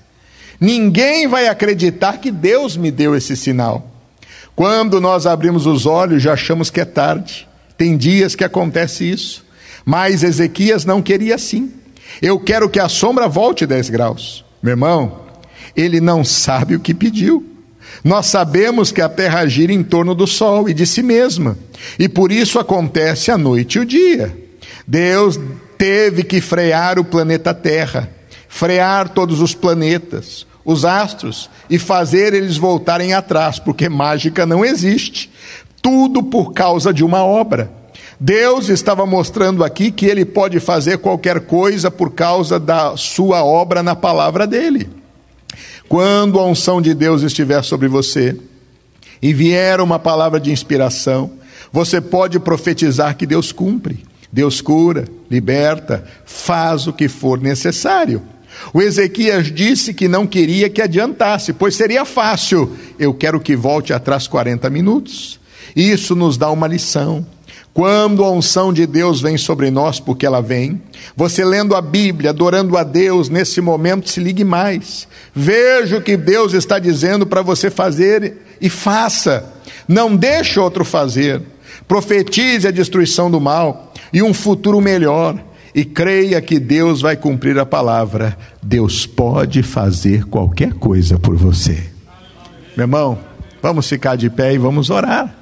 Ninguém 0.60 1.26
vai 1.26 1.48
acreditar 1.48 2.18
que 2.18 2.30
Deus 2.30 2.76
me 2.76 2.90
deu 2.90 3.16
esse 3.16 3.34
sinal. 3.34 3.90
Quando 4.54 5.00
nós 5.00 5.26
abrimos 5.26 5.64
os 5.64 5.86
olhos, 5.86 6.22
já 6.22 6.34
achamos 6.34 6.68
que 6.68 6.80
é 6.80 6.84
tarde. 6.84 7.48
Tem 7.78 7.96
dias 7.96 8.34
que 8.34 8.44
acontece 8.44 9.10
isso. 9.10 9.42
Mas 9.86 10.22
Ezequias 10.22 10.84
não 10.84 11.00
queria 11.00 11.36
assim. 11.36 11.72
Eu 12.20 12.38
quero 12.38 12.68
que 12.68 12.78
a 12.78 12.90
sombra 12.90 13.26
volte 13.26 13.64
10 13.64 13.88
graus. 13.88 14.44
Meu 14.62 14.72
irmão, 14.72 15.20
ele 15.74 16.00
não 16.00 16.22
sabe 16.24 16.74
o 16.74 16.80
que 16.80 16.92
pediu. 16.92 17.46
Nós 18.04 18.26
sabemos 18.26 18.92
que 18.92 19.00
a 19.00 19.08
terra 19.08 19.46
gira 19.46 19.72
em 19.72 19.82
torno 19.82 20.14
do 20.14 20.26
sol 20.26 20.68
e 20.68 20.74
de 20.74 20.86
si 20.86 21.02
mesma, 21.02 21.56
e 21.98 22.08
por 22.08 22.30
isso 22.30 22.58
acontece 22.58 23.30
a 23.30 23.38
noite 23.38 23.78
e 23.78 23.80
o 23.80 23.86
dia. 23.86 24.47
Deus 24.90 25.38
teve 25.76 26.24
que 26.24 26.40
frear 26.40 26.98
o 26.98 27.04
planeta 27.04 27.52
Terra, 27.52 28.08
frear 28.48 29.10
todos 29.10 29.42
os 29.42 29.54
planetas, 29.54 30.46
os 30.64 30.86
astros 30.86 31.50
e 31.68 31.78
fazer 31.78 32.32
eles 32.32 32.56
voltarem 32.56 33.12
atrás, 33.12 33.58
porque 33.58 33.86
mágica 33.86 34.46
não 34.46 34.64
existe. 34.64 35.30
Tudo 35.82 36.22
por 36.22 36.54
causa 36.54 36.90
de 36.90 37.04
uma 37.04 37.22
obra. 37.22 37.70
Deus 38.18 38.70
estava 38.70 39.04
mostrando 39.04 39.62
aqui 39.62 39.90
que 39.90 40.06
ele 40.06 40.24
pode 40.24 40.58
fazer 40.58 40.96
qualquer 40.96 41.40
coisa 41.40 41.90
por 41.90 42.12
causa 42.12 42.58
da 42.58 42.96
sua 42.96 43.44
obra 43.44 43.82
na 43.82 43.94
palavra 43.94 44.46
dele. 44.46 44.88
Quando 45.86 46.40
a 46.40 46.46
unção 46.46 46.80
de 46.80 46.94
Deus 46.94 47.20
estiver 47.20 47.62
sobre 47.62 47.88
você 47.88 48.34
e 49.20 49.34
vier 49.34 49.82
uma 49.82 49.98
palavra 49.98 50.40
de 50.40 50.50
inspiração, 50.50 51.32
você 51.70 52.00
pode 52.00 52.40
profetizar 52.40 53.14
que 53.18 53.26
Deus 53.26 53.52
cumpre. 53.52 54.07
Deus 54.32 54.60
cura, 54.60 55.06
liberta, 55.30 56.04
faz 56.24 56.86
o 56.86 56.92
que 56.92 57.08
for 57.08 57.40
necessário. 57.40 58.22
O 58.72 58.82
Ezequias 58.82 59.52
disse 59.52 59.94
que 59.94 60.08
não 60.08 60.26
queria 60.26 60.68
que 60.68 60.82
adiantasse, 60.82 61.52
pois 61.52 61.74
seria 61.74 62.04
fácil. 62.04 62.76
Eu 62.98 63.14
quero 63.14 63.40
que 63.40 63.56
volte 63.56 63.92
atrás 63.92 64.26
40 64.26 64.68
minutos. 64.68 65.38
Isso 65.74 66.14
nos 66.14 66.36
dá 66.36 66.50
uma 66.50 66.66
lição. 66.66 67.24
Quando 67.72 68.24
a 68.24 68.30
unção 68.30 68.72
de 68.72 68.86
Deus 68.86 69.20
vem 69.20 69.38
sobre 69.38 69.70
nós, 69.70 70.00
porque 70.00 70.26
ela 70.26 70.40
vem, 70.42 70.82
você 71.14 71.44
lendo 71.44 71.76
a 71.76 71.80
Bíblia, 71.80 72.30
adorando 72.30 72.76
a 72.76 72.82
Deus, 72.82 73.28
nesse 73.28 73.60
momento 73.60 74.10
se 74.10 74.18
ligue 74.18 74.42
mais. 74.42 75.06
Veja 75.32 75.98
o 75.98 76.02
que 76.02 76.16
Deus 76.16 76.54
está 76.54 76.78
dizendo 76.80 77.24
para 77.24 77.40
você 77.40 77.70
fazer 77.70 78.38
e 78.60 78.68
faça. 78.68 79.52
Não 79.86 80.16
deixe 80.16 80.58
outro 80.58 80.84
fazer. 80.84 81.40
Profetize 81.86 82.66
a 82.66 82.72
destruição 82.72 83.30
do 83.30 83.40
mal 83.40 83.87
e 84.12 84.22
um 84.22 84.32
futuro 84.32 84.80
melhor. 84.80 85.38
E 85.74 85.84
creia 85.84 86.40
que 86.40 86.58
Deus 86.58 87.00
vai 87.00 87.16
cumprir 87.16 87.58
a 87.58 87.66
palavra. 87.66 88.36
Deus 88.62 89.06
pode 89.06 89.62
fazer 89.62 90.24
qualquer 90.24 90.72
coisa 90.72 91.18
por 91.18 91.36
você. 91.36 91.84
Meu 92.76 92.84
irmão, 92.84 93.18
vamos 93.62 93.88
ficar 93.88 94.16
de 94.16 94.30
pé 94.30 94.54
e 94.54 94.58
vamos 94.58 94.90
orar. 94.90 95.34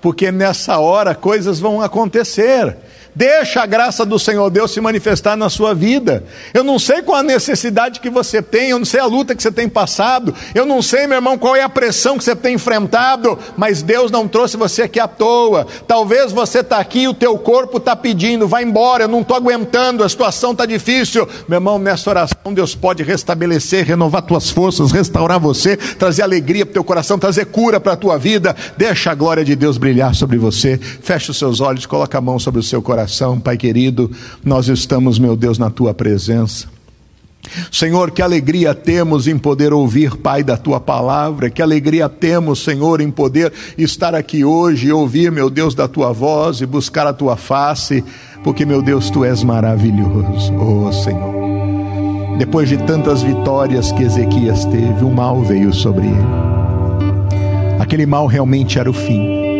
Porque 0.00 0.30
nessa 0.30 0.78
hora 0.78 1.14
coisas 1.14 1.58
vão 1.58 1.80
acontecer. 1.80 2.76
Deixa 3.14 3.62
a 3.62 3.66
graça 3.66 4.06
do 4.06 4.18
Senhor 4.18 4.48
Deus 4.50 4.70
se 4.70 4.80
manifestar 4.80 5.36
na 5.36 5.50
sua 5.50 5.74
vida. 5.74 6.24
Eu 6.54 6.62
não 6.62 6.78
sei 6.78 7.02
qual 7.02 7.18
a 7.18 7.22
necessidade 7.22 8.00
que 8.00 8.08
você 8.08 8.40
tem, 8.40 8.70
eu 8.70 8.78
não 8.78 8.84
sei 8.84 9.00
a 9.00 9.06
luta 9.06 9.34
que 9.34 9.42
você 9.42 9.50
tem 9.50 9.68
passado, 9.68 10.34
eu 10.54 10.64
não 10.64 10.80
sei, 10.80 11.06
meu 11.06 11.16
irmão, 11.16 11.36
qual 11.36 11.56
é 11.56 11.62
a 11.62 11.68
pressão 11.68 12.16
que 12.16 12.24
você 12.24 12.36
tem 12.36 12.54
enfrentado, 12.54 13.38
mas 13.56 13.82
Deus 13.82 14.10
não 14.10 14.28
trouxe 14.28 14.56
você 14.56 14.82
aqui 14.82 15.00
à 15.00 15.08
toa. 15.08 15.66
Talvez 15.88 16.30
você 16.30 16.60
está 16.60 16.78
aqui 16.78 17.00
e 17.00 17.08
o 17.08 17.14
teu 17.14 17.36
corpo 17.36 17.78
está 17.78 17.96
pedindo, 17.96 18.46
vai 18.46 18.62
embora, 18.62 19.04
eu 19.04 19.08
não 19.08 19.22
estou 19.22 19.36
aguentando, 19.36 20.04
a 20.04 20.08
situação 20.08 20.52
está 20.52 20.64
difícil. 20.64 21.28
Meu 21.48 21.56
irmão, 21.56 21.78
nessa 21.78 22.10
oração 22.10 22.54
Deus 22.54 22.74
pode 22.74 23.02
restabelecer, 23.02 23.84
renovar 23.84 24.22
tuas 24.22 24.50
forças, 24.50 24.92
restaurar 24.92 25.40
você, 25.40 25.76
trazer 25.76 26.22
alegria 26.22 26.64
para 26.64 26.70
o 26.70 26.74
teu 26.74 26.84
coração, 26.84 27.18
trazer 27.18 27.46
cura 27.46 27.80
para 27.80 27.94
a 27.94 27.96
tua 27.96 28.18
vida. 28.18 28.54
Deixa 28.76 29.10
a 29.10 29.14
glória 29.14 29.44
de 29.44 29.56
Deus 29.56 29.78
brilhar 29.78 30.14
sobre 30.14 30.38
você. 30.38 30.78
Feche 30.78 31.30
os 31.30 31.38
seus 31.38 31.60
olhos, 31.60 31.86
coloca 31.86 32.16
a 32.16 32.20
mão 32.20 32.38
sobre 32.38 32.60
o 32.60 32.62
seu 32.62 32.80
coração 32.80 32.99
coração, 33.00 33.40
Pai 33.40 33.56
querido, 33.56 34.10
nós 34.44 34.68
estamos, 34.68 35.18
meu 35.18 35.34
Deus, 35.34 35.58
na 35.58 35.70
tua 35.70 35.94
presença. 35.94 36.68
Senhor, 37.72 38.10
que 38.10 38.20
alegria 38.20 38.74
temos 38.74 39.26
em 39.26 39.38
poder 39.38 39.72
ouvir, 39.72 40.16
Pai, 40.16 40.44
da 40.44 40.56
tua 40.56 40.78
palavra, 40.78 41.48
que 41.48 41.62
alegria 41.62 42.08
temos, 42.08 42.62
Senhor, 42.62 43.00
em 43.00 43.10
poder 43.10 43.52
estar 43.78 44.14
aqui 44.14 44.44
hoje 44.44 44.88
e 44.88 44.92
ouvir, 44.92 45.32
meu 45.32 45.48
Deus, 45.48 45.74
da 45.74 45.88
tua 45.88 46.12
voz 46.12 46.60
e 46.60 46.66
buscar 46.66 47.06
a 47.06 47.14
tua 47.14 47.36
face, 47.36 48.04
porque, 48.44 48.66
meu 48.66 48.82
Deus, 48.82 49.08
tu 49.08 49.24
és 49.24 49.42
maravilhoso, 49.42 50.54
oh 50.56 50.92
Senhor. 50.92 51.40
Depois 52.38 52.68
de 52.68 52.76
tantas 52.78 53.22
vitórias 53.22 53.90
que 53.92 54.02
Ezequias 54.02 54.66
teve, 54.66 55.04
o 55.04 55.10
mal 55.10 55.42
veio 55.42 55.72
sobre 55.72 56.06
ele. 56.06 56.50
Aquele 57.78 58.04
mal 58.04 58.26
realmente 58.26 58.78
era 58.78 58.90
o 58.90 58.94
fim. 58.94 59.50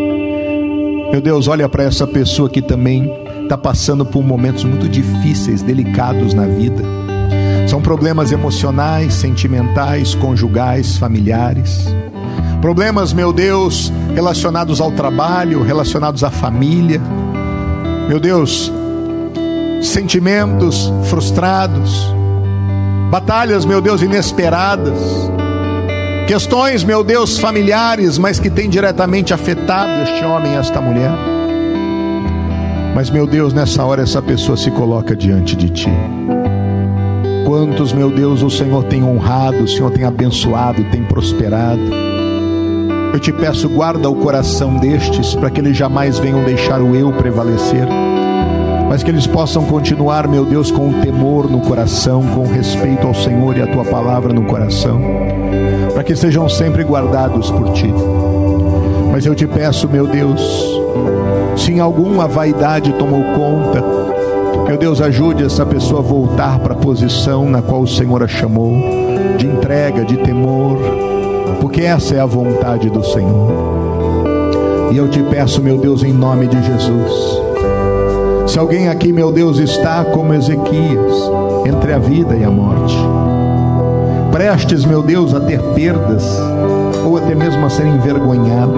Meu 1.11 1.19
Deus, 1.19 1.49
olha 1.49 1.67
para 1.67 1.83
essa 1.83 2.07
pessoa 2.07 2.49
que 2.49 2.61
também 2.61 3.11
está 3.43 3.57
passando 3.57 4.05
por 4.05 4.23
momentos 4.23 4.63
muito 4.63 4.87
difíceis, 4.87 5.61
delicados 5.61 6.33
na 6.33 6.45
vida. 6.45 6.83
São 7.67 7.81
problemas 7.81 8.31
emocionais, 8.31 9.13
sentimentais, 9.13 10.13
conjugais, 10.15 10.97
familiares. 10.97 11.87
Problemas, 12.59 13.13
meu 13.13 13.31
Deus, 13.31 13.91
relacionados 14.13 14.81
ao 14.81 14.91
trabalho, 14.91 15.63
relacionados 15.63 16.23
à 16.23 16.29
família. 16.29 17.01
Meu 18.07 18.19
Deus, 18.19 18.71
sentimentos 19.81 20.91
frustrados, 21.05 22.13
batalhas, 23.09 23.65
meu 23.65 23.81
Deus, 23.81 24.01
inesperadas, 24.01 24.99
questões, 26.27 26.83
meu 26.83 27.03
Deus, 27.03 27.37
familiares, 27.37 28.17
mas 28.17 28.39
que 28.39 28.49
têm 28.49 28.69
diretamente 28.69 29.33
afetado 29.33 30.03
este 30.03 30.23
homem 30.25 30.53
e 30.53 30.55
esta 30.55 30.79
mulher. 30.81 31.30
Mas, 32.93 33.09
meu 33.09 33.25
Deus, 33.25 33.53
nessa 33.53 33.85
hora 33.85 34.01
essa 34.01 34.21
pessoa 34.21 34.57
se 34.57 34.69
coloca 34.71 35.15
diante 35.15 35.55
de 35.55 35.69
Ti. 35.69 35.89
Quantos, 37.45 37.93
meu 37.93 38.09
Deus, 38.09 38.41
o 38.41 38.49
Senhor 38.49 38.83
tem 38.83 39.03
honrado, 39.03 39.63
o 39.63 39.67
Senhor 39.67 39.91
tem 39.91 40.03
abençoado, 40.03 40.83
tem 40.91 41.03
prosperado. 41.03 41.81
Eu 43.13 43.19
te 43.19 43.31
peço, 43.33 43.67
guarda 43.67 44.09
o 44.09 44.15
coração 44.15 44.77
destes, 44.77 45.35
para 45.35 45.49
que 45.49 45.59
eles 45.59 45.75
jamais 45.75 46.17
venham 46.17 46.43
deixar 46.43 46.81
o 46.81 46.95
eu 46.95 47.11
prevalecer, 47.11 47.85
mas 48.87 49.03
que 49.03 49.09
eles 49.09 49.27
possam 49.27 49.65
continuar, 49.65 50.27
meu 50.29 50.45
Deus, 50.45 50.71
com 50.71 50.89
o 50.89 50.93
temor 51.01 51.49
no 51.49 51.59
coração, 51.59 52.23
com 52.27 52.47
respeito 52.47 53.05
ao 53.05 53.13
Senhor 53.13 53.57
e 53.57 53.61
a 53.61 53.67
tua 53.67 53.83
palavra 53.83 54.31
no 54.31 54.43
coração, 54.43 55.01
para 55.93 56.03
que 56.03 56.15
sejam 56.15 56.47
sempre 56.47 56.83
guardados 56.83 57.51
por 57.51 57.73
ti. 57.73 57.93
Mas 59.11 59.25
eu 59.25 59.35
te 59.35 59.45
peço, 59.45 59.89
meu 59.89 60.07
Deus, 60.07 60.80
se 61.55 61.71
em 61.71 61.79
alguma 61.79 62.27
vaidade 62.27 62.93
tomou 62.93 63.23
conta, 63.35 63.83
meu 64.67 64.77
Deus, 64.77 65.01
ajude 65.01 65.43
essa 65.43 65.65
pessoa 65.65 65.99
a 65.99 66.03
voltar 66.03 66.59
para 66.59 66.73
a 66.73 66.77
posição 66.77 67.49
na 67.49 67.61
qual 67.61 67.81
o 67.81 67.87
Senhor 67.87 68.23
a 68.23 68.27
chamou, 68.27 68.73
de 69.37 69.45
entrega, 69.45 70.05
de 70.05 70.17
temor, 70.17 70.77
porque 71.59 71.81
essa 71.81 72.15
é 72.15 72.19
a 72.19 72.25
vontade 72.25 72.89
do 72.89 73.03
Senhor. 73.03 73.51
E 74.91 74.97
eu 74.97 75.09
te 75.09 75.21
peço, 75.23 75.61
meu 75.61 75.77
Deus, 75.77 76.03
em 76.03 76.13
nome 76.13 76.47
de 76.47 76.61
Jesus. 76.63 77.41
Se 78.47 78.57
alguém 78.59 78.87
aqui, 78.87 79.11
meu 79.11 79.31
Deus, 79.31 79.57
está 79.59 80.03
como 80.05 80.33
Ezequias, 80.33 81.31
entre 81.65 81.93
a 81.93 81.97
vida 81.97 82.35
e 82.35 82.43
a 82.43 82.49
morte, 82.49 82.97
prestes, 84.31 84.85
meu 84.85 85.01
Deus, 85.01 85.33
a 85.33 85.39
ter 85.39 85.61
perdas, 85.75 86.23
ou 87.05 87.17
até 87.17 87.35
mesmo 87.35 87.65
a 87.65 87.69
ser 87.69 87.85
envergonhado, 87.85 88.73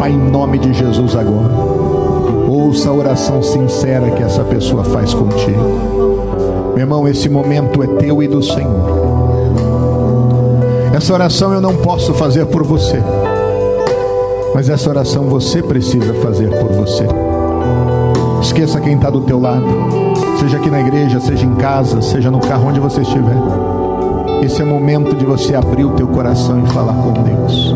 Pai, 0.00 0.12
em 0.12 0.16
nome 0.16 0.58
de 0.58 0.72
Jesus 0.72 1.14
agora. 1.14 1.52
Ouça 2.48 2.88
a 2.88 2.92
oração 2.94 3.42
sincera 3.42 4.10
que 4.12 4.22
essa 4.22 4.42
pessoa 4.42 4.82
faz 4.82 5.12
contigo. 5.12 5.60
Meu 6.70 6.78
irmão, 6.78 7.06
esse 7.06 7.28
momento 7.28 7.82
é 7.82 7.86
teu 7.86 8.22
e 8.22 8.26
do 8.26 8.42
Senhor. 8.42 8.88
Essa 10.94 11.12
oração 11.12 11.52
eu 11.52 11.60
não 11.60 11.76
posso 11.76 12.14
fazer 12.14 12.46
por 12.46 12.62
você, 12.62 12.98
mas 14.54 14.70
essa 14.70 14.88
oração 14.88 15.24
você 15.24 15.62
precisa 15.62 16.14
fazer 16.14 16.48
por 16.48 16.72
você. 16.72 17.06
Esqueça 18.40 18.80
quem 18.80 18.94
está 18.94 19.10
do 19.10 19.20
teu 19.20 19.38
lado, 19.38 19.66
seja 20.40 20.56
aqui 20.56 20.70
na 20.70 20.80
igreja, 20.80 21.20
seja 21.20 21.44
em 21.44 21.56
casa, 21.56 22.00
seja 22.00 22.30
no 22.30 22.40
carro, 22.40 22.70
onde 22.70 22.80
você 22.80 23.02
estiver. 23.02 23.36
Esse 24.42 24.62
é 24.62 24.64
o 24.64 24.66
momento 24.68 25.14
de 25.14 25.26
você 25.26 25.54
abrir 25.54 25.84
o 25.84 25.90
teu 25.90 26.08
coração 26.08 26.64
e 26.64 26.70
falar 26.70 26.94
com 26.94 27.12
Deus. 27.22 27.74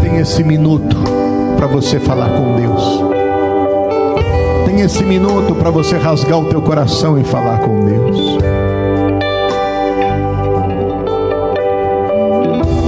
Tem 0.00 0.16
esse 0.16 0.42
minuto 0.42 0.96
para 1.58 1.66
você 1.66 2.00
falar 2.00 2.30
com 2.30 2.56
Deus. 2.56 3.04
Tem 4.64 4.80
esse 4.80 5.04
minuto 5.04 5.54
para 5.54 5.70
você 5.70 5.98
rasgar 5.98 6.38
o 6.38 6.46
teu 6.46 6.62
coração 6.62 7.18
e 7.18 7.24
falar 7.24 7.58
com 7.58 7.84
Deus. 7.84 8.38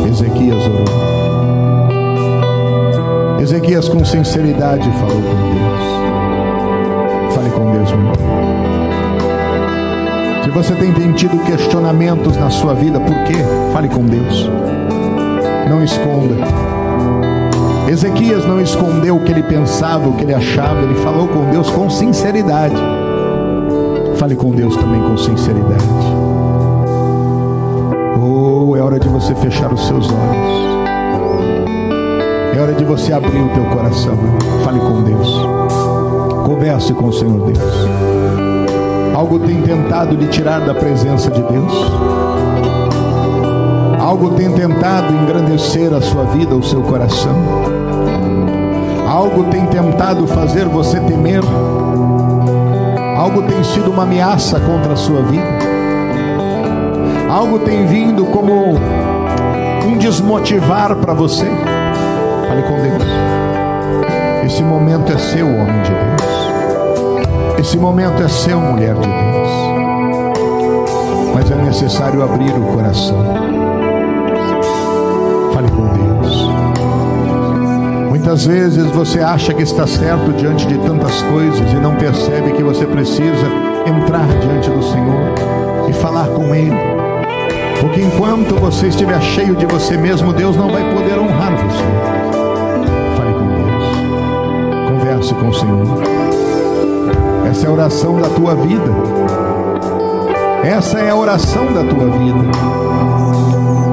Ezequias 0.09 0.66
orou. 0.66 0.85
Ezequias 3.41 3.87
com 3.87 4.03
sinceridade 4.03 4.91
falou 4.93 5.20
com 5.20 5.20
Deus. 5.20 5.81
Fale 7.35 7.51
com 7.51 7.72
Deus, 7.72 7.91
meu 7.91 8.01
irmão. 8.01 8.14
Se 10.45 10.51
você 10.51 10.74
tem 10.74 11.12
tido 11.12 11.39
questionamentos 11.45 12.39
na 12.39 12.49
sua 12.49 12.72
vida, 12.72 12.99
por 12.99 13.22
quê? 13.24 13.37
Fale 13.74 13.89
com 13.91 14.07
Deus 14.07 14.49
não 15.70 15.84
esconda. 15.84 16.34
Ezequias 17.88 18.44
não 18.44 18.60
escondeu 18.60 19.16
o 19.16 19.20
que 19.20 19.30
ele 19.30 19.42
pensava, 19.44 20.08
o 20.08 20.14
que 20.14 20.24
ele 20.24 20.34
achava, 20.34 20.82
ele 20.82 20.96
falou 20.96 21.28
com 21.28 21.48
Deus 21.48 21.70
com 21.70 21.88
sinceridade. 21.88 22.74
Fale 24.16 24.34
com 24.34 24.50
Deus 24.50 24.76
também 24.76 25.00
com 25.00 25.16
sinceridade. 25.16 25.84
Oh, 28.20 28.76
é 28.76 28.80
hora 28.80 28.98
de 28.98 29.08
você 29.08 29.32
fechar 29.36 29.72
os 29.72 29.86
seus 29.86 30.08
olhos. 30.08 30.70
É 32.56 32.60
hora 32.60 32.72
de 32.74 32.84
você 32.84 33.12
abrir 33.12 33.40
o 33.40 33.48
teu 33.50 33.64
coração. 33.66 34.18
Fale 34.64 34.80
com 34.80 35.02
Deus. 35.02 35.40
Converse 36.46 36.92
com 36.92 37.06
o 37.06 37.12
Senhor 37.12 37.46
Deus. 37.46 37.88
Algo 39.14 39.38
tem 39.38 39.62
tentado 39.62 40.16
lhe 40.16 40.26
tirar 40.26 40.60
da 40.60 40.74
presença 40.74 41.30
de 41.30 41.42
Deus 41.42 42.09
Algo 44.11 44.30
tem 44.30 44.50
tentado 44.50 45.14
engrandecer 45.14 45.94
a 45.94 46.00
sua 46.00 46.24
vida, 46.24 46.56
o 46.56 46.64
seu 46.64 46.82
coração. 46.82 47.32
Algo 49.08 49.44
tem 49.44 49.64
tentado 49.66 50.26
fazer 50.26 50.66
você 50.66 50.98
temer. 50.98 51.40
Algo 53.16 53.42
tem 53.42 53.62
sido 53.62 53.92
uma 53.92 54.02
ameaça 54.02 54.58
contra 54.58 54.94
a 54.94 54.96
sua 54.96 55.22
vida. 55.22 55.46
Algo 57.30 57.61
tem 57.61 57.86
vindo 57.86 58.24
como 58.26 58.52
um 59.86 59.96
desmotivar 59.96 60.96
para 60.96 61.14
você. 61.14 61.46
Fale 62.48 62.62
com 62.64 62.82
Deus. 62.82 63.04
Esse 64.44 64.64
momento 64.64 65.12
é 65.12 65.18
seu, 65.18 65.46
homem 65.46 65.82
de 65.82 65.90
Deus. 65.92 67.61
Esse 67.61 67.78
momento 67.78 68.20
é 68.24 68.28
seu, 68.28 68.58
mulher 68.58 68.94
de 68.94 69.06
Deus. 69.06 69.50
Mas 71.32 71.48
é 71.48 71.54
necessário 71.54 72.24
abrir 72.24 72.50
o 72.58 72.74
coração. 72.74 73.39
Com 75.70 75.86
Deus. 75.94 76.50
Muitas 78.08 78.46
vezes 78.46 78.86
você 78.90 79.20
acha 79.20 79.54
que 79.54 79.62
está 79.62 79.86
certo 79.86 80.32
diante 80.32 80.66
de 80.66 80.78
tantas 80.78 81.22
coisas 81.22 81.72
e 81.72 81.76
não 81.76 81.94
percebe 81.96 82.52
que 82.52 82.62
você 82.62 82.86
precisa 82.86 83.46
entrar 83.86 84.26
diante 84.40 84.70
do 84.70 84.82
Senhor 84.82 85.34
e 85.88 85.92
falar 85.92 86.26
com 86.28 86.54
Ele 86.54 87.00
porque 87.80 88.02
enquanto 88.02 88.56
você 88.56 88.88
estiver 88.88 89.20
cheio 89.22 89.56
de 89.56 89.64
você 89.64 89.96
mesmo, 89.96 90.34
Deus 90.34 90.54
não 90.54 90.70
vai 90.70 90.82
poder 90.92 91.18
honrar 91.18 91.56
você. 91.56 91.82
Fale 93.16 93.32
com 93.32 93.46
Deus. 93.48 94.90
Converse 94.90 95.34
com 95.34 95.48
o 95.48 95.54
Senhor. 95.54 96.02
Essa 97.48 97.66
é 97.66 97.68
a 97.68 97.72
oração 97.72 98.20
da 98.20 98.28
tua 98.28 98.54
vida. 98.54 98.84
Essa 100.62 100.98
é 100.98 101.08
a 101.08 101.16
oração 101.16 101.72
da 101.72 101.82
tua 101.82 102.06
vida. 102.18 103.19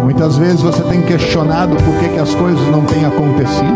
Muitas 0.07 0.37
vezes 0.37 0.61
você 0.61 0.81
tem 0.83 1.01
questionado 1.01 1.75
por 1.75 1.99
que, 1.99 2.07
que 2.07 2.17
as 2.17 2.33
coisas 2.33 2.65
não 2.69 2.85
têm 2.85 3.03
acontecido. 3.03 3.75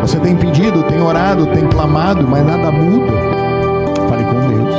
Você 0.00 0.18
tem 0.18 0.34
pedido, 0.34 0.82
tem 0.82 1.00
orado, 1.00 1.46
tem 1.46 1.68
clamado, 1.68 2.26
mas 2.26 2.44
nada 2.44 2.72
muda. 2.72 3.12
Fale 4.08 4.24
com 4.24 4.40
Deus. 4.40 4.74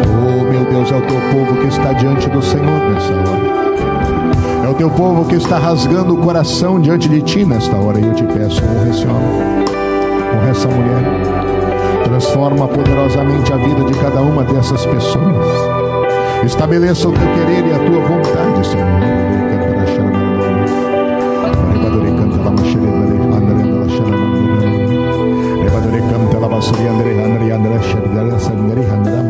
Oh, 0.00 0.50
meu 0.50 0.64
Deus, 0.64 0.90
é 0.90 0.96
o 0.96 1.02
teu 1.02 1.20
povo 1.30 1.60
que 1.60 1.66
está 1.66 1.92
diante 1.92 2.26
do 2.30 2.40
Senhor 2.40 2.64
nessa 2.64 3.12
hora. 3.12 4.66
É 4.66 4.68
o 4.70 4.74
teu 4.74 4.88
povo 4.88 5.26
que 5.26 5.34
está 5.34 5.58
rasgando 5.58 6.14
o 6.14 6.16
coração 6.16 6.80
diante 6.80 7.06
de 7.10 7.20
ti 7.20 7.44
nesta 7.44 7.76
hora. 7.76 8.00
E 8.00 8.06
eu 8.06 8.14
te 8.14 8.24
peço, 8.24 8.62
honra 8.64 8.88
esse 8.88 9.06
homem, 9.06 9.66
honra 10.36 10.50
essa 10.52 10.68
mulher. 10.68 12.04
Transforma 12.04 12.66
poderosamente 12.66 13.52
a 13.52 13.56
vida 13.58 13.84
de 13.84 13.92
cada 13.98 14.22
uma 14.22 14.42
dessas 14.42 14.86
pessoas. 14.86 15.46
Estabeleça 16.46 17.10
o 17.10 17.12
teu 17.12 17.28
querer 17.34 17.66
e 17.66 17.72
a 17.74 17.78
tua 17.78 18.00
vontade, 18.00 18.66
Senhor. 18.66 19.49
Suryandri 26.60 27.16
Handri 27.16 27.48
Handri 27.52 27.80
Shadgarya 27.88 28.38
Sandri 28.38 28.84
Handram 28.84 29.29